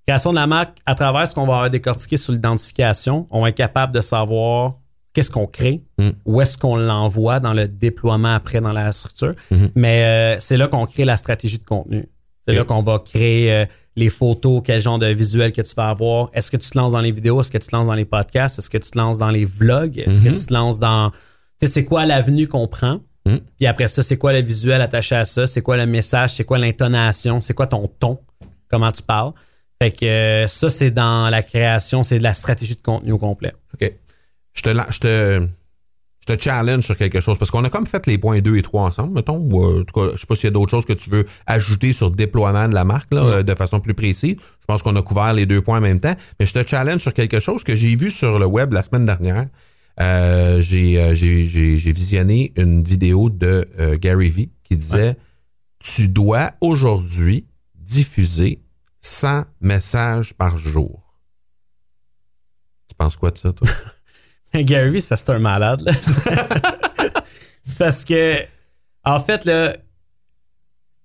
Création 0.05 0.31
de 0.31 0.35
la 0.35 0.47
marque, 0.47 0.77
à 0.85 0.95
travers 0.95 1.25
ce 1.27 1.35
qu'on 1.35 1.45
va 1.45 1.53
avoir 1.55 1.69
décortiqué 1.69 2.17
sur 2.17 2.33
l'identification, 2.33 3.27
on 3.31 3.45
être 3.45 3.55
capable 3.55 3.93
de 3.93 4.01
savoir 4.01 4.73
qu'est-ce 5.13 5.31
qu'on 5.31 5.47
crée, 5.47 5.81
Mm. 5.97 6.09
où 6.25 6.41
est-ce 6.41 6.57
qu'on 6.57 6.75
l'envoie 6.77 7.39
dans 7.39 7.53
le 7.53 7.67
déploiement 7.67 8.33
après 8.35 8.61
dans 8.61 8.73
la 8.73 8.91
structure? 8.91 9.33
Mm-hmm. 9.51 9.69
Mais 9.75 10.03
euh, 10.03 10.39
c'est 10.39 10.57
là 10.57 10.67
qu'on 10.67 10.85
crée 10.85 11.05
la 11.05 11.17
stratégie 11.17 11.57
de 11.59 11.65
contenu. 11.65 12.07
C'est 12.45 12.53
là 12.55 12.63
qu'on 12.63 12.81
va 12.81 12.97
créer 12.99 13.51
euh, 13.53 13.65
les 13.95 14.09
photos, 14.09 14.61
quel 14.65 14.81
genre 14.81 14.97
de 14.97 15.05
visuel 15.07 15.51
que 15.51 15.61
tu 15.61 15.75
vas 15.75 15.89
avoir. 15.89 16.29
Est-ce 16.33 16.49
que 16.49 16.57
tu 16.57 16.69
te 16.69 16.77
lances 16.77 16.93
dans 16.93 17.01
les 17.01 17.11
vidéos? 17.11 17.39
Est-ce 17.41 17.51
que 17.51 17.57
tu 17.59 17.67
te 17.67 17.75
lances 17.75 17.87
dans 17.87 17.93
les 17.93 18.05
podcasts? 18.05 18.57
Est-ce 18.57 18.69
que 18.69 18.77
tu 18.79 18.89
te 18.89 18.97
lances 18.97 19.19
dans 19.19 19.29
les 19.29 19.45
vlogs? 19.45 19.99
Est-ce 19.99 20.19
Mm-hmm. 20.21 20.23
que 20.33 20.39
tu 20.39 20.45
te 20.47 20.53
lances 20.53 20.79
dans... 20.79 21.11
Tu 21.11 21.67
sais, 21.67 21.67
c'est 21.67 21.85
quoi 21.85 22.05
l'avenue 22.07 22.47
qu'on 22.47 22.67
prend? 22.67 23.01
Mm. 23.25 23.35
Puis 23.57 23.67
après 23.67 23.87
ça, 23.87 24.01
c'est 24.01 24.17
quoi 24.17 24.31
le 24.33 24.39
visuel 24.41 24.81
attaché 24.81 25.15
à 25.15 25.25
ça? 25.25 25.45
C'est 25.45 25.61
quoi 25.61 25.77
le 25.77 25.85
message? 25.85 26.31
C'est 26.35 26.43
quoi 26.45 26.57
l'intonation? 26.57 27.39
C'est 27.41 27.53
quoi 27.53 27.67
ton 27.67 27.87
ton? 27.99 28.17
Comment 28.69 28.91
tu 28.91 29.03
parles? 29.03 29.33
Fait 29.81 29.91
que 29.91 30.05
euh, 30.05 30.47
ça, 30.47 30.69
c'est 30.69 30.91
dans 30.91 31.29
la 31.29 31.43
création, 31.43 32.01
c'est 32.03 32.17
de 32.17 32.23
la 32.23 32.33
stratégie 32.33 32.75
de 32.75 32.81
contenu 32.81 33.11
au 33.11 33.17
complet. 33.17 33.53
OK. 33.75 33.93
Je 34.53 34.61
te, 34.61 34.69
lan- 34.69 34.85
je 34.89 34.99
te, 34.99 35.07
je 35.41 35.47
je 36.27 36.35
te 36.35 36.43
challenge 36.43 36.83
sur 36.83 36.95
quelque 36.97 37.21
chose. 37.21 37.37
Parce 37.39 37.49
qu'on 37.49 37.63
a 37.63 37.69
comme 37.69 37.87
fait 37.87 38.05
les 38.05 38.17
points 38.17 38.39
2 38.39 38.57
et 38.57 38.61
3 38.61 38.83
ensemble, 38.83 39.13
mettons. 39.15 39.37
Ou, 39.37 39.63
euh, 39.63 39.81
en 39.81 39.83
tout 39.83 39.93
cas, 39.99 40.11
je 40.15 40.19
sais 40.21 40.27
pas 40.27 40.35
s'il 40.35 40.43
y 40.45 40.47
a 40.47 40.51
d'autres 40.51 40.69
choses 40.69 40.85
que 40.85 40.93
tu 40.93 41.09
veux 41.09 41.25
ajouter 41.47 41.91
sur 41.93 42.09
le 42.09 42.15
déploiement 42.15 42.67
de 42.67 42.73
la 42.75 42.83
marque 42.83 43.11
là, 43.13 43.23
euh, 43.23 43.43
de 43.43 43.55
façon 43.55 43.79
plus 43.79 43.93
précise. 43.95 44.35
Je 44.39 44.65
pense 44.67 44.83
qu'on 44.83 44.95
a 44.95 45.01
couvert 45.01 45.33
les 45.33 45.45
deux 45.47 45.61
points 45.61 45.79
en 45.79 45.81
même 45.81 45.99
temps. 45.99 46.15
Mais 46.39 46.45
je 46.45 46.53
te 46.53 46.67
challenge 46.67 47.01
sur 47.01 47.13
quelque 47.13 47.39
chose 47.39 47.63
que 47.63 47.75
j'ai 47.75 47.95
vu 47.95 48.11
sur 48.11 48.37
le 48.37 48.45
web 48.45 48.73
la 48.73 48.83
semaine 48.83 49.05
dernière. 49.05 49.47
Euh, 50.01 50.61
j'ai, 50.61 51.15
j'ai, 51.15 51.45
j'ai, 51.47 51.77
j'ai 51.77 51.91
visionné 51.91 52.53
une 52.57 52.83
vidéo 52.83 53.29
de 53.29 53.67
euh, 53.79 53.97
Gary 53.97 54.29
Vee 54.29 54.51
qui 54.63 54.77
disait 54.77 55.17
Tu 55.79 56.07
dois 56.09 56.51
aujourd'hui 56.61 57.47
diffuser 57.75 58.61
100 59.01 59.45
messages 59.61 60.33
par 60.35 60.57
jour. 60.57 61.15
Tu 62.87 62.95
penses 62.95 63.15
quoi 63.15 63.31
de 63.31 63.37
ça, 63.37 63.51
toi? 63.53 63.67
Gary 64.63 64.89
Vee, 64.91 65.01
c'est 65.01 65.09
parce 65.09 65.21
que 65.21 65.27
c'est 65.27 65.33
un 65.33 65.39
malade. 65.39 65.81
là. 65.81 65.91
c'est 67.65 67.77
parce 67.79 68.03
que, 68.05 68.37
en 69.05 69.19
fait, 69.19 69.45
là, 69.45 69.75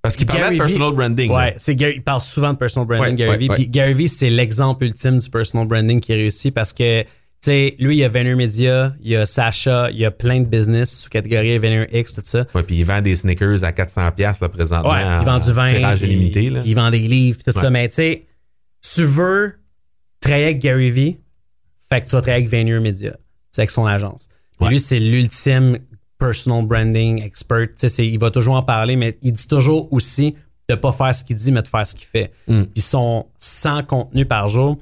Parce 0.03 0.17
qu'il 0.17 0.27
parlait 0.27 0.53
de 0.57 0.59
personal 0.59 0.93
branding. 0.95 1.31
Ouais, 1.31 1.55
c'est 1.59 1.75
Gary, 1.77 1.95
il 1.97 2.03
parle 2.03 2.21
souvent 2.21 2.53
de 2.53 2.59
personal 2.59 2.87
branding, 2.87 3.11
Ouais, 3.13 3.17
Gary 3.17 3.39
Vee. 3.39 3.49
ouais. 3.51 3.57
Puis 3.57 3.69
Gary 3.69 3.95
Vee, 3.95 4.09
c'est 4.09 4.31
l'exemple 4.31 4.85
ultime 4.85 5.19
du 5.19 5.31
personal 5.31 5.67
branding 5.67 6.01
qui 6.01 6.15
réussit 6.15 6.55
parce 6.55 6.73
que, 6.73 7.03
tu 7.03 7.09
sais, 7.41 7.77
lui, 7.79 7.97
il 7.97 7.99
y 7.99 8.05
a 8.05 8.09
VaynerMedia, 8.09 8.95
il 9.03 9.11
y 9.11 9.17
a 9.17 9.27
Sacha, 9.27 9.91
il 9.91 9.99
y 9.99 10.05
a 10.07 10.11
plein 10.11 10.41
de 10.41 10.47
business 10.47 11.01
sous 11.03 11.11
catégorie 11.11 11.59
VaynerX, 11.59 12.15
tout 12.15 12.23
ça. 12.25 12.47
Ouais, 12.55 12.63
puis 12.63 12.77
il 12.77 12.85
vend 12.85 13.03
des 13.03 13.17
sneakers 13.17 13.63
à 13.65 13.73
400 13.73 14.13
pièces 14.13 14.41
là 14.41 14.49
présentement. 14.49 14.91
Ouais, 14.91 15.03
il 15.03 15.25
vend 15.27 15.39
du 15.39 15.53
vin. 15.53 15.71
Tirage 15.73 16.03
illimité 16.03 16.49
là. 16.51 16.61
Il 16.65 16.75
vend 16.75 16.91
des 16.91 16.99
livres, 17.01 17.41
tout 17.45 17.53
ça. 17.53 17.69
Mais 17.71 17.89
tu 17.89 17.95
sais, 17.97 18.27
tu 18.95 19.05
veux 19.05 19.55
travailler 20.21 20.45
avec 20.47 20.59
Gary 20.61 20.91
Vee, 20.91 21.19
fait 21.91 22.01
que 22.01 22.07
tu 22.07 22.13
vas 22.17 22.23
travailler 22.23 22.45
avec 22.47 22.49
VaynerMedia. 22.49 23.15
C'est 23.55 23.63
avec 23.63 23.71
son 23.71 23.87
agence. 23.87 24.29
Ouais. 24.61 24.69
lui, 24.69 24.81
c'est 24.81 24.99
l'ultime 24.99 25.79
personal 26.19 26.67
branding 26.67 27.23
expert. 27.23 27.69
Il 27.99 28.19
va 28.19 28.33
toujours 28.33 28.57
en 28.57 28.65
parler, 28.65 28.97
mais 28.97 29.17
il 29.23 29.33
dit 29.33 29.47
toujours 29.47 29.93
aussi 29.93 30.35
de 30.69 30.75
pas 30.75 30.91
faire 30.91 31.15
ce 31.15 31.23
qu'il 31.23 31.37
dit, 31.37 31.53
mais 31.53 31.63
de 31.63 31.69
faire 31.69 31.87
ce 31.87 31.95
qu'il 31.95 32.09
fait. 32.09 32.33
Mm. 32.49 32.63
Puis 32.65 32.81
son 32.81 33.27
100 33.39 33.85
contenus 33.85 34.27
par 34.27 34.49
jour, 34.49 34.77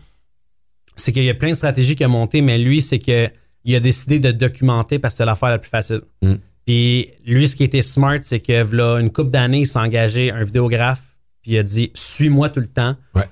c'est 0.97 1.13
qu'il 1.13 1.25
y 1.25 1.29
a 1.29 1.35
plein 1.35 1.51
de 1.51 1.55
stratégies 1.55 1.97
qu'il 1.97 2.07
a 2.07 2.09
montées, 2.09 2.41
mais 2.41 2.57
lui, 2.57 2.81
c'est 2.81 2.99
que 2.99 3.29
il 3.65 3.75
a 3.75 3.81
décidé 3.81 4.21
de 4.21 4.33
documenter 4.33 4.99
parce 4.99 5.15
que 5.15 5.19
c'est 5.19 5.27
l'affaire 5.27 5.51
la 5.51 5.59
plus 5.59 5.69
facile. 5.69 6.01
Mm. 6.23 6.35
Puis 6.65 7.11
lui, 7.27 7.47
ce 7.49 7.57
qui 7.57 7.65
était 7.65 7.83
smart, 7.83 8.19
c'est 8.23 8.41
que 8.41 8.75
là, 8.75 9.01
une 9.01 9.11
couple 9.11 9.31
d'années, 9.31 9.61
il 9.61 9.67
s'est 9.67 9.79
engagé 9.79 10.31
un 10.31 10.45
vidéographe, 10.45 11.03
puis 11.43 11.53
il 11.53 11.59
a 11.59 11.63
dit 11.63 11.91
Suis-moi 11.93 12.49
tout 12.49 12.61
le 12.61 12.69
temps. 12.69 12.97
Ouais. 13.15 13.25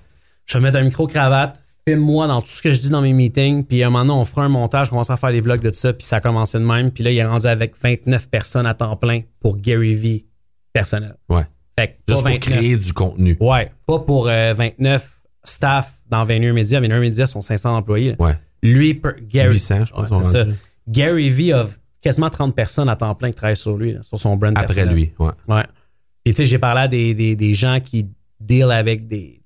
Je 0.44 0.58
vais 0.58 0.64
mettre 0.64 0.76
un 0.76 0.82
micro-cravate, 0.82 1.62
filme-moi 1.86 2.26
dans 2.26 2.40
tout 2.42 2.48
ce 2.48 2.62
que 2.62 2.72
je 2.72 2.80
dis 2.80 2.90
dans 2.90 3.02
mes 3.02 3.12
meetings, 3.12 3.64
puis 3.64 3.82
à 3.82 3.86
un 3.86 3.90
moment 3.90 4.04
donné, 4.04 4.20
on 4.20 4.24
fera 4.24 4.44
un 4.44 4.48
montage, 4.48 4.88
on 4.88 4.90
commence 4.90 5.10
à 5.10 5.16
faire 5.16 5.32
des 5.32 5.40
vlogs 5.40 5.60
de 5.62 5.72
ça, 5.72 5.92
puis 5.92 6.06
ça 6.06 6.16
a 6.16 6.20
commencé 6.20 6.58
de 6.58 6.64
même. 6.64 6.90
Puis 6.90 7.02
là, 7.04 7.10
il 7.10 7.18
est 7.18 7.24
rendu 7.24 7.46
avec 7.46 7.74
29 7.82 8.28
personnes 8.30 8.66
à 8.66 8.74
temps 8.74 8.96
plein 8.96 9.22
pour 9.40 9.56
Gary 9.56 9.94
Vee 9.94 10.26
personnel. 10.72 11.14
Ouais. 11.28 11.42
Fait 11.78 11.88
que 11.88 11.92
Juste 12.08 12.22
pour 12.22 12.30
29. 12.30 12.40
créer 12.40 12.76
du 12.76 12.92
contenu. 12.92 13.36
Ouais, 13.40 13.72
pas 13.86 13.98
pour 14.00 14.28
euh, 14.28 14.52
29 14.54 15.20
staff 15.44 15.94
dans 16.08 16.24
Venue 16.24 16.52
Media. 16.52 16.80
Venue 16.80 16.98
Media 17.00 17.26
sont 17.26 17.40
500 17.40 17.76
employés. 17.76 18.10
là. 18.10 18.16
Ouais. 18.18 18.32
Lui, 18.62 18.94
per- 18.94 19.12
Gary, 19.22 19.54
800, 19.54 19.84
je 19.86 19.92
pense, 19.92 20.10
Ouais, 20.10 20.16
c'est 20.22 20.44
ça. 20.44 20.46
Gary 20.86 21.30
Vee 21.30 21.52
a 21.52 21.66
quasiment 22.02 22.28
30 22.30 22.54
personnes 22.54 22.88
à 22.88 22.96
temps 22.96 23.14
plein 23.14 23.30
qui 23.30 23.36
travaillent 23.36 23.56
sur 23.56 23.76
lui, 23.78 23.94
là, 23.94 24.02
sur 24.02 24.20
son 24.20 24.36
brand 24.36 24.52
Après 24.56 24.74
personnel. 24.74 24.94
lui. 24.94 25.12
Ouais. 25.18 25.30
Ouais. 25.48 25.64
Puis 26.24 26.34
tu 26.34 26.42
sais, 26.42 26.46
j'ai 26.46 26.58
parlé 26.58 26.82
à 26.82 26.88
des, 26.88 27.14
des, 27.14 27.36
des 27.36 27.54
gens 27.54 27.78
qui 27.80 28.06
deal 28.38 28.70
avec 28.70 29.06
des 29.06 29.40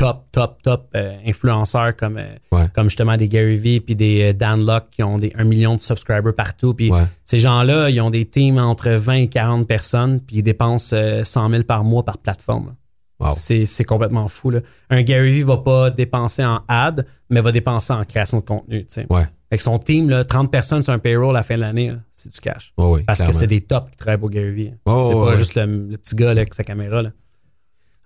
top, 0.00 0.26
top, 0.32 0.62
top 0.62 0.88
euh, 0.96 1.18
influenceurs 1.26 1.94
comme, 1.94 2.16
euh, 2.16 2.34
Ouais. 2.52 2.66
comme 2.74 2.86
justement 2.88 3.16
des 3.18 3.28
Gary 3.28 3.56
Vee 3.56 3.80
puis 3.80 3.94
des 3.94 4.30
euh, 4.30 4.32
Dan 4.32 4.64
Locke 4.64 4.86
qui 4.90 5.02
ont 5.02 5.18
des 5.18 5.30
1 5.36 5.44
million 5.44 5.74
de 5.76 5.80
subscribers 5.80 6.34
partout. 6.34 6.72
Puis 6.72 6.90
Ouais. 6.90 7.02
ces 7.24 7.38
gens-là, 7.38 7.90
ils 7.90 8.00
ont 8.00 8.08
des 8.08 8.24
teams 8.24 8.58
entre 8.58 8.90
20 8.90 9.12
et 9.14 9.28
40 9.28 9.68
personnes 9.68 10.20
puis 10.20 10.36
ils 10.38 10.42
dépensent 10.42 10.96
euh, 10.96 11.22
100 11.22 11.50
000 11.50 11.62
par 11.64 11.84
mois 11.84 12.02
par 12.02 12.16
plateforme. 12.18 12.74
Wow. 13.20 13.28
C'est, 13.32 13.84
complètement 13.84 14.28
fou. 14.28 14.48
Là. 14.48 14.60
Un 14.88 15.02
Gary 15.02 15.30
Vee 15.32 15.42
va 15.42 15.58
pas 15.58 15.90
dépenser 15.90 16.42
en 16.42 16.62
ad, 16.68 17.04
mais 17.28 17.42
va 17.42 17.52
dépenser 17.52 17.92
en 17.92 18.02
création 18.04 18.38
de 18.40 18.44
contenu. 18.44 18.86
tu 18.86 18.94
sais. 18.94 19.06
Ouais. 19.10 19.24
Avec 19.50 19.60
son 19.60 19.78
team, 19.78 20.08
là, 20.08 20.24
30 20.24 20.50
personnes 20.50 20.80
sur 20.80 20.94
un 20.94 20.98
payroll 20.98 21.36
à 21.36 21.40
la 21.40 21.42
fin 21.42 21.56
de 21.56 21.60
l'année, 21.60 21.92
c'est 22.12 22.32
du 22.32 22.40
cash. 22.40 22.72
Parce 22.76 23.18
clairement. 23.18 23.26
que 23.26 23.32
c'est 23.38 23.46
des 23.46 23.60
tops 23.60 23.90
qui 23.90 23.96
travaillent 23.98 24.18
pour 24.20 24.30
Gary 24.30 24.52
Vee. 24.52 24.72
Oh, 24.86 25.00
c'est 25.02 25.12
pas 25.14 25.34
juste 25.34 25.54
le, 25.56 25.66
le 25.66 25.98
petit 25.98 26.14
gars 26.16 26.32
là, 26.32 26.40
avec 26.40 26.54
sa 26.54 26.64
caméra. 26.64 27.02
Là. 27.02 27.10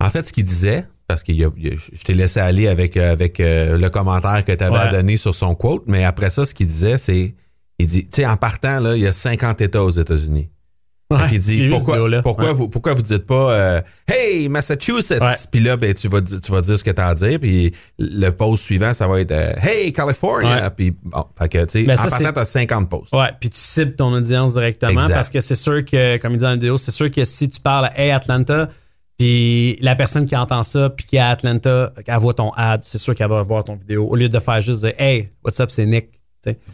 En 0.00 0.10
fait, 0.10 0.26
ce 0.26 0.32
qu'il 0.32 0.44
disait, 0.44 0.88
parce 1.06 1.22
que 1.22 1.32
je 1.32 2.02
t'ai 2.04 2.14
laissé 2.14 2.40
aller 2.40 2.66
avec, 2.68 2.96
euh, 2.96 3.12
avec 3.12 3.40
euh, 3.40 3.76
le 3.78 3.90
commentaire 3.90 4.44
que 4.44 4.52
tu 4.52 4.64
avais 4.64 4.78
Ouais. 4.78 4.90
donné 4.90 5.16
sur 5.16 5.34
son 5.34 5.54
quote, 5.54 5.84
mais 5.86 6.04
après 6.04 6.30
ça, 6.30 6.44
ce 6.44 6.54
qu'il 6.54 6.66
disait, 6.66 6.98
c'est, 6.98 7.34
il 7.78 7.86
dit, 7.86 8.02
tu 8.04 8.08
sais, 8.22 8.26
en 8.26 8.36
partant, 8.36 8.80
là, 8.80 8.96
il 8.96 9.02
y 9.02 9.06
a 9.06 9.12
50 9.12 9.60
États 9.60 9.84
aux 9.84 9.90
États-Unis. 9.90 10.48
Qu'il 11.10 11.28
j'ai 11.30 11.38
dit, 11.38 11.68
pourquoi, 11.68 11.98
pourquoi, 12.22 12.46
Ouais. 12.46 12.52
vous, 12.54 12.68
pourquoi 12.68 12.94
vous 12.94 13.02
dites 13.02 13.26
pas, 13.26 13.52
euh, 13.52 13.80
Hey, 14.08 14.48
Massachusetts! 14.48 15.20
Ouais. 15.20 15.34
Puis 15.52 15.60
là, 15.60 15.76
ben, 15.76 15.92
tu 15.94 16.08
vas, 16.08 16.20
tu 16.22 16.50
vas 16.50 16.60
dire 16.62 16.76
ce 16.78 16.82
que 16.82 16.90
tu 16.90 17.00
as 17.00 17.08
à 17.08 17.14
dire, 17.14 17.38
puis 17.38 17.72
le 17.98 18.30
post 18.30 18.64
suivant, 18.64 18.92
ça 18.94 19.06
va 19.06 19.20
être, 19.20 19.30
euh, 19.30 19.52
Hey, 19.62 19.92
California! 19.92 20.64
Ouais. 20.64 20.70
Puis, 20.76 20.96
bon, 21.04 21.24
fait 21.38 21.48
que, 21.50 21.64
tu 21.66 21.84
sais, 21.84 21.92
en 21.92 21.94
partant, 22.08 22.32
tu 22.32 22.38
as 22.40 22.44
50 22.46 22.88
posts. 22.90 23.12
Ouais, 23.12 23.28
puis 23.38 23.50
tu 23.50 23.60
cibles 23.60 23.94
ton 23.94 24.12
audience 24.14 24.54
directement 24.54 24.92
Exact. 24.92 25.14
parce 25.14 25.30
que 25.30 25.40
c'est 25.40 25.54
sûr 25.54 25.84
que, 25.84 26.16
comme 26.16 26.32
il 26.32 26.38
dit 26.38 26.42
dans 26.44 26.48
la 26.50 26.54
vidéo, 26.56 26.78
c'est 26.78 26.90
sûr 26.90 27.10
que 27.10 27.22
si 27.22 27.48
tu 27.48 27.60
parles 27.60 27.84
à 27.94 28.00
Hey 28.00 28.10
Atlanta, 28.10 28.68
puis 29.18 29.78
la 29.80 29.94
personne 29.94 30.26
qui 30.26 30.34
entend 30.36 30.62
ça, 30.62 30.90
puis 30.90 31.06
qui 31.06 31.16
est 31.16 31.20
à 31.20 31.28
Atlanta, 31.30 31.92
elle 32.06 32.16
voit 32.18 32.34
ton 32.34 32.50
ad, 32.52 32.80
c'est 32.82 32.98
sûr 32.98 33.14
qu'elle 33.14 33.28
va 33.28 33.42
voir 33.42 33.64
ton 33.64 33.76
vidéo. 33.76 34.06
Au 34.08 34.16
lieu 34.16 34.28
de 34.28 34.38
faire 34.38 34.60
juste 34.60 34.80
dire 34.82 34.92
Hey, 34.98 35.28
what's 35.44 35.60
up, 35.60 35.70
c'est 35.70 35.86
Nick. 35.86 36.08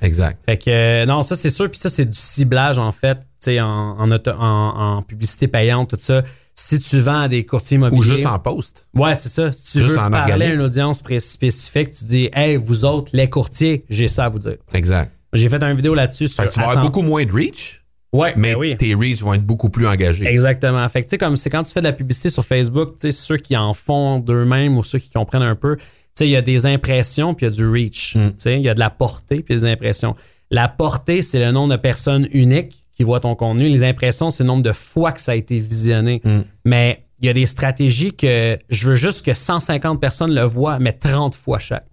Exact. 0.03 0.39
Fait 0.45 0.57
que 0.57 0.69
euh, 0.71 1.07
non, 1.07 1.23
ça 1.23 1.37
c'est 1.37 1.51
sûr. 1.51 1.71
Puis 1.71 1.79
ça, 1.79 1.89
c'est 1.91 2.05
du 2.07 2.19
ciblage 2.19 2.79
en 2.79 2.91
fait, 2.91 3.17
tu 3.19 3.25
sais, 3.41 3.61
en, 3.61 3.69
en, 3.69 4.11
auto- 4.11 4.33
en, 4.33 4.97
en 4.97 5.03
publicité 5.03 5.47
payante, 5.47 5.91
tout 5.91 5.99
ça. 6.01 6.23
Si 6.57 6.81
tu 6.81 6.99
vends 6.99 7.21
à 7.21 7.29
des 7.29 7.47
courtiers 7.47 7.77
immobiliers. 7.77 8.01
Ou 8.01 8.03
juste 8.03 8.27
en 8.27 8.39
post. 8.41 8.85
Ouais, 8.95 9.15
c'est 9.15 9.29
ça. 9.29 9.53
Si 9.53 9.65
tu 9.73 9.81
Juste 9.81 9.93
veux 9.93 9.99
en 10.01 10.11
parler 10.11 10.33
organique. 10.33 10.49
à 10.51 10.55
une 10.55 10.61
audience 10.63 10.99
spécifique, 11.21 11.93
tu 11.93 12.05
dis 12.05 12.29
Hey, 12.33 12.57
vous 12.57 12.85
autres, 12.85 13.11
les 13.15 13.31
courtiers, 13.31 13.85
j'ai 13.89 14.09
ça 14.09 14.25
à 14.25 14.29
vous 14.29 14.41
dire. 14.41 14.57
Exact. 14.75 15.13
J'ai 15.33 15.49
fait 15.49 15.63
une 15.63 15.77
vidéo 15.77 15.95
là-dessus 15.95 16.27
sur. 16.27 16.43
Fait 16.43 16.49
que 16.49 16.55
tu 16.55 16.61
vas 16.61 16.71
avoir 16.71 16.85
beaucoup 16.85 17.03
moins 17.03 17.25
de 17.25 17.33
reach, 17.33 17.80
Ouais, 18.13 18.35
mais 18.37 18.55
ben 18.55 18.59
oui. 18.59 18.77
tes 18.77 18.95
reach 18.95 19.23
vont 19.23 19.35
être 19.35 19.45
beaucoup 19.45 19.71
plus 19.71 19.87
engagés. 19.87 20.27
Exactement. 20.27 20.89
Fait 20.89 21.03
que, 21.03 21.07
tu 21.07 21.11
sais, 21.11 21.19
comme 21.19 21.37
c'est 21.37 21.51
quand 21.51 21.63
tu 21.63 21.73
fais 21.73 21.81
de 21.81 21.87
la 21.87 21.93
publicité 21.93 22.29
sur 22.29 22.45
Facebook, 22.45 22.95
tu 22.99 23.07
sais, 23.07 23.13
ceux 23.13 23.37
qui 23.37 23.57
en 23.57 23.73
font 23.73 24.19
d'eux-mêmes 24.19 24.77
ou 24.77 24.83
ceux 24.83 24.99
qui 24.99 25.11
comprennent 25.11 25.43
un 25.43 25.55
peu, 25.55 25.77
tu 25.77 25.85
sais, 26.15 26.27
il 26.27 26.33
y 26.33 26.37
a 26.37 26.43
des 26.43 26.67
impressions 26.67 27.35
puis 27.35 27.47
il 27.47 27.51
y 27.51 27.53
a 27.53 27.55
du 27.55 27.69
reach. 27.69 28.17
Mm. 28.17 28.29
Tu 28.31 28.33
sais, 28.37 28.57
il 28.57 28.65
y 28.65 28.69
a 28.69 28.75
de 28.75 28.81
la 28.81 28.91
portée 28.91 29.43
puis 29.43 29.55
des 29.55 29.65
impressions. 29.65 30.17
La 30.51 30.67
portée, 30.67 31.23
c'est 31.23 31.39
le 31.39 31.53
nombre 31.53 31.73
de 31.73 31.81
personnes 31.81 32.27
uniques 32.33 32.85
qui 32.93 33.05
voient 33.05 33.21
ton 33.21 33.37
contenu. 33.37 33.69
Les 33.69 33.85
impressions, 33.85 34.31
c'est 34.31 34.43
le 34.43 34.49
nombre 34.49 34.65
de 34.65 34.73
fois 34.73 35.13
que 35.13 35.21
ça 35.21 35.33
a 35.33 35.37
été 35.37 35.61
visionné. 35.61 36.21
Mm. 36.25 36.41
Mais 36.65 37.05
il 37.21 37.27
y 37.27 37.29
a 37.29 37.33
des 37.33 37.47
stratégies 37.47 38.13
que 38.13 38.59
je 38.71 38.89
veux 38.89 38.95
juste 38.95 39.25
que 39.25 39.35
150 39.35 40.01
personnes 40.01 40.35
le 40.35 40.43
voient, 40.43 40.79
mais 40.79 40.93
30 40.93 41.35
fois 41.35 41.59
chaque. 41.59 41.87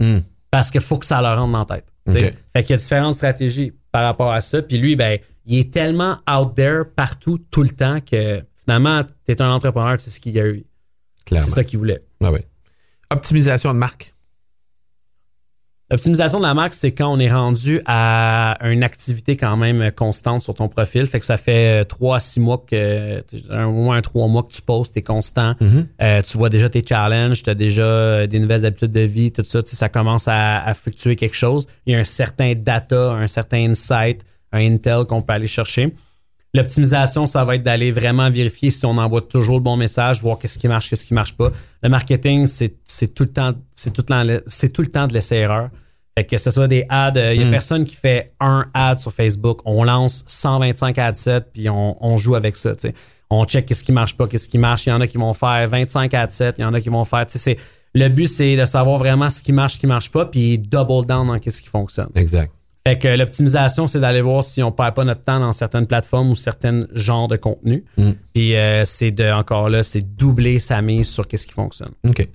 Hmm. 0.00 0.20
Parce 0.50 0.70
qu'il 0.70 0.80
faut 0.80 0.96
que 0.96 1.06
ça 1.06 1.20
leur 1.20 1.38
rentre 1.38 1.52
dans 1.52 1.58
la 1.58 1.64
tête. 1.76 1.92
tu 2.06 2.12
sais. 2.14 2.28
Ok. 2.28 2.34
Fait 2.54 2.62
qu'il 2.64 2.70
y 2.70 2.74
a 2.74 2.78
différentes 2.78 3.14
stratégies 3.14 3.72
par 3.92 4.04
rapport 4.04 4.32
à 4.32 4.40
ça. 4.40 4.62
Puis 4.62 4.78
lui, 4.78 4.96
ben, 4.96 5.18
il 5.50 5.58
est 5.58 5.72
tellement 5.72 6.16
out 6.30 6.54
there 6.54 6.84
partout, 6.94 7.38
tout 7.50 7.62
le 7.62 7.70
temps, 7.70 7.98
que 8.00 8.40
finalement, 8.62 9.02
tu 9.26 9.32
es 9.32 9.42
un 9.42 9.50
entrepreneur, 9.50 9.98
tu 9.98 10.04
sais 10.04 10.10
ce 10.10 10.20
qu'il 10.20 10.32
y 10.32 10.40
a 10.40 10.46
eu. 10.46 10.64
C'est 11.28 11.40
ça 11.40 11.64
qu'il 11.64 11.78
voulait. 11.78 12.02
Ah 12.22 12.32
ouais. 12.32 12.46
Optimisation 13.10 13.72
de 13.74 13.78
marque. 13.78 14.14
L'optimisation 15.90 16.38
de 16.38 16.44
la 16.44 16.54
marque, 16.54 16.74
c'est 16.74 16.92
quand 16.92 17.12
on 17.12 17.18
est 17.18 17.32
rendu 17.32 17.80
à 17.84 18.56
une 18.62 18.84
activité 18.84 19.36
quand 19.36 19.56
même 19.56 19.90
constante 19.90 20.40
sur 20.40 20.54
ton 20.54 20.68
profil. 20.68 21.04
Fait 21.06 21.18
que 21.18 21.26
ça 21.26 21.36
fait 21.36 21.80
euh, 21.80 21.84
trois 21.84 22.18
à 22.18 22.20
six 22.20 22.38
mois 22.38 22.64
que, 22.64 23.24
un 23.50 23.66
moins 23.66 24.00
trois 24.02 24.28
mois 24.28 24.44
que 24.44 24.52
tu 24.52 24.62
postes, 24.62 24.94
t'es 24.94 25.02
constant. 25.02 25.56
Euh, 26.00 26.22
tu 26.22 26.38
vois 26.38 26.48
déjà 26.48 26.68
tes 26.68 26.84
challenges, 26.86 27.42
tu 27.42 27.50
as 27.50 27.56
déjà 27.56 27.82
euh, 27.82 28.26
des 28.28 28.38
nouvelles 28.38 28.64
habitudes 28.64 28.92
de 28.92 29.00
vie, 29.00 29.32
tout 29.32 29.42
ça. 29.42 29.62
Ça 29.66 29.88
commence 29.88 30.28
à, 30.28 30.62
à 30.62 30.74
fluctuer 30.74 31.16
quelque 31.16 31.34
chose. 31.34 31.66
Il 31.86 31.92
y 31.92 31.96
a 31.96 31.98
un 31.98 32.04
certain 32.04 32.54
data, 32.54 33.10
un 33.10 33.26
certain 33.26 33.68
insight, 33.70 34.22
un 34.52 34.60
intel 34.60 35.04
qu'on 35.04 35.22
peut 35.22 35.32
aller 35.32 35.46
chercher. 35.46 35.94
L'optimisation, 36.52 37.26
ça 37.26 37.44
va 37.44 37.54
être 37.54 37.62
d'aller 37.62 37.92
vraiment 37.92 38.28
vérifier 38.28 38.70
si 38.70 38.84
on 38.84 38.98
envoie 38.98 39.20
toujours 39.20 39.56
le 39.56 39.62
bon 39.62 39.76
message, 39.76 40.20
voir 40.20 40.38
qu'est-ce 40.38 40.58
qui 40.58 40.66
marche, 40.66 40.90
qu'est-ce 40.90 41.06
qui 41.06 41.14
marche 41.14 41.36
pas. 41.36 41.52
Le 41.82 41.88
marketing, 41.88 42.46
c'est 42.46 43.14
tout 43.14 43.22
le 43.22 43.30
temps, 43.30 43.52
c'est 43.72 43.92
tout 43.92 44.02
le 44.02 44.06
temps, 44.06 44.40
c'est 44.46 44.72
tout 44.72 44.82
le 44.82 44.88
temps 44.88 45.06
de 45.06 45.12
laisser 45.12 45.36
erreur. 45.36 45.70
Fait 46.18 46.24
que 46.24 46.36
ce 46.36 46.50
soit 46.50 46.66
des 46.66 46.84
ads, 46.88 47.12
il 47.34 47.40
y 47.40 47.44
a 47.44 47.50
personne 47.50 47.84
qui 47.84 47.94
fait 47.94 48.32
un 48.40 48.66
ad 48.74 48.98
sur 48.98 49.12
Facebook. 49.12 49.60
On 49.64 49.84
lance 49.84 50.24
125 50.26 50.98
ad 50.98 51.14
sets 51.14 51.42
puis 51.52 51.70
on, 51.70 52.04
on 52.04 52.16
joue 52.16 52.34
avec 52.34 52.56
ça. 52.56 52.72
On 53.30 53.44
check 53.44 53.64
qu'est-ce 53.66 53.84
qui 53.84 53.92
marche 53.92 54.16
pas, 54.16 54.26
qu'est-ce 54.26 54.48
qui 54.48 54.58
marche. 54.58 54.86
Il 54.86 54.90
y 54.90 54.92
en 54.92 55.00
a 55.00 55.06
qui 55.06 55.18
vont 55.18 55.34
faire 55.34 55.68
25 55.68 56.12
ad 56.14 56.30
sets, 56.30 56.54
il 56.58 56.62
y 56.62 56.64
en 56.64 56.74
a 56.74 56.80
qui 56.80 56.88
vont 56.88 57.04
faire. 57.04 57.26
le 57.94 58.08
but, 58.08 58.26
c'est 58.26 58.56
de 58.56 58.64
savoir 58.64 58.98
vraiment 58.98 59.30
ce 59.30 59.40
qui 59.40 59.52
marche, 59.52 59.74
ce 59.74 59.78
qui 59.78 59.86
marche 59.86 60.10
pas, 60.10 60.26
puis 60.26 60.58
double 60.58 61.06
down 61.06 61.28
dans 61.28 61.38
qu'est-ce 61.38 61.62
qui 61.62 61.68
fonctionne. 61.68 62.10
Exact. 62.16 62.52
Fait 62.86 62.98
que 62.98 63.08
l'optimisation, 63.08 63.86
c'est 63.86 64.00
d'aller 64.00 64.22
voir 64.22 64.42
si 64.42 64.62
on 64.62 64.72
perd 64.72 64.94
pas 64.94 65.04
notre 65.04 65.22
temps 65.22 65.38
dans 65.38 65.52
certaines 65.52 65.86
plateformes 65.86 66.30
ou 66.30 66.34
certains 66.34 66.86
genres 66.92 67.28
de 67.28 67.36
contenu. 67.36 67.84
Puis 68.32 68.56
euh, 68.56 68.84
c'est 68.86 69.10
de 69.10 69.30
encore 69.30 69.68
là, 69.68 69.82
c'est 69.82 70.16
doubler 70.16 70.58
sa 70.60 70.80
mise 70.80 71.08
sur 71.08 71.28
qu'est-ce 71.28 71.46
qui 71.46 71.52
fonctionne. 71.52 71.92
OK. 72.08 72.26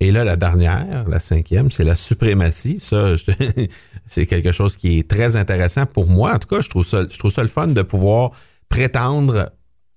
Et 0.00 0.12
là, 0.12 0.22
la 0.22 0.36
dernière, 0.36 1.08
la 1.08 1.18
cinquième, 1.18 1.72
c'est 1.72 1.82
la 1.82 1.96
suprématie. 1.96 2.78
Ça, 2.78 3.14
c'est 4.06 4.26
quelque 4.26 4.52
chose 4.52 4.76
qui 4.76 5.00
est 5.00 5.10
très 5.10 5.34
intéressant 5.34 5.86
pour 5.86 6.06
moi. 6.06 6.34
En 6.34 6.38
tout 6.38 6.48
cas, 6.48 6.60
je 6.60 6.70
trouve 6.70 6.86
ça, 6.86 7.04
je 7.10 7.18
trouve 7.18 7.32
ça 7.32 7.42
le 7.42 7.48
fun 7.48 7.66
de 7.66 7.82
pouvoir 7.82 8.30
prétendre 8.68 9.50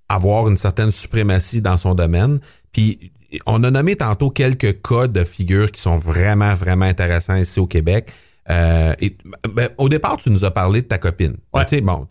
avoir 0.08 0.48
une 0.48 0.56
certaine 0.56 0.90
suprématie 0.90 1.62
dans 1.62 1.76
son 1.76 1.94
domaine. 1.94 2.40
Puis, 2.72 3.12
on 3.46 3.62
a 3.64 3.70
nommé 3.70 3.96
tantôt 3.96 4.30
quelques 4.30 4.82
cas 4.82 5.06
de 5.06 5.24
figures 5.24 5.70
qui 5.70 5.80
sont 5.80 5.96
vraiment, 5.96 6.54
vraiment 6.54 6.84
intéressants 6.84 7.36
ici 7.36 7.60
au 7.60 7.66
Québec. 7.66 8.12
Euh, 8.50 8.94
et, 9.00 9.16
ben, 9.48 9.68
au 9.78 9.88
départ, 9.88 10.16
tu 10.16 10.30
nous 10.30 10.44
as 10.44 10.50
parlé 10.50 10.82
de 10.82 10.86
ta 10.86 10.98
copine. 10.98 11.36
Ouais. 11.54 11.66
Sais, 11.66 11.80
bon, 11.80 12.06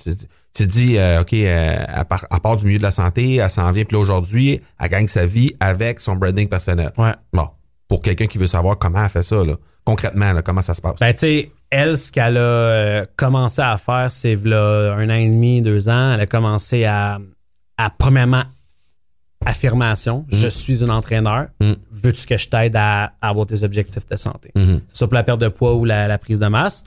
tu, 0.53 0.67
dis, 0.67 0.97
euh, 0.97 1.21
OK, 1.21 1.33
euh, 1.33 1.75
à, 1.87 2.05
part, 2.05 2.25
à 2.29 2.39
part 2.39 2.55
du 2.55 2.65
milieu 2.65 2.77
de 2.77 2.83
la 2.83 2.91
santé, 2.91 3.35
elle 3.35 3.49
s'en 3.49 3.71
vient, 3.71 3.83
puis 3.83 3.95
là, 3.95 4.01
aujourd'hui, 4.01 4.61
elle 4.79 4.89
gagne 4.89 5.07
sa 5.07 5.25
vie 5.25 5.53
avec 5.59 5.99
son 5.99 6.15
branding 6.15 6.47
personnel. 6.47 6.91
Ouais. 6.97 7.13
Bon, 7.33 7.49
pour 7.87 8.01
quelqu'un 8.01 8.27
qui 8.27 8.37
veut 8.37 8.47
savoir 8.47 8.77
comment 8.77 9.03
elle 9.03 9.09
fait 9.09 9.23
ça, 9.23 9.43
là, 9.43 9.55
concrètement, 9.83 10.31
là, 10.31 10.41
comment 10.41 10.61
ça 10.61 10.73
se 10.73 10.81
passe? 10.81 10.99
Ben, 10.99 11.11
tu 11.13 11.19
sais, 11.19 11.51
elle, 11.69 11.97
ce 11.97 12.11
qu'elle 12.11 12.37
a 12.37 13.05
commencé 13.17 13.61
à 13.61 13.77
faire, 13.77 14.11
c'est 14.11 14.37
un 14.45 15.09
an 15.09 15.15
et 15.15 15.29
demi, 15.29 15.61
deux 15.61 15.89
ans, 15.89 16.13
elle 16.13 16.21
a 16.21 16.25
commencé 16.25 16.85
à, 16.85 17.19
à 17.77 17.89
premièrement, 17.89 18.43
affirmation. 19.45 20.25
Je 20.29 20.47
suis 20.47 20.83
un 20.83 20.89
entraîneur. 20.89 21.47
Mm. 21.59 21.73
Veux-tu 21.91 22.25
que 22.25 22.37
je 22.37 22.47
t'aide 22.49 22.75
à, 22.75 23.13
à 23.21 23.29
avoir 23.29 23.45
tes 23.47 23.63
objectifs 23.63 24.05
de 24.07 24.15
santé? 24.15 24.51
Mhm. 24.55 24.81
C'est 24.87 24.97
soit 24.97 25.07
pour 25.07 25.15
la 25.15 25.23
perte 25.23 25.39
de 25.41 25.47
poids 25.49 25.75
ou 25.75 25.85
la, 25.85 26.07
la 26.07 26.17
prise 26.17 26.39
de 26.39 26.47
masse. 26.47 26.83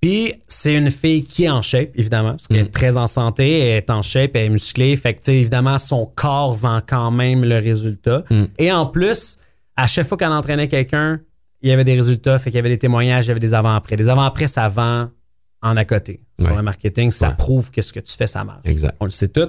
Puis, 0.00 0.34
c'est 0.48 0.74
une 0.74 0.90
fille 0.90 1.24
qui 1.24 1.44
est 1.44 1.48
en 1.50 1.62
shape, 1.62 1.90
évidemment, 1.94 2.32
parce 2.32 2.46
qu'elle 2.46 2.58
est 2.58 2.72
très 2.72 2.98
en 2.98 3.06
santé, 3.06 3.58
elle 3.60 3.76
est 3.78 3.88
en 3.90 4.02
shape, 4.02 4.32
elle 4.34 4.46
est 4.46 4.50
musclée. 4.50 4.94
Fait 4.96 5.14
que, 5.14 5.30
évidemment, 5.30 5.78
son 5.78 6.04
corps 6.04 6.52
vend 6.54 6.80
quand 6.86 7.10
même 7.10 7.42
le 7.42 7.56
résultat. 7.58 8.22
Et 8.58 8.70
en 8.70 8.84
plus, 8.84 9.38
à 9.76 9.86
chaque 9.86 10.06
fois 10.06 10.18
qu'elle 10.18 10.28
entraînait 10.28 10.68
quelqu'un, 10.68 11.20
il 11.62 11.70
y 11.70 11.72
avait 11.72 11.84
des 11.84 11.94
résultats, 11.94 12.38
fait 12.38 12.50
qu'il 12.50 12.56
y 12.56 12.58
avait 12.58 12.68
des 12.68 12.78
témoignages, 12.78 13.24
il 13.24 13.28
y 13.28 13.30
avait 13.30 13.40
des 13.40 13.54
avant-après. 13.54 13.96
Les 13.96 14.10
avant-après, 14.10 14.46
ça 14.46 14.68
vend 14.68 15.08
en 15.62 15.76
à 15.78 15.84
côté. 15.86 16.20
Sur 16.38 16.50
Ouais. 16.50 16.56
le 16.58 16.62
marketing, 16.62 17.10
ça 17.10 17.28
Ouais. 17.30 17.34
prouve 17.38 17.70
que 17.70 17.80
ce 17.80 17.90
que 17.90 18.00
tu 18.00 18.14
fais, 18.14 18.26
ça 18.26 18.44
marche. 18.44 18.60
Exact. 18.64 18.94
On 19.00 19.06
le 19.06 19.10
sait 19.10 19.28
tout. 19.28 19.48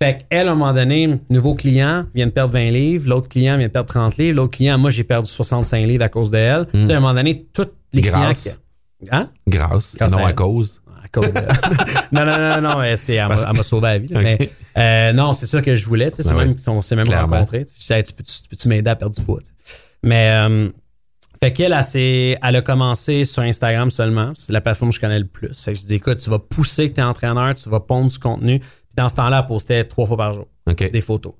Fait 0.00 0.24
qu'elle, 0.30 0.46
à 0.46 0.52
un 0.52 0.54
moment 0.54 0.72
donné, 0.72 1.18
nouveau 1.28 1.54
client 1.54 2.04
vient 2.14 2.26
de 2.26 2.30
perdre 2.30 2.52
20 2.54 2.70
livres, 2.70 3.08
l'autre 3.08 3.28
client 3.28 3.56
vient 3.56 3.66
de 3.66 3.72
perdre 3.72 3.88
30 3.88 4.16
livres, 4.16 4.36
l'autre 4.36 4.56
client, 4.56 4.78
moi, 4.78 4.90
j'ai 4.90 5.02
perdu 5.02 5.28
65 5.28 5.84
livres 5.84 6.04
à 6.04 6.08
cause 6.08 6.30
de 6.30 6.36
elle. 6.38 6.66
Tu 6.72 6.86
sais, 6.86 6.92
à 6.94 6.98
un 6.98 7.00
moment 7.00 7.14
donné, 7.14 7.46
tous 7.52 7.66
les 7.92 8.02
Grâce? 8.02 8.42
clients. 8.42 8.54
qui- 9.02 9.08
Hein? 9.10 9.28
Grâce, 9.48 9.94
Grâce 9.96 10.12
non 10.12 10.24
à 10.24 10.32
cause? 10.32 10.82
À 11.04 11.08
cause 11.08 11.32
de. 11.32 11.40
non, 12.12 12.24
non, 12.24 12.36
non, 12.36 12.60
non, 12.68 12.78
mais 12.80 12.96
c'est, 12.96 13.14
elle 13.14 13.28
m'a 13.28 13.62
sauvé 13.62 13.82
la 13.88 13.98
vie. 13.98 14.08
là. 14.08 14.20
Mais, 14.22 14.50
euh, 14.76 15.12
non, 15.12 15.32
c'est 15.32 15.46
ça 15.46 15.62
que 15.62 15.74
je 15.74 15.86
voulais. 15.86 16.10
tu 16.10 16.16
sais, 16.16 16.22
C'est 16.24 16.30
Ben 16.30 16.38
même 16.38 16.48
oui. 16.50 16.56
qu'on 16.64 16.82
s'est 16.82 16.96
même 16.96 17.06
Clairement. 17.06 17.36
rencontrés. 17.36 17.64
tu 17.66 17.74
sais. 17.80 18.02
Tu 18.02 18.12
peux-tu, 18.12 18.32
peux-tu 18.50 18.68
m'aider 18.68 18.90
à 18.90 18.96
perdre 18.96 19.14
du 19.16 19.22
poids? 19.22 19.38
tu 19.40 19.46
sais. 19.64 19.74
Mais, 20.04 20.30
euh, 20.30 20.68
fait 21.42 21.52
qu'elle, 21.52 21.72
elle, 21.72 22.38
elle 22.42 22.56
a 22.56 22.62
commencé 22.62 23.24
sur 23.24 23.42
Instagram 23.42 23.90
seulement. 23.90 24.32
C'est 24.34 24.52
la 24.52 24.60
plateforme 24.60 24.90
que 24.90 24.96
je 24.96 25.00
connais 25.00 25.18
le 25.18 25.26
plus. 25.26 25.48
Fait 25.62 25.72
que 25.72 25.78
je 25.78 25.84
dis, 25.86 25.94
écoute, 25.94 26.18
tu 26.18 26.30
vas 26.30 26.38
pousser 26.38 26.90
que 26.90 26.94
tu 26.94 27.00
es 27.00 27.04
entraîneur, 27.04 27.54
tu 27.54 27.68
vas 27.68 27.80
pondre 27.80 28.10
du 28.10 28.18
contenu. 28.18 28.58
Puis 28.60 28.68
dans 28.96 29.08
ce 29.08 29.16
temps-là, 29.16 29.40
elle 29.42 29.46
postait 29.46 29.84
trois 29.84 30.06
fois 30.06 30.16
par 30.16 30.32
jour 30.34 30.46
des 30.66 31.00
photos. 31.00 31.32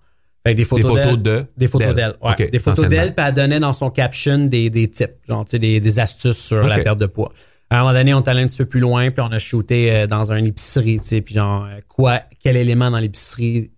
Fait 0.46 0.52
que 0.52 0.56
des 0.56 0.62
Des 0.62 0.64
photos, 0.64 0.86
photos 0.86 1.04
d'elle- 1.18 1.22
de. 1.22 1.44
des 1.56 1.66
photos 1.68 1.94
d'elle. 1.94 2.14
Ouais. 2.22 2.48
Des 2.50 2.58
photos 2.58 2.88
d'elle, 2.88 3.14
puis 3.14 3.26
elle 3.26 3.34
donnait 3.34 3.60
dans 3.60 3.72
son 3.72 3.90
caption 3.90 4.38
des, 4.38 4.70
des 4.70 4.88
tips, 4.88 5.10
genre, 5.28 5.44
tu 5.44 5.50
sais, 5.52 5.58
des, 5.58 5.80
des 5.80 5.98
astuces 5.98 6.38
sur 6.46 6.62
la 6.62 6.78
perte 6.82 6.98
de 7.00 7.06
poids. 7.06 7.32
À 7.70 7.76
un 7.76 7.80
moment 7.80 7.92
donné, 7.92 8.14
on 8.14 8.22
est 8.22 8.28
allé 8.28 8.42
un 8.42 8.46
petit 8.46 8.56
peu 8.56 8.64
plus 8.64 8.80
loin, 8.80 9.10
puis 9.10 9.20
on 9.20 9.30
a 9.32 9.38
shooté 9.38 9.92
euh, 9.92 10.06
dans 10.06 10.32
une 10.32 10.46
épicerie, 10.46 11.00
tu 11.00 11.06
sais, 11.08 11.20
puis 11.20 11.34
genre, 11.34 11.64
euh, 11.66 11.80
quoi, 11.88 12.20
quel 12.42 12.56
élément 12.56 12.90
dans 12.90 12.98
l'épicerie 12.98 13.72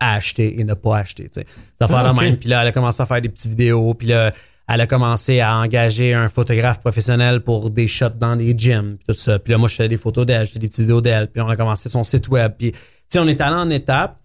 à 0.00 0.14
acheter 0.14 0.58
et 0.60 0.64
ne 0.64 0.72
pas 0.72 0.96
acheter, 0.98 1.24
tu 1.24 1.40
sais. 1.40 1.46
Ça 1.78 1.86
fait 1.88 1.94
Ah, 1.94 2.02
la 2.04 2.12
même. 2.14 2.36
Puis 2.38 2.48
là, 2.48 2.62
elle 2.62 2.68
a 2.68 2.72
commencé 2.72 3.02
à 3.02 3.06
faire 3.06 3.20
des 3.20 3.28
petites 3.28 3.50
vidéos, 3.50 3.92
puis 3.92 4.06
là, 4.08 4.32
elle 4.66 4.80
a 4.80 4.86
commencé 4.86 5.40
à 5.40 5.56
engager 5.58 6.14
un 6.14 6.28
photographe 6.28 6.80
professionnel 6.80 7.42
pour 7.42 7.70
des 7.70 7.86
shots 7.86 8.10
dans 8.18 8.34
des 8.34 8.54
gyms, 8.56 8.96
puis 8.96 9.06
tout 9.08 9.20
ça. 9.20 9.38
Puis 9.38 9.52
là, 9.52 9.58
moi, 9.58 9.68
je 9.68 9.74
faisais 9.74 9.88
des 9.88 9.98
photos 9.98 10.24
d'elle, 10.24 10.46
je 10.46 10.50
faisais 10.50 10.60
des 10.60 10.68
petites 10.68 10.82
vidéos 10.82 11.02
d'elle, 11.02 11.30
puis 11.30 11.42
on 11.42 11.48
a 11.48 11.56
commencé 11.56 11.88
son 11.88 12.02
site 12.02 12.28
web. 12.28 12.52
Puis, 12.58 12.72
tu 12.72 12.78
sais, 13.08 13.18
on 13.18 13.28
est 13.28 13.40
allé 13.40 13.56
en 13.56 13.68
étape 13.68 14.18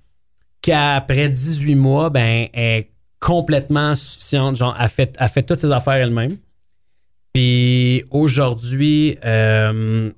qu'après 0.62 1.30
18 1.30 1.76
mois, 1.76 2.10
ben, 2.10 2.48
elle 2.54 2.80
est 2.80 2.92
complètement 3.20 3.96
suffisante. 3.96 4.56
Genre, 4.56 4.76
elle 4.80 4.90
fait, 4.90 5.18
fait 5.30 5.44
toutes 5.44 5.60
ses 5.60 5.72
affaires 5.72 5.96
elle-même. 5.96 6.38
Puis 7.34 8.04
aujourd'hui, 8.12 9.18
euh, 9.26 10.12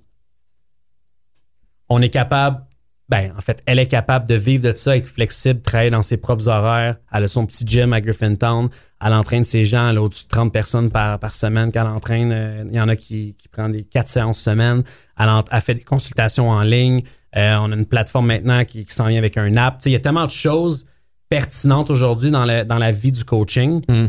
on 1.89 2.01
est 2.01 2.09
capable, 2.09 2.63
ben, 3.09 3.33
en 3.37 3.41
fait, 3.41 3.61
elle 3.65 3.79
est 3.79 3.87
capable 3.87 4.27
de 4.27 4.35
vivre 4.35 4.63
de 4.63 4.75
ça, 4.75 4.95
être 4.95 5.07
flexible, 5.07 5.61
travailler 5.61 5.89
dans 5.89 6.03
ses 6.03 6.17
propres 6.17 6.47
horaires. 6.47 6.97
Elle 7.11 7.23
a 7.23 7.27
son 7.27 7.45
petit 7.45 7.67
gym 7.67 7.91
à 7.91 8.01
Griffintown. 8.01 8.69
Elle 9.03 9.13
entraîne 9.13 9.43
ses 9.43 9.65
gens. 9.65 9.95
Au-dessus 9.97 10.23
de 10.25 10.29
30 10.29 10.53
personnes 10.53 10.91
par, 10.91 11.17
par 11.19 11.33
semaine 11.33 11.71
qu'elle 11.71 11.87
entraîne. 11.87 12.31
Euh, 12.31 12.63
Il 12.69 12.75
y 12.75 12.79
en 12.81 12.87
a 12.87 12.95
qui, 12.95 13.35
qui 13.37 13.47
prennent 13.47 13.71
des 13.71 13.83
4 13.83 14.07
séances 14.09 14.39
semaine. 14.39 14.83
Elle, 15.19 15.29
ent- 15.29 15.43
elle 15.51 15.61
fait 15.61 15.73
des 15.73 15.83
consultations 15.83 16.49
en 16.49 16.61
ligne. 16.61 17.01
Euh, 17.35 17.55
on 17.61 17.71
a 17.71 17.75
une 17.75 17.85
plateforme 17.85 18.27
maintenant 18.27 18.63
qui, 18.65 18.85
qui 18.85 18.93
s'en 18.93 19.07
vient 19.07 19.17
avec 19.17 19.37
un 19.37 19.55
app. 19.57 19.79
Il 19.85 19.91
y 19.91 19.95
a 19.95 19.99
tellement 19.99 20.25
de 20.25 20.31
choses 20.31 20.85
pertinentes 21.29 21.89
aujourd'hui 21.89 22.29
dans, 22.29 22.45
le- 22.45 22.63
dans 22.65 22.77
la 22.77 22.91
vie 22.91 23.11
du 23.11 23.23
coaching 23.23 23.81
Mm. 23.87 24.05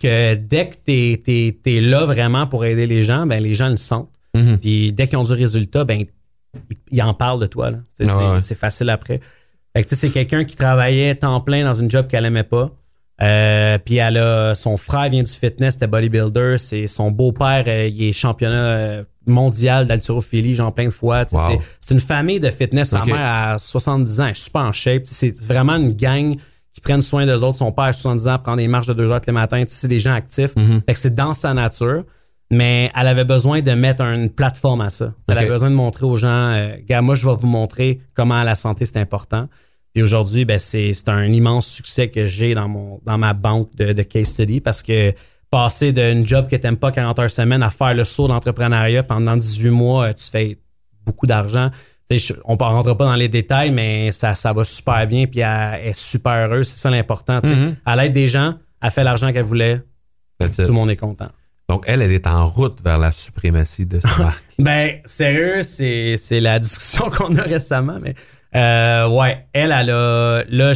que 0.00 0.34
dès 0.34 0.68
que 0.68 0.76
tu 0.84 1.62
es, 1.70 1.80
là 1.80 2.04
vraiment 2.04 2.46
pour 2.46 2.64
aider 2.64 2.86
les 2.86 3.02
gens, 3.02 3.26
ben, 3.26 3.42
les 3.42 3.54
gens 3.54 3.68
le 3.68 3.76
sentent. 3.76 4.10
Mhm. 4.34 4.58
Puis 4.58 4.92
dès 4.92 5.06
qu'ils 5.08 5.18
ont 5.18 5.24
du 5.24 5.32
résultat, 5.32 5.84
ben, 5.84 6.00
ils, 6.00 6.76
ils 6.90 7.02
en 7.02 7.12
parlent 7.14 7.40
de 7.40 7.46
toi. 7.46 7.70
Ah 7.74 7.78
c'est, 8.40 8.54
ouais. 8.54 8.58
facile 8.58 8.90
après. 8.90 9.20
Fait 9.76 9.84
que, 9.84 9.94
c'est 9.94 10.10
quelqu'un 10.10 10.42
qui 10.44 10.56
travaillait 10.56 11.14
temps 11.14 11.40
plein 11.40 11.64
dans 11.64 11.74
une 11.74 11.90
job 11.90 12.08
qu'elle 12.08 12.24
aimait 12.24 12.42
pas. 12.42 12.70
Euh, 13.22 13.78
puis 13.78 13.96
elle 13.96 14.16
a, 14.16 14.54
son 14.54 14.76
frère 14.76 15.10
vient 15.10 15.22
du 15.22 15.30
fitness, 15.30 15.74
c'était 15.74 15.86
bodybuilder. 15.86 16.56
C'est 16.58 16.86
son 16.86 17.10
beau-père, 17.10 17.64
euh, 17.66 17.86
il 17.86 18.02
est 18.02 18.12
championnat 18.12 18.64
euh, 18.64 19.04
mondial 19.26 19.86
d'haltérophilie, 19.86 20.54
genre 20.54 20.74
plein 20.74 20.86
de 20.86 20.90
fois. 20.90 21.24
Wow. 21.30 21.38
C'est, 21.38 21.58
c'est 21.80 21.94
une 21.94 22.00
famille 22.00 22.40
de 22.40 22.50
fitness. 22.50 22.90
Sa 22.90 23.04
mère 23.04 23.20
a 23.20 23.58
70 23.58 24.20
ans, 24.20 24.24
elle 24.24 24.30
est 24.30 24.34
super 24.34 24.62
en 24.62 24.72
shape. 24.72 25.02
C'est 25.04 25.36
vraiment 25.46 25.76
une 25.76 25.92
gang 25.92 26.34
qui 26.72 26.80
prennent 26.80 27.02
soin 27.02 27.26
d'eux 27.26 27.44
autres. 27.44 27.58
Son 27.58 27.72
père 27.72 27.84
a 27.84 27.92
70 27.92 28.28
ans, 28.28 28.38
prend 28.38 28.56
des 28.56 28.68
marches 28.68 28.86
de 28.86 28.94
2 28.94 29.10
heures 29.10 29.20
tous 29.20 29.28
les 29.28 29.34
matins. 29.34 29.62
C'est 29.66 29.88
des 29.88 30.00
gens 30.00 30.14
actifs. 30.14 30.56
Mhm. 30.56 30.82
Fait 30.86 30.94
que 30.94 30.98
c'est 30.98 31.14
dans 31.14 31.34
sa 31.34 31.52
nature. 31.52 32.04
Mais 32.52 32.90
elle 32.96 33.06
avait 33.06 33.24
besoin 33.24 33.62
de 33.62 33.70
mettre 33.72 34.02
une 34.02 34.28
plateforme 34.28 34.80
à 34.80 34.90
ça. 34.90 35.14
Elle 35.28 35.38
avait 35.38 35.48
besoin 35.48 35.70
de 35.70 35.76
montrer 35.76 36.04
aux 36.04 36.16
gens, 36.16 36.50
euh, 36.50 36.74
gars, 36.84 37.00
moi, 37.00 37.14
je 37.14 37.24
vais 37.28 37.34
vous 37.36 37.46
montrer 37.46 38.00
comment 38.14 38.42
la 38.42 38.56
santé, 38.56 38.84
c'est 38.84 38.98
important. 38.98 39.46
Puis 39.92 40.02
aujourd'hui, 40.02 40.44
ben, 40.44 40.58
c'est 40.58 40.92
c'est 40.92 41.08
un 41.08 41.24
immense 41.26 41.66
succès 41.66 42.08
que 42.08 42.26
j'ai 42.26 42.54
dans, 42.54 42.68
mon 42.68 43.00
dans 43.04 43.18
ma 43.18 43.32
banque 43.34 43.74
de, 43.76 43.92
de 43.92 44.02
case 44.02 44.28
study 44.28 44.60
parce 44.60 44.82
que 44.82 45.12
passer 45.50 45.92
d'une 45.92 46.24
job 46.26 46.46
que 46.48 46.54
tu 46.56 46.62
n'aimes 46.66 46.76
pas 46.76 46.92
40 46.92 47.18
heures 47.18 47.30
semaine 47.30 47.62
à 47.62 47.70
faire 47.70 47.94
le 47.94 48.04
saut 48.04 48.28
d'entrepreneuriat 48.28 49.02
pendant 49.02 49.36
18 49.36 49.70
mois, 49.70 50.14
tu 50.14 50.30
fais 50.30 50.58
beaucoup 51.04 51.26
d'argent. 51.26 51.70
Je- 52.08 52.34
on 52.44 52.54
ne 52.54 52.58
rentre 52.58 52.94
pas 52.96 53.04
dans 53.04 53.14
les 53.16 53.28
détails, 53.28 53.70
mais 53.70 54.10
ça, 54.12 54.34
ça 54.34 54.52
va 54.52 54.62
super 54.64 55.06
bien 55.06 55.26
puis 55.26 55.40
elle 55.40 55.88
est 55.88 55.96
super 55.98 56.32
heureuse. 56.48 56.68
C'est 56.68 56.78
ça 56.78 56.90
l'important. 56.90 57.40
tu 57.40 57.48
sais. 57.48 57.54
Mhm. 57.54 57.76
Elle 57.86 58.00
aide 58.00 58.12
des 58.12 58.26
gens, 58.28 58.54
elle 58.82 58.90
fait 58.90 59.04
l'argent 59.04 59.32
qu'elle 59.32 59.44
voulait, 59.44 59.80
That's 60.38 60.56
tout 60.56 60.62
le 60.62 60.72
monde 60.72 60.90
est 60.90 60.96
content. 60.96 61.28
Donc, 61.68 61.84
elle, 61.86 62.02
elle 62.02 62.10
est 62.10 62.26
en 62.26 62.48
route 62.48 62.80
vers 62.82 62.98
la 62.98 63.12
suprématie 63.12 63.86
de 63.86 64.00
sa 64.00 64.08
marque. 64.18 64.44
Ben, 64.58 64.98
sérieux, 65.04 65.62
c'est, 65.62 66.16
c'est 66.16 66.40
la 66.40 66.58
discussion 66.58 67.08
qu'on 67.16 67.36
a 67.36 67.42
récemment, 67.42 67.98
mais 68.02 68.14
euh, 68.54 69.08
ouais, 69.08 69.46
elle, 69.52 69.72
elle 69.72 69.90
a, 69.90 70.44
là, 70.48 70.72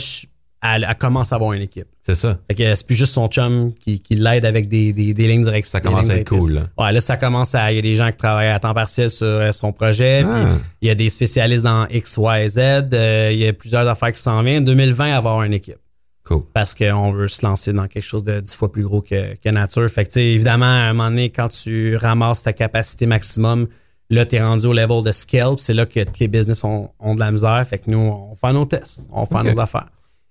elle, 0.62 0.86
elle 0.88 0.96
commence 0.96 1.32
à 1.32 1.36
avoir 1.36 1.52
une 1.52 1.62
équipe. 1.62 1.86
C'est 2.02 2.14
ça. 2.14 2.38
Fait 2.48 2.54
que 2.54 2.74
c'est 2.74 2.86
plus 2.86 2.94
juste 2.96 3.14
son 3.14 3.28
chum 3.28 3.72
qui, 3.80 3.98
qui 3.98 4.14
l'aide 4.14 4.44
avec 4.44 4.68
des, 4.68 4.92
des, 4.92 5.14
des 5.14 5.26
lignes 5.26 5.42
directrices. 5.42 5.72
Ça 5.72 5.80
commence 5.80 6.10
à 6.10 6.16
être 6.16 6.28
cool, 6.28 6.52
là. 6.52 6.62
Ouais, 6.78 6.92
là, 6.92 7.00
ça 7.00 7.16
commence 7.16 7.54
à. 7.54 7.72
Il 7.72 7.76
y 7.76 7.78
a 7.78 7.82
des 7.82 7.96
gens 7.96 8.10
qui 8.10 8.16
travaillent 8.18 8.48
à 8.48 8.58
temps 8.58 8.74
partiel 8.74 9.08
sur 9.10 9.26
euh, 9.26 9.52
son 9.52 9.72
projet. 9.72 10.22
Ah. 10.26 10.50
puis 10.56 10.62
il 10.82 10.88
y 10.88 10.90
a 10.90 10.94
des 10.94 11.08
spécialistes 11.08 11.64
dans 11.64 11.86
X, 11.88 12.18
Y, 12.18 12.48
Z. 12.48 12.58
euh, 12.58 13.30
il 13.32 13.38
y 13.38 13.46
a 13.46 13.52
plusieurs 13.52 13.88
affaires 13.88 14.12
qui 14.12 14.20
s'en 14.20 14.42
viennent. 14.42 14.64
2020, 14.64 15.14
avoir 15.14 15.42
une 15.42 15.54
équipe. 15.54 15.78
Cool. 16.24 16.42
Parce 16.54 16.74
qu'on 16.74 17.12
veut 17.12 17.28
se 17.28 17.44
lancer 17.44 17.72
dans 17.74 17.86
quelque 17.86 18.02
chose 18.04 18.22
de 18.22 18.40
dix 18.40 18.54
fois 18.54 18.72
plus 18.72 18.84
gros 18.84 19.02
que, 19.02 19.34
que 19.36 19.48
nature. 19.50 19.88
Fait 19.90 20.04
que, 20.04 20.10
tu 20.10 20.14
sais, 20.14 20.24
évidemment, 20.24 20.64
à 20.64 20.88
un 20.88 20.92
moment 20.94 21.10
donné, 21.10 21.28
quand 21.28 21.48
tu 21.48 21.96
ramasses 21.96 22.42
ta 22.42 22.54
capacité 22.54 23.04
maximum, 23.04 23.66
là, 24.10 24.26
tu 24.26 24.36
es 24.36 24.42
rendu 24.42 24.66
au 24.66 24.72
level 24.72 25.02
de 25.02 25.12
scale. 25.12 25.54
c'est 25.58 25.74
là 25.74 25.86
que 25.86 26.00
les 26.20 26.28
business 26.28 26.62
ont, 26.64 26.90
ont 27.00 27.14
de 27.14 27.20
la 27.20 27.30
misère. 27.30 27.64
Fait 27.68 27.78
que 27.78 27.90
nous, 27.90 27.98
on 27.98 28.34
fait 28.36 28.52
nos 28.52 28.64
tests. 28.66 29.08
On 29.12 29.26
fait 29.26 29.42
nos 29.42 29.58
affaires. 29.60 29.86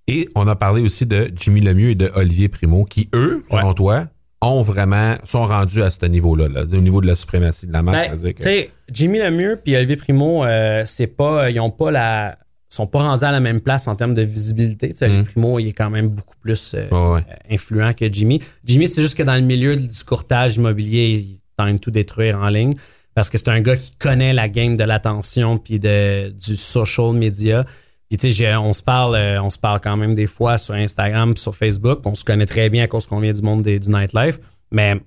Et 0.08 0.28
on 0.36 0.48
a 0.48 0.56
parlé 0.56 0.82
aussi 0.82 1.06
de 1.06 1.32
Jimmy 1.36 1.62
Lemieux 1.62 1.90
et 1.92 1.96
de 1.96 2.12
Olivier 2.16 2.50
Primo, 2.50 2.84
qui, 2.84 3.10
eux, 3.16 3.44
selon 3.50 3.70
Ouais. 3.70 3.74
toi, 3.74 4.08
ont 4.42 4.62
vraiment, 4.62 5.16
sont 5.24 5.46
rendus 5.46 5.82
à 5.82 5.90
ce 5.90 6.06
niveau-là, 6.06 6.50
là, 6.50 6.64
au 6.64 6.82
niveau 6.82 7.00
de 7.00 7.08
la 7.08 7.16
suprématie 7.16 7.68
de 7.68 7.72
la 7.72 7.82
marque. 7.82 8.18
Ben, 8.22 8.34
que- 8.34 8.68
Jimmy 8.92 9.20
Lemieux 9.20 9.58
puis 9.64 9.76
Olivier 9.78 9.96
Primo, 9.96 10.44
euh, 10.44 10.84
c'est 10.86 11.08
pas, 11.08 11.50
ils 11.50 11.60
ont 11.62 11.70
pas 11.70 11.92
la, 11.92 12.38
sont 12.68 12.86
pas 12.86 13.00
rendus 13.04 13.24
à 13.24 13.32
la 13.32 13.40
même 13.40 13.62
place 13.62 13.88
en 13.88 13.96
termes 13.96 14.14
de 14.14 14.22
visibilité. 14.22 14.94
Olivier 15.02 15.24
Primo, 15.24 15.60
il 15.60 15.70
est 15.70 15.74
quand 15.74 15.90
même 15.90 16.10
beaucoup 16.10 16.36
plus 16.42 16.74
euh, 16.76 16.90
ouais. 16.92 17.22
euh, 17.22 17.34
influent 17.56 17.94
que 17.94 18.12
Jimmy. 18.12 18.42
Jimmy, 18.66 18.88
c'est 18.88 19.02
juste 19.02 19.16
que 19.18 19.24
dans 19.24 19.36
le 19.36 19.42
milieu 19.42 19.78
du 19.78 20.04
courtage 20.06 20.58
immobilier, 20.58 21.12
il 21.12 21.40
tente 21.56 21.80
tout 21.80 21.92
détruire 21.92 22.40
en 22.40 22.50
ligne 22.50 22.74
parce 23.16 23.30
que 23.30 23.38
c'est 23.38 23.50
un 23.50 23.62
gars 23.62 23.78
qui 23.78 23.96
connaît 23.96 24.34
la 24.34 24.50
game 24.50 24.78
de 24.78 24.84
l'attention 24.84 25.58
puis 25.58 25.80
de, 25.80 26.30
du 26.30 26.56
social 26.56 27.14
media. 27.14 27.66
Puis 28.10 28.18
tu 28.18 28.32
sais, 28.32 28.56
on 28.56 28.74
se 28.74 28.84
parle, 28.84 29.16
euh, 29.16 29.42
on 29.42 29.50
se 29.50 29.58
parle 29.58 29.80
quand 29.82 29.98
même 29.98 30.16
des 30.16 30.28
fois 30.28 30.58
sur 30.58 30.74
Instagram, 30.74 31.36
sur 31.38 31.56
Facebook. 31.56 32.00
On 32.06 32.16
se 32.16 32.24
connaît 32.24 32.46
très 32.46 32.70
bien 32.70 32.84
à 32.84 32.88
cause 32.88 33.08
qu'on 33.08 33.20
vient 33.20 33.34
du 33.34 33.42
monde 33.42 33.64
du 33.64 33.90
nightlife. 33.90 34.40
Mais 34.72 34.96
tu 34.96 35.02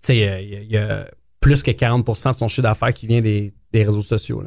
sais, 0.00 0.16
il 0.44 0.70
y, 0.70 0.76
a 0.76 1.06
plus 1.40 1.62
que 1.62 1.70
40% 1.70 2.30
de 2.30 2.34
son 2.34 2.48
chiffre 2.48 2.62
d'affaires 2.62 2.92
qui 2.92 3.06
vient 3.06 3.20
des, 3.20 3.52
réseaux 3.74 4.02
sociaux. 4.02 4.44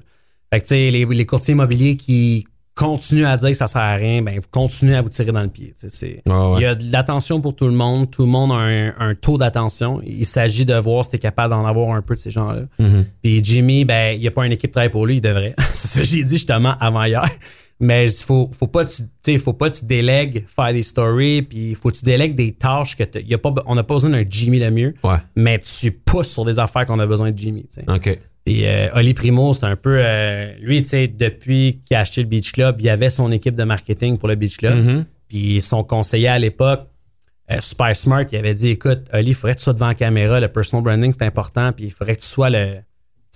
Fait 0.53 0.59
que 0.59 0.65
tu 0.65 0.75
sais, 0.75 0.91
les 0.91 1.25
courtiers 1.25 1.53
immobiliers 1.53 1.97
qui 1.97 2.45
continuez 2.75 3.25
à 3.25 3.37
dire 3.37 3.49
que 3.49 3.55
ça 3.55 3.67
sert 3.67 3.81
à 3.81 3.95
rien, 3.95 4.21
ben 4.21 4.35
vous 4.35 4.47
continuez 4.51 4.95
à 4.95 5.01
vous 5.01 5.09
tirer 5.09 5.31
dans 5.31 5.41
le 5.41 5.47
pied. 5.47 5.73
Il 5.81 6.61
y 6.61 6.65
a 6.65 6.75
de 6.75 6.91
l'attention 6.91 7.41
pour 7.41 7.55
tout 7.55 7.65
le 7.65 7.73
monde. 7.73 8.11
Tout 8.11 8.23
le 8.23 8.27
monde 8.27 8.51
a 8.51 8.55
un, 8.55 9.15
taux 9.15 9.37
d'attention. 9.37 10.01
Il 10.05 10.25
s'agit 10.25 10.65
de 10.65 10.75
voir 10.75 11.05
si 11.05 11.11
tu 11.11 11.15
es 11.15 11.19
capable 11.19 11.53
d'en 11.53 11.65
avoir 11.65 11.95
un 11.95 12.01
peu 12.01 12.15
de 12.15 12.19
ces 12.19 12.31
gens-là. 12.31 12.63
Mm-hmm. 12.79 13.03
Puis 13.23 13.43
Jimmy, 13.43 13.85
ben 13.85 14.13
il 14.13 14.19
n'y 14.19 14.27
a 14.27 14.31
pas 14.31 14.45
une 14.45 14.51
équipe 14.51 14.71
qui 14.71 14.73
travaille 14.73 14.91
pour 14.91 15.05
lui, 15.05 15.17
il 15.17 15.21
devrait. 15.21 15.55
c'est 15.73 15.87
ça 15.87 15.99
que 16.01 16.05
j'ai 16.05 16.23
dit 16.23 16.35
justement 16.35 16.75
avant 16.79 17.05
hier. 17.05 17.29
Mais 17.79 18.09
il 18.09 18.23
faut, 18.23 18.49
faut 18.57 18.67
pas 18.67 18.85
tu 18.85 19.39
faut 19.39 19.53
pas 19.53 19.69
tu 19.69 19.85
délègues 19.85 20.45
faire 20.47 20.71
des 20.71 20.83
stories, 20.83 21.41
puis 21.41 21.71
il 21.71 21.75
faut 21.75 21.89
que 21.89 21.97
tu 21.97 22.05
délègues 22.05 22.35
des 22.35 22.53
tâches 22.53 22.95
que 22.95 23.03
y 23.21 23.33
a 23.33 23.37
pas, 23.37 23.53
on 23.65 23.75
n'a 23.75 23.83
pas 23.83 23.95
besoin 23.95 24.11
d'un 24.11 24.23
Jimmy 24.29 24.59
le 24.59 24.71
mieux, 24.71 24.93
mais 25.35 25.59
tu 25.59 25.91
pousses 25.91 26.29
sur 26.29 26.45
des 26.45 26.57
affaires 26.59 26.85
qu'on 26.85 26.99
a 26.99 27.05
besoin 27.05 27.31
de 27.31 27.37
Jimmy. 27.37 27.67
OK. 27.87 28.17
Et 28.45 28.67
euh, 28.67 28.89
Oli 28.93 29.13
Primo, 29.13 29.53
c'est 29.53 29.65
un 29.65 29.75
peu. 29.75 29.97
Euh, 29.99 30.53
lui, 30.59 30.81
tu 30.83 30.89
sais, 30.89 31.07
depuis 31.07 31.81
qu'il 31.85 31.97
a 31.97 32.01
acheté 32.01 32.21
le 32.21 32.27
Beach 32.27 32.51
Club, 32.51 32.79
il 32.79 32.89
avait 32.89 33.09
son 33.09 33.31
équipe 33.31 33.55
de 33.55 33.63
marketing 33.63 34.17
pour 34.17 34.27
le 34.27 34.35
Beach 34.35 34.57
Club. 34.57 34.75
Mm-hmm. 34.75 35.03
Puis 35.27 35.61
son 35.61 35.83
conseiller 35.83 36.27
à 36.27 36.37
l'époque, 36.37 36.87
euh, 37.51 37.57
Super 37.59 37.95
Smart, 37.95 38.23
il 38.31 38.37
avait 38.37 38.53
dit 38.53 38.69
Écoute, 38.69 39.07
Oli, 39.13 39.31
il 39.31 39.33
faudrait 39.33 39.53
que 39.53 39.59
tu 39.59 39.63
sois 39.63 39.73
devant 39.73 39.87
la 39.87 39.95
caméra. 39.95 40.39
Le 40.39 40.47
personal 40.47 40.83
branding, 40.83 41.11
c'est 41.11 41.25
important. 41.25 41.71
Puis 41.71 41.85
il 41.85 41.91
faudrait 41.91 42.15
que 42.15 42.21
tu 42.21 42.27
sois 42.27 42.49
le. 42.49 42.77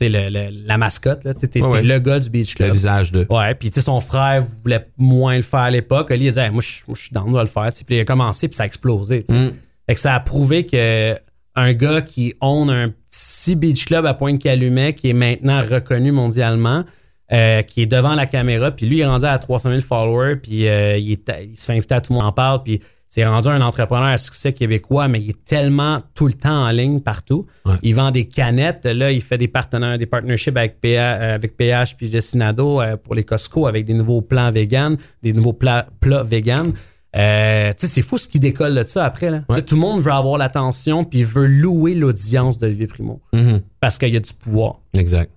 Le, 0.02 0.30
le, 0.30 0.66
la 0.66 0.78
mascotte, 0.78 1.26
là. 1.26 1.34
Tu 1.34 1.46
es, 1.46 1.82
le 1.82 2.00
gars 2.00 2.22
du 2.22 2.30
Beach 2.30 2.56
Club. 2.56 2.70
Le 2.70 2.74
visage 2.74 3.12
de. 3.12 3.28
Ouais, 3.30 3.54
puis 3.56 3.70
tu 3.70 3.76
sais, 3.76 3.82
son 3.82 4.00
frère 4.00 4.46
voulait 4.64 4.88
moins 4.98 5.36
le 5.36 5.42
faire 5.42 5.60
à 5.60 5.72
l'époque. 5.72 6.10
Oli, 6.12 6.26
il 6.26 6.40
a 6.40 6.48
dit 6.48 6.54
Moi, 6.54 6.62
je 6.62 7.02
suis 7.02 7.12
dans, 7.12 7.30
de 7.30 7.38
le 7.38 7.46
faire. 7.48 7.70
Puis 7.86 7.98
il 7.98 8.00
a 8.00 8.06
commencé, 8.06 8.48
puis 8.48 8.56
ça 8.56 8.64
a 8.64 8.66
explosé. 8.66 9.26
Mm. 9.28 9.50
Fait 9.88 9.96
que 9.96 10.00
ça 10.00 10.16
a 10.16 10.22
prouvé 10.22 10.66
que 10.66 11.18
un 11.56 11.74
gars 11.74 12.02
qui 12.02 12.34
own 12.42 12.70
un 12.70 12.90
petit 12.90 13.56
beach 13.56 13.86
club 13.86 14.06
à 14.06 14.14
Pointe-Calumet, 14.14 14.94
qui 14.94 15.10
est 15.10 15.14
maintenant 15.14 15.62
reconnu 15.62 16.12
mondialement, 16.12 16.84
euh, 17.32 17.62
qui 17.62 17.84
est 17.84 17.86
devant 17.86 18.16
la 18.16 18.26
caméra, 18.26 18.72
puis 18.72 18.88
lui, 18.88 18.98
il 18.98 19.02
est 19.02 19.06
rendu 19.06 19.26
à 19.26 19.38
300 19.38 19.70
000 19.70 19.82
followers, 19.82 20.38
puis 20.38 20.68
euh, 20.68 20.98
il, 20.98 21.18
se 21.56 21.66
fait 21.66 21.74
inviter 21.74 21.94
à 21.96 22.02
tout 22.02 22.14
le 22.14 22.20
monde 22.20 22.28
en 22.28 22.32
parle, 22.32 22.64
puis 22.64 22.80
c'est 23.08 23.26
rendu 23.26 23.48
un 23.50 23.62
entrepreneur 23.62 24.08
à 24.08 24.18
succès 24.18 24.54
québécois, 24.54 25.08
mais 25.08 25.20
il 25.20 25.32
est 25.32 25.46
tellement 25.46 26.02
tout 26.14 26.28
le 26.28 26.34
temps 26.34 26.66
en 26.66 26.70
ligne 26.70 27.02
partout. 27.02 27.48
Il 27.82 27.96
vend 27.96 28.12
des 28.12 28.28
canettes. 28.28 28.86
Là, 28.86 29.12
il 29.12 29.22
fait 29.22 29.40
des 29.40 29.48
partenaires, 29.48 29.98
des 29.98 30.06
partnerships 30.06 30.56
avec, 30.56 30.80
PH, 30.80 30.98
euh, 30.98 31.34
avec 31.34 31.58
PH 31.58 31.98
puis 31.98 32.10
Destinado 32.10 32.82
pour 33.04 33.16
les 33.16 33.24
Costco 33.24 33.66
avec 33.66 33.86
des 33.86 33.96
nouveaux 33.96 34.22
plans 34.22 34.52
vegan, 34.52 34.96
des 35.24 35.34
nouveaux 35.34 35.54
plats, 35.54 35.88
plats 36.00 36.22
vegan. 36.22 36.72
Euh, 37.16 37.74
c'est 37.78 38.02
fou 38.02 38.18
ce 38.18 38.28
qui 38.28 38.40
décolle 38.40 38.76
de 38.76 38.84
ça 38.84 39.06
après. 39.06 39.32
Là. 39.32 39.42
tout 39.62 39.76
le 39.76 39.82
monde 39.82 40.02
veut 40.02 40.12
avoir 40.12 40.38
l'attention 40.38 41.04
puis 41.04 41.24
veut 41.24 41.48
louer 41.48 41.96
l'audience 41.96 42.58
d'Olivier 42.58 42.88
Primo. 42.88 43.22
Mm-hmm. 43.34 43.62
Parce 43.80 43.98
qu'il 43.98 44.10
y 44.10 44.18
a 44.18 44.20
du 44.20 44.34
pouvoir. 44.34 44.80
Exact. 44.98 45.32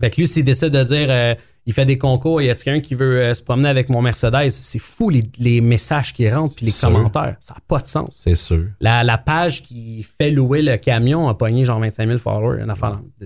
Fait 0.00 0.10
que 0.10 0.16
lui, 0.16 0.26
s'il 0.26 0.44
décide 0.44 0.70
de 0.70 0.82
dire 0.82 1.06
euh, 1.08 1.34
il 1.66 1.72
fait 1.72 1.86
des 1.86 1.96
concours, 1.96 2.42
il 2.42 2.46
y 2.46 2.50
a 2.50 2.54
quelqu'un 2.54 2.80
qui 2.80 2.94
veut 2.94 3.20
euh, 3.20 3.34
se 3.34 3.42
promener 3.42 3.68
avec 3.68 3.88
mon 3.88 4.02
Mercedes, 4.02 4.50
c'est 4.50 4.78
fou 4.78 5.10
les, 5.10 5.60
messages 5.62 6.12
qui 6.12 6.28
rentrent 6.28 6.56
puis 6.56 6.66
les 6.66 6.72
commentaires. 6.72 7.36
Ça 7.40 7.54
n'a 7.54 7.60
pas 7.66 7.78
de 7.78 7.88
sens. 7.88 8.20
C'est 8.22 8.34
sûr. 8.34 8.66
La, 8.80 9.18
page 9.18 9.62
qui 9.62 10.02
fait 10.18 10.30
louer 10.30 10.60
le 10.60 10.76
camion 10.76 11.28
a 11.28 11.34
pogné 11.34 11.64
genre 11.64 11.80
25 11.80 12.06
000 12.06 12.18
followers. 12.18 12.64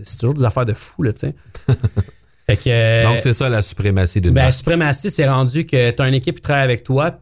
C'est 0.04 0.20
toujours 0.20 0.34
des 0.34 0.44
affaires 0.44 0.66
de 0.66 0.74
fou, 0.74 1.02
là, 1.02 1.12
tu 1.12 1.20
sais. 1.20 1.34
fait 2.46 2.56
que, 2.56 3.04
Donc, 3.04 3.18
c'est 3.18 3.32
ça 3.32 3.48
la 3.48 3.62
suprématie 3.62 4.20
d'une 4.20 4.34
ben, 4.34 4.44
La 4.44 4.52
suprématie, 4.52 5.10
c'est 5.10 5.28
rendu 5.28 5.66
que 5.66 5.90
tu 5.90 6.02
as 6.02 6.08
une 6.08 6.14
équipe 6.14 6.36
qui 6.36 6.42
travaille 6.42 6.62
avec 6.62 6.84
toi, 6.84 7.20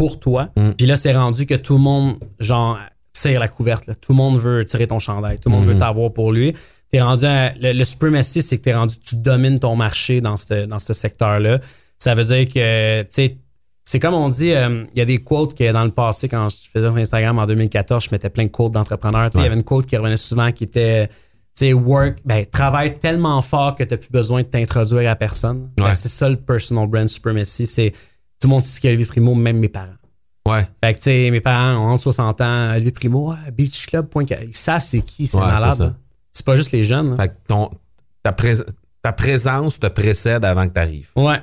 pour 0.00 0.18
toi. 0.18 0.48
Mm. 0.56 0.70
Puis 0.78 0.86
là, 0.86 0.96
c'est 0.96 1.12
rendu 1.12 1.44
que 1.44 1.52
tout 1.52 1.74
le 1.74 1.82
monde, 1.82 2.16
genre, 2.38 2.78
tire 3.12 3.38
la 3.38 3.48
couverte. 3.48 3.90
Tout 4.00 4.12
le 4.12 4.16
monde 4.16 4.38
veut 4.38 4.64
tirer 4.64 4.86
ton 4.86 4.98
chandail. 4.98 5.38
Tout 5.38 5.50
le 5.50 5.56
monde 5.56 5.66
veut 5.66 5.74
mm-hmm. 5.74 5.78
t'avoir 5.78 6.10
pour 6.10 6.32
lui. 6.32 6.54
T'es 6.88 7.02
rendu 7.02 7.26
le, 7.26 7.74
le 7.74 7.84
supremacy, 7.84 8.40
c'est 8.40 8.56
que 8.56 8.62
t'es 8.62 8.74
rendu, 8.74 8.98
tu 8.98 9.16
domines 9.16 9.60
ton 9.60 9.76
marché 9.76 10.22
dans 10.22 10.38
ce 10.38 10.64
dans 10.64 10.78
ce 10.78 10.94
secteur-là. 10.94 11.58
Ça 11.98 12.14
veut 12.14 12.24
dire 12.24 12.48
que, 12.48 13.02
tu 13.02 13.08
sais, 13.10 13.36
c'est 13.84 14.00
comme 14.00 14.14
on 14.14 14.30
dit, 14.30 14.54
euh, 14.54 14.84
il 14.94 14.98
y 14.98 15.02
a 15.02 15.04
des 15.04 15.22
quotes 15.22 15.54
que 15.54 15.70
dans 15.70 15.84
le 15.84 15.90
passé, 15.90 16.30
quand 16.30 16.48
je 16.48 16.70
faisais 16.72 16.88
sur 16.88 16.96
Instagram 16.96 17.38
en 17.38 17.46
2014, 17.46 18.04
je 18.04 18.08
mettais 18.12 18.30
plein 18.30 18.44
de 18.44 18.50
quotes 18.50 18.72
d'entrepreneurs. 18.72 19.28
Il 19.34 19.42
y 19.42 19.44
avait 19.44 19.54
une 19.54 19.64
quote 19.64 19.84
qui 19.84 19.98
revenait 19.98 20.16
souvent 20.16 20.50
qui 20.50 20.64
était, 20.64 21.08
tu 21.08 21.14
sais, 21.56 21.72
work, 21.74 22.20
ben, 22.24 22.46
travaille 22.46 22.98
tellement 22.98 23.42
fort 23.42 23.74
que 23.74 23.84
tu 23.84 23.90
n'as 23.90 23.98
plus 23.98 24.10
besoin 24.10 24.40
de 24.40 24.46
t'introduire 24.46 25.10
à 25.10 25.14
personne. 25.14 25.68
Ben, 25.76 25.92
c'est 25.92 26.08
ça 26.08 26.30
le 26.30 26.36
personal 26.36 26.88
brand 26.88 27.06
supremacy. 27.06 27.66
C'est 27.66 27.92
tout 28.40 28.48
le 28.48 28.50
monde 28.50 28.62
sait 28.62 28.80
qui 28.80 28.86
est 28.86 28.90
Olivier 28.90 29.06
Primo, 29.06 29.34
même 29.34 29.58
mes 29.58 29.68
parents. 29.68 29.88
Ouais. 30.48 30.66
Fait 30.82 30.94
que, 30.94 30.98
tu 30.98 31.04
sais, 31.04 31.30
mes 31.30 31.40
parents 31.40 31.92
ont 31.92 31.98
60 31.98 32.40
ans, 32.40 32.72
Olivier 32.72 32.90
Primo, 32.90 33.34
Beach 33.52 33.86
Club, 33.86 34.08
point 34.08 34.24
ils 34.24 34.56
savent 34.56 34.82
c'est 34.82 35.02
qui, 35.02 35.26
c'est 35.26 35.38
malade. 35.38 35.94
C'est 36.32 36.46
pas 36.46 36.56
juste 36.56 36.72
les 36.72 36.82
jeunes. 36.82 37.16
Fait 37.16 37.28
que 37.28 37.34
ton, 37.46 37.70
ta, 38.22 38.34
ta, 39.02 39.12
présence 39.12 39.78
te 39.78 39.86
précède 39.88 40.44
avant 40.44 40.66
que 40.66 40.72
tu 40.72 40.80
arrives. 40.80 41.10
Ouais. 41.16 41.38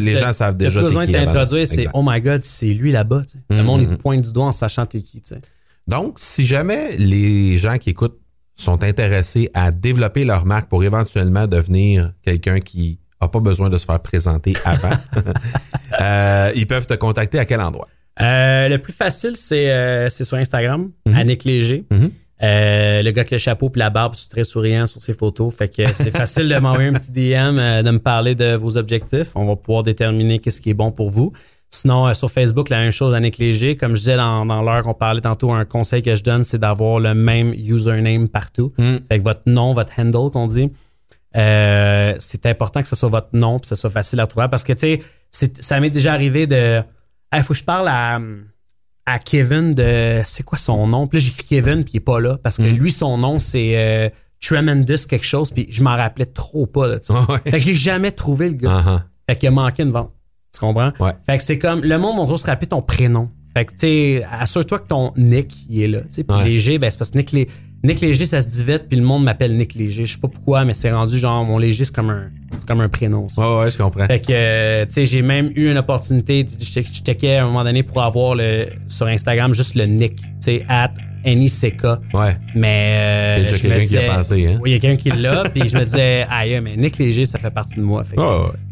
les 0.00 0.16
gens 0.16 0.32
savent 0.32 0.56
déjà. 0.56 0.80
Pas 0.80 0.86
besoin 0.86 1.06
de 1.06 1.12
t'introduire, 1.12 1.66
c'est 1.66 1.88
oh 1.94 2.02
my 2.04 2.20
god, 2.20 2.44
c'est 2.44 2.72
lui 2.72 2.92
là-bas. 2.92 3.22
Le 3.50 3.62
monde, 3.62 3.80
il 3.82 3.88
te 3.88 3.92
mm-hmm. 3.94 3.96
pointe 3.96 4.22
du 4.22 4.32
doigt 4.32 4.46
en 4.46 4.52
sachant 4.52 4.86
t'es 4.86 5.02
qui. 5.02 5.20
T'sais. 5.20 5.40
Donc, 5.86 6.18
si 6.18 6.46
jamais 6.46 6.96
les 6.96 7.56
gens 7.56 7.78
qui 7.78 7.90
écoutent 7.90 8.18
sont 8.54 8.84
intéressés 8.84 9.50
à 9.52 9.72
développer 9.72 10.24
leur 10.24 10.46
marque 10.46 10.68
pour 10.68 10.84
éventuellement 10.84 11.46
devenir 11.46 12.12
quelqu'un 12.22 12.60
qui 12.60 13.00
pas 13.28 13.40
besoin 13.40 13.70
de 13.70 13.78
se 13.78 13.84
faire 13.84 14.00
présenter 14.00 14.54
avant. 14.64 14.90
Euh, 16.00 16.50
ils 16.56 16.66
peuvent 16.66 16.88
te 16.88 16.94
contacter 16.94 17.38
à 17.38 17.44
quel 17.44 17.60
endroit? 17.60 17.86
Euh, 18.20 18.68
le 18.68 18.78
plus 18.78 18.92
facile, 18.92 19.36
c'est 19.36 19.70
euh, 19.70 20.10
sur 20.10 20.36
Instagram, 20.36 20.90
mm 21.06 21.14
Annick 21.14 21.44
Léger. 21.44 21.84
Mhm. 21.88 22.10
le 22.40 23.10
gars 23.12 23.20
avec 23.20 23.30
le 23.30 23.38
chapeau 23.38 23.70
et 23.72 23.78
la 23.78 23.90
barbe, 23.90 24.14
très 24.28 24.42
souriant 24.42 24.86
sur 24.86 25.00
ses 25.00 25.14
photos. 25.14 25.54
Fait 25.54 25.68
que 25.68 25.86
c'est 25.86 26.10
facile 26.16 26.48
de 26.48 26.58
m'envoyer 26.58 26.88
un 26.88 26.94
petit 26.94 27.12
DM, 27.12 27.84
de 27.84 27.90
me 27.92 27.98
parler 27.98 28.34
de 28.34 28.56
vos 28.56 28.76
objectifs. 28.76 29.30
On 29.36 29.46
va 29.46 29.54
pouvoir 29.54 29.84
déterminer 29.84 30.40
qu'est-ce 30.40 30.60
qui 30.60 30.70
est 30.70 30.74
bon 30.74 30.90
pour 30.90 31.10
vous. 31.10 31.32
Sinon, 31.70 32.12
sur 32.12 32.28
Facebook, 32.28 32.70
la 32.70 32.78
même 32.78 32.92
chose, 32.92 33.14
Annick 33.14 33.38
Léger. 33.38 33.76
Comme 33.76 33.94
je 33.94 34.00
disais 34.00 34.16
dans, 34.16 34.44
dans 34.46 34.62
l'heure 34.62 34.82
qu'on 34.82 34.94
parlait 34.94 35.20
tantôt, 35.20 35.52
un 35.52 35.64
conseil 35.64 36.02
que 36.02 36.16
je 36.16 36.24
donne, 36.24 36.42
c'est 36.42 36.58
d'avoir 36.58 36.98
le 36.98 37.14
même 37.14 37.54
username 37.54 38.28
partout. 38.28 38.72
Mm. 38.78 38.96
Fait 39.08 39.18
que 39.18 39.24
votre 39.24 39.42
nom, 39.46 39.74
votre 39.74 39.92
handle 39.98 40.30
qu'on 40.32 40.48
dit. 40.48 40.72
Euh, 41.36 42.14
c'est 42.18 42.46
important 42.46 42.80
que 42.80 42.88
ce 42.88 42.96
soit 42.96 43.08
votre 43.08 43.30
nom, 43.32 43.58
que 43.58 43.66
ce 43.66 43.74
soit 43.74 43.90
facile 43.90 44.20
à 44.20 44.26
trouver. 44.26 44.46
Parce 44.48 44.64
que, 44.64 44.72
tu 44.72 45.00
sais, 45.30 45.52
ça 45.60 45.80
m'est 45.80 45.90
déjà 45.90 46.12
arrivé 46.12 46.46
de. 46.46 46.82
Il 47.34 47.42
faut 47.42 47.54
que 47.54 47.58
je 47.58 47.64
parle 47.64 47.88
à, 47.88 48.20
à 49.06 49.18
Kevin 49.18 49.74
de. 49.74 50.22
C'est 50.24 50.44
quoi 50.44 50.58
son 50.58 50.86
nom? 50.86 51.06
Puis 51.06 51.18
là, 51.18 51.24
j'écris 51.24 51.46
Kevin, 51.48 51.84
puis 51.84 51.94
il 51.94 51.96
n'est 51.96 52.04
pas 52.04 52.20
là. 52.20 52.38
Parce 52.42 52.58
que 52.58 52.62
mm. 52.62 52.76
lui, 52.76 52.92
son 52.92 53.18
nom, 53.18 53.38
c'est 53.38 53.76
euh, 53.76 54.08
Tremendous 54.40 55.06
quelque 55.08 55.24
chose, 55.24 55.50
puis 55.50 55.66
je 55.70 55.82
m'en 55.82 55.96
rappelais 55.96 56.26
trop 56.26 56.66
pas. 56.66 56.86
Là, 56.86 56.98
Fait 57.44 57.52
que 57.52 57.58
je 57.60 57.68
l'ai 57.68 57.74
jamais 57.74 58.12
trouvé, 58.12 58.50
le 58.50 58.56
gars. 58.56 58.80
Uh-huh. 58.80 59.02
Fait 59.28 59.36
qu'il 59.36 59.48
a 59.48 59.52
manqué 59.52 59.82
une 59.82 59.90
vente. 59.90 60.12
Tu 60.52 60.60
comprends? 60.60 60.92
Fait 61.26 61.38
que 61.38 61.42
c'est 61.42 61.58
comme. 61.58 61.82
Le 61.82 61.98
monde, 61.98 62.18
on 62.18 62.26
doit 62.26 62.36
se 62.36 62.46
rappeler 62.46 62.68
ton 62.68 62.82
prénom. 62.82 63.30
Fait 63.56 63.64
que, 63.64 63.72
tu 63.72 63.78
sais, 63.78 64.26
assure-toi 64.30 64.80
que 64.80 64.88
ton 64.88 65.12
Nick, 65.16 65.66
il 65.68 65.84
est 65.84 65.88
là. 65.88 66.00
Tu 66.00 66.06
sais, 66.10 66.24
puis 66.24 66.36
léger, 66.44 66.78
ben, 66.78 66.90
c'est 66.90 66.98
parce 66.98 67.10
que 67.10 67.18
Nick, 67.18 67.32
les, 67.32 67.48
Nick 67.84 68.00
Léger, 68.00 68.24
ça 68.24 68.40
se 68.40 68.48
dit 68.48 68.64
vite, 68.64 68.84
puis 68.88 68.98
le 68.98 69.04
monde 69.04 69.24
m'appelle 69.24 69.54
Nick 69.54 69.74
Léger. 69.74 70.06
Je 70.06 70.14
sais 70.14 70.18
pas 70.18 70.28
pourquoi, 70.28 70.64
mais 70.64 70.72
c'est 70.72 70.90
rendu 70.90 71.18
genre, 71.18 71.44
mon 71.44 71.58
Léger, 71.58 71.84
c'est 71.84 71.94
comme 71.94 72.08
un, 72.08 72.30
c'est 72.58 72.66
comme 72.66 72.80
un 72.80 72.88
prénom. 72.88 73.26
Ouais, 73.36 73.56
ouais, 73.58 73.70
je 73.70 73.76
comprends. 73.76 74.06
Fait 74.06 74.20
que, 74.20 74.28
euh, 74.30 74.86
tu 74.86 74.92
sais, 74.94 75.06
j'ai 75.06 75.20
même 75.20 75.50
eu 75.54 75.70
une 75.70 75.76
opportunité, 75.76 76.46
je 76.58 76.80
checkais 76.80 77.36
à 77.36 77.44
un 77.44 77.46
moment 77.46 77.62
donné 77.62 77.82
pour 77.82 78.02
avoir 78.02 78.36
le, 78.36 78.68
sur 78.86 79.06
Instagram 79.06 79.52
juste 79.52 79.74
le 79.74 79.84
Nick, 79.84 80.16
tu 80.16 80.24
sais, 80.40 80.64
at 80.66 80.92
NICK. 81.26 81.84
Ouais. 82.14 82.38
Mais. 82.54 83.36
il 83.40 83.50
y 83.50 83.54
a 83.54 83.58
quelqu'un 83.58 83.80
qui 83.82 83.98
a 83.98 84.14
pensé, 84.14 84.46
hein? 84.46 84.58
Oui, 84.62 84.70
il 84.70 84.72
y 84.72 84.76
a 84.76 84.78
quelqu'un 84.78 85.10
qui 85.10 85.20
l'a, 85.20 85.42
puis 85.54 85.68
je 85.68 85.76
me 85.76 85.84
disais, 85.84 86.26
aïe, 86.30 86.58
mais 86.62 86.76
Nick 86.76 86.96
Léger, 86.96 87.26
ça 87.26 87.38
fait 87.38 87.52
partie 87.52 87.76
de 87.76 87.82
moi. 87.82 88.02
Fait 88.02 88.16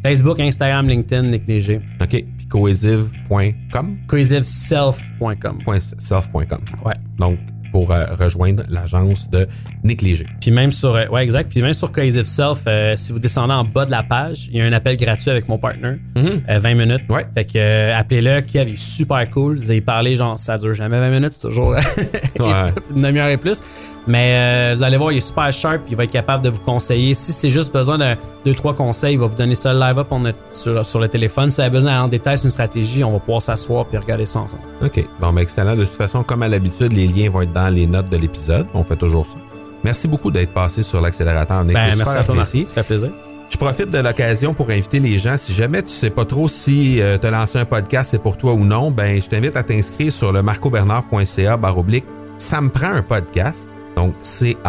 Facebook, 0.03 0.41
Instagram, 0.41 0.89
LinkedIn, 0.89 1.25
Nick 1.25 1.47
Léger. 1.47 1.83
OK. 2.01 2.09
Puis 2.09 2.47
cohesive.com? 2.49 3.99
Cohesiveself.com. 4.07 5.59
Self.com. 5.99 6.61
Ouais. 6.83 6.95
Donc, 7.19 7.39
pour 7.73 7.91
euh, 7.91 8.15
rejoindre 8.15 8.63
l'agence 8.69 9.29
de 9.31 9.49
Nick 9.85 10.03
Léger. 10.03 10.27
Puis 10.41 10.51
même 10.51 10.71
sur, 10.71 10.95
euh, 10.95 11.07
ouais, 11.09 11.25
exact. 11.25 11.51
Puis 11.51 11.61
même 11.61 11.75
sur 11.75 11.91
Cohesive 11.91 12.27
Self, 12.27 12.61
euh, 12.67 12.95
si 12.97 13.13
vous 13.13 13.19
descendez 13.19 13.53
en 13.53 13.65
bas 13.65 13.85
de 13.85 13.91
la 13.91 14.03
page, 14.03 14.49
il 14.51 14.59
y 14.59 14.61
a 14.61 14.65
un 14.65 14.73
appel 14.73 14.97
gratuit 14.97 15.31
avec 15.31 15.49
mon 15.49 15.59
partner, 15.59 15.97
20 16.15 16.23
mm-hmm. 16.23 16.75
minutes. 16.75 17.03
Ouais. 17.09 17.27
Fait 17.35 17.45
que 17.45 17.93
appelez-le, 17.93 18.41
qui 18.43 18.59
est 18.59 18.77
super 18.77 19.29
cool. 19.31 19.59
Vous 19.59 19.71
avez 19.71 19.81
parlé, 19.81 20.15
genre, 20.17 20.39
ça 20.39 20.57
dure 20.59 20.73
jamais 20.73 20.99
20 21.01 21.11
minutes, 21.11 21.33
c'est 21.33 21.49
toujours 21.49 21.75
une 22.95 23.03
demi-heure 23.03 23.29
et 23.29 23.39
plus. 23.39 23.61
Mais 24.07 24.35
euh, 24.35 24.75
vous 24.75 24.83
allez 24.83 24.97
voir, 24.97 25.13
il 25.13 25.19
est 25.19 25.21
super 25.21 25.53
sharp, 25.53 25.83
il 25.89 25.97
va 25.97 26.05
être 26.05 26.11
capable 26.11 26.45
de 26.45 26.51
vous 26.51 26.61
conseiller. 26.61 27.15
Si 27.15 27.33
c'est 27.33 27.51
juste 27.51 27.73
besoin 27.73 27.99
de 27.99 28.17
deux, 28.45 28.55
trois 28.55 28.75
conseils, 28.75 29.15
il 29.15 29.19
va 29.19 29.27
vous 29.27 29.35
donner 29.35 29.55
ça 29.55 29.73
live 29.73 29.99
up 29.99 30.09
sur, 30.51 30.85
sur 30.85 31.01
le 31.01 31.09
téléphone. 31.09 31.51
Si 31.51 31.57
vous 31.57 31.61
avez 31.63 31.71
besoin 31.71 31.91
d'aller 31.91 32.05
en 32.05 32.09
détail 32.09 32.37
sur 32.37 32.47
une 32.47 32.51
stratégie, 32.51 33.05
on 33.05 33.13
va 33.13 33.21
pouvoir 33.21 33.43
s'asseoir 33.43 33.87
et 33.93 33.99
regarder 33.99 34.27
ça 34.27 34.41
ensemble. 34.41 34.65
OK. 34.83 35.07
Bon, 35.21 35.33
ben 35.33 35.43
excellent. 35.43 35.77
De 35.77 35.85
toute 35.85 35.95
façon, 35.95 36.23
comme 36.23 36.43
à 36.43 36.49
l'habitude, 36.49 36.93
les 36.93 37.07
liens 37.07 37.31
vont 37.31 37.43
être 37.43 37.53
dans 37.53 37.73
les 37.73 37.87
notes 37.87 38.11
de 38.11 38.17
l'épisode. 38.17 38.67
On 38.75 38.83
fait 38.83 38.97
toujours 38.97 39.27
ça. 39.27 39.39
Merci 39.85 40.09
beaucoup 40.09 40.31
d'être 40.31 40.53
passé 40.53 40.83
sur 40.83 41.01
l'accélérateur. 41.01 41.65
Ben, 41.65 41.73
merci 41.73 42.03
à 42.03 42.23
toi, 42.23 42.45
Ça 42.45 42.65
fait 42.75 42.83
plaisir. 42.83 43.11
Je 43.49 43.59
profite 43.59 43.91
de 43.91 43.99
l'occasion 43.99 44.55
pour 44.55 44.71
inviter 44.71 44.99
les 44.99 45.19
gens, 45.19 45.37
si 45.37 45.53
jamais 45.53 45.83
tu 45.83 45.91
sais 45.91 46.09
pas 46.09 46.25
trop 46.25 46.49
si 46.49 47.03
euh, 47.03 47.19
te 47.19 47.27
lancer 47.27 47.59
un 47.59 47.67
podcast 47.67 48.11
c'est 48.13 48.23
pour 48.23 48.39
toi 48.39 48.55
ou 48.55 48.65
non, 48.65 48.91
ben 48.91 49.21
je 49.21 49.29
t'invite 49.29 49.57
à 49.57 49.63
t'inscrire 49.63 50.11
sur 50.11 50.33
le 50.33 50.43
marcobernard.ca 50.43 51.59
baroblique 51.59 52.07
ça 52.43 52.61
me 52.61 52.69
prend 52.69 52.91
un 52.91 53.03
podcast. 53.03 53.73
Donc 53.97 54.15
C-A-M-E-P-R-E-N-D, 54.23 54.65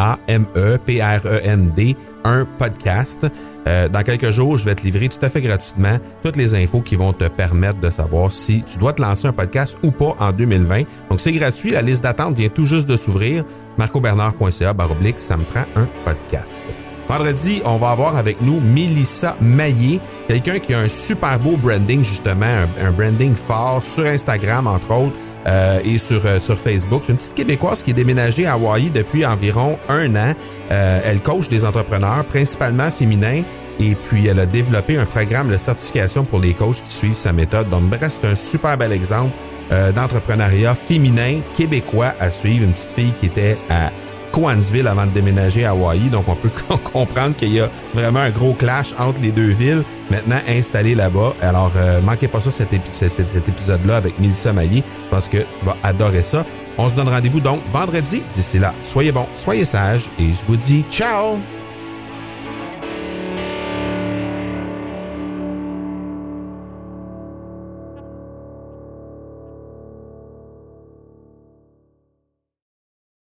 un 2.24 2.46
podcast. 2.58 3.28
Euh, 3.68 3.88
dans 3.88 4.04
quelques 4.04 4.32
jours, 4.32 4.58
je 4.58 4.66
vais 4.66 4.76
te 4.76 4.84
livrer 4.84 5.08
tout 5.10 5.18
à 5.26 5.30
fait 5.30 5.42
gratuitement 5.42 5.98
toutes 6.24 6.36
les 6.36 6.54
infos 6.56 6.82
qui 6.82 6.96
vont 6.96 7.14
te 7.14 7.28
permettre 7.30 7.80
de 7.80 7.90
savoir 7.90 8.32
si 8.32 8.62
tu 8.64 8.78
dois 8.78 8.94
te 8.94 9.02
lancer 9.02 9.28
un 9.28 9.34
podcast 9.34 9.78
ou 9.82 9.92
pas 9.92 10.16
en 10.20 10.32
2020. 10.34 10.82
Donc 11.10 11.20
c'est 11.22 11.32
gratuit, 11.32 11.72
la 11.72 11.82
liste 11.82 12.04
d'attente 12.04 12.38
vient 12.38 12.50
tout 12.50 12.66
juste 12.66 12.88
de 12.88 12.98
s'ouvrir. 12.98 13.44
marcobernard.ca 13.78 14.74
baroblique, 14.74 15.20
ça 15.20 15.38
me 15.38 15.44
prend 15.44 15.66
un 15.76 15.88
podcast. 16.06 16.62
Vendredi, 17.08 17.62
on 17.66 17.78
va 17.78 17.90
avoir 17.90 18.16
avec 18.16 18.42
nous 18.42 18.60
Melissa 18.60 19.36
Maillé, 19.42 20.00
quelqu'un 20.28 20.60
qui 20.60 20.74
a 20.74 20.80
un 20.80 20.88
super 20.88 21.38
beau 21.40 21.58
branding, 21.58 22.04
justement, 22.04 22.66
un, 22.80 22.92
branding 22.92 23.36
fort 23.36 23.84
sur 23.84 24.06
Instagram, 24.06 24.68
entre 24.68 24.92
autres, 24.92 25.16
euh, 25.46 25.80
et 25.84 25.98
sur, 25.98 26.26
euh, 26.26 26.40
sur 26.40 26.58
Facebook. 26.58 27.04
C'est 27.06 27.12
une 27.12 27.18
petite 27.18 27.36
Québécoise 27.36 27.84
qui 27.84 27.92
est 27.92 27.94
déménagée 27.94 28.46
à 28.46 28.54
Hawaii 28.54 28.90
depuis 28.90 29.26
environ 29.26 29.78
un 29.90 30.16
an. 30.16 30.34
Euh, 30.72 31.02
elle 31.04 31.22
coach 31.22 31.50
des 31.50 31.66
entrepreneurs, 31.66 32.24
principalement 32.24 32.90
féminins, 32.90 33.44
et 33.80 33.96
puis 33.96 34.28
elle 34.28 34.40
a 34.40 34.46
développé 34.46 34.98
un 34.98 35.06
programme 35.06 35.50
de 35.50 35.58
certification 35.58 36.24
pour 36.24 36.40
les 36.40 36.54
coachs 36.54 36.82
qui 36.82 36.94
suivent 36.94 37.14
sa 37.14 37.34
méthode. 37.34 37.68
Donc, 37.68 37.90
bref, 37.90 38.18
c'est 38.22 38.28
un 38.28 38.36
super 38.36 38.78
bel 38.78 38.94
exemple 38.94 39.34
d'entrepreneuriat 39.70 40.76
féminin 40.76 41.40
québécois 41.56 42.14
à 42.20 42.32
suivre. 42.32 42.66
Une 42.66 42.74
petite 42.74 42.92
fille 42.92 43.14
qui 43.14 43.26
était 43.28 43.58
à 43.70 43.92
Coansville 44.34 44.88
avant 44.88 45.06
de 45.06 45.12
déménager 45.12 45.64
à 45.64 45.70
Hawaii. 45.70 46.10
Donc, 46.10 46.28
on 46.28 46.36
peut 46.36 46.52
comprendre 46.84 47.36
qu'il 47.36 47.54
y 47.54 47.62
a 47.62 47.70
vraiment 47.94 48.20
un 48.20 48.32
gros 48.32 48.54
clash 48.54 48.94
entre 49.00 49.22
les 49.22 49.32
deux 49.32 49.52
villes 49.52 49.84
maintenant 50.10 50.40
installées 50.50 50.96
là-bas. 50.96 51.36
Alors, 51.40 51.72
euh, 51.78 52.02
manquez 52.02 52.28
pas 52.28 52.42
ça, 52.42 52.52
cet, 52.52 52.74
épisode-là 52.74 53.96
avec 53.96 54.20
Melissa 54.20 54.52
Maillé. 54.52 54.84
Je 55.06 55.10
pense 55.10 55.30
que 55.30 55.38
tu 55.38 55.66
vas 55.66 55.78
adorer 55.84 56.24
ça. 56.24 56.44
On 56.78 56.90
se 56.90 56.96
donne 56.96 57.10
rendez-vous 57.10 57.40
donc 57.40 57.62
vendredi. 57.72 58.24
D'ici 58.34 58.60
là, 58.60 58.74
soyez 58.82 59.12
bons, 59.12 59.28
soyez 59.36 59.64
sages 59.64 60.10
et 60.20 60.30
je 60.30 60.48
vous 60.48 60.58
dis 60.58 60.84
ciao! 60.90 61.38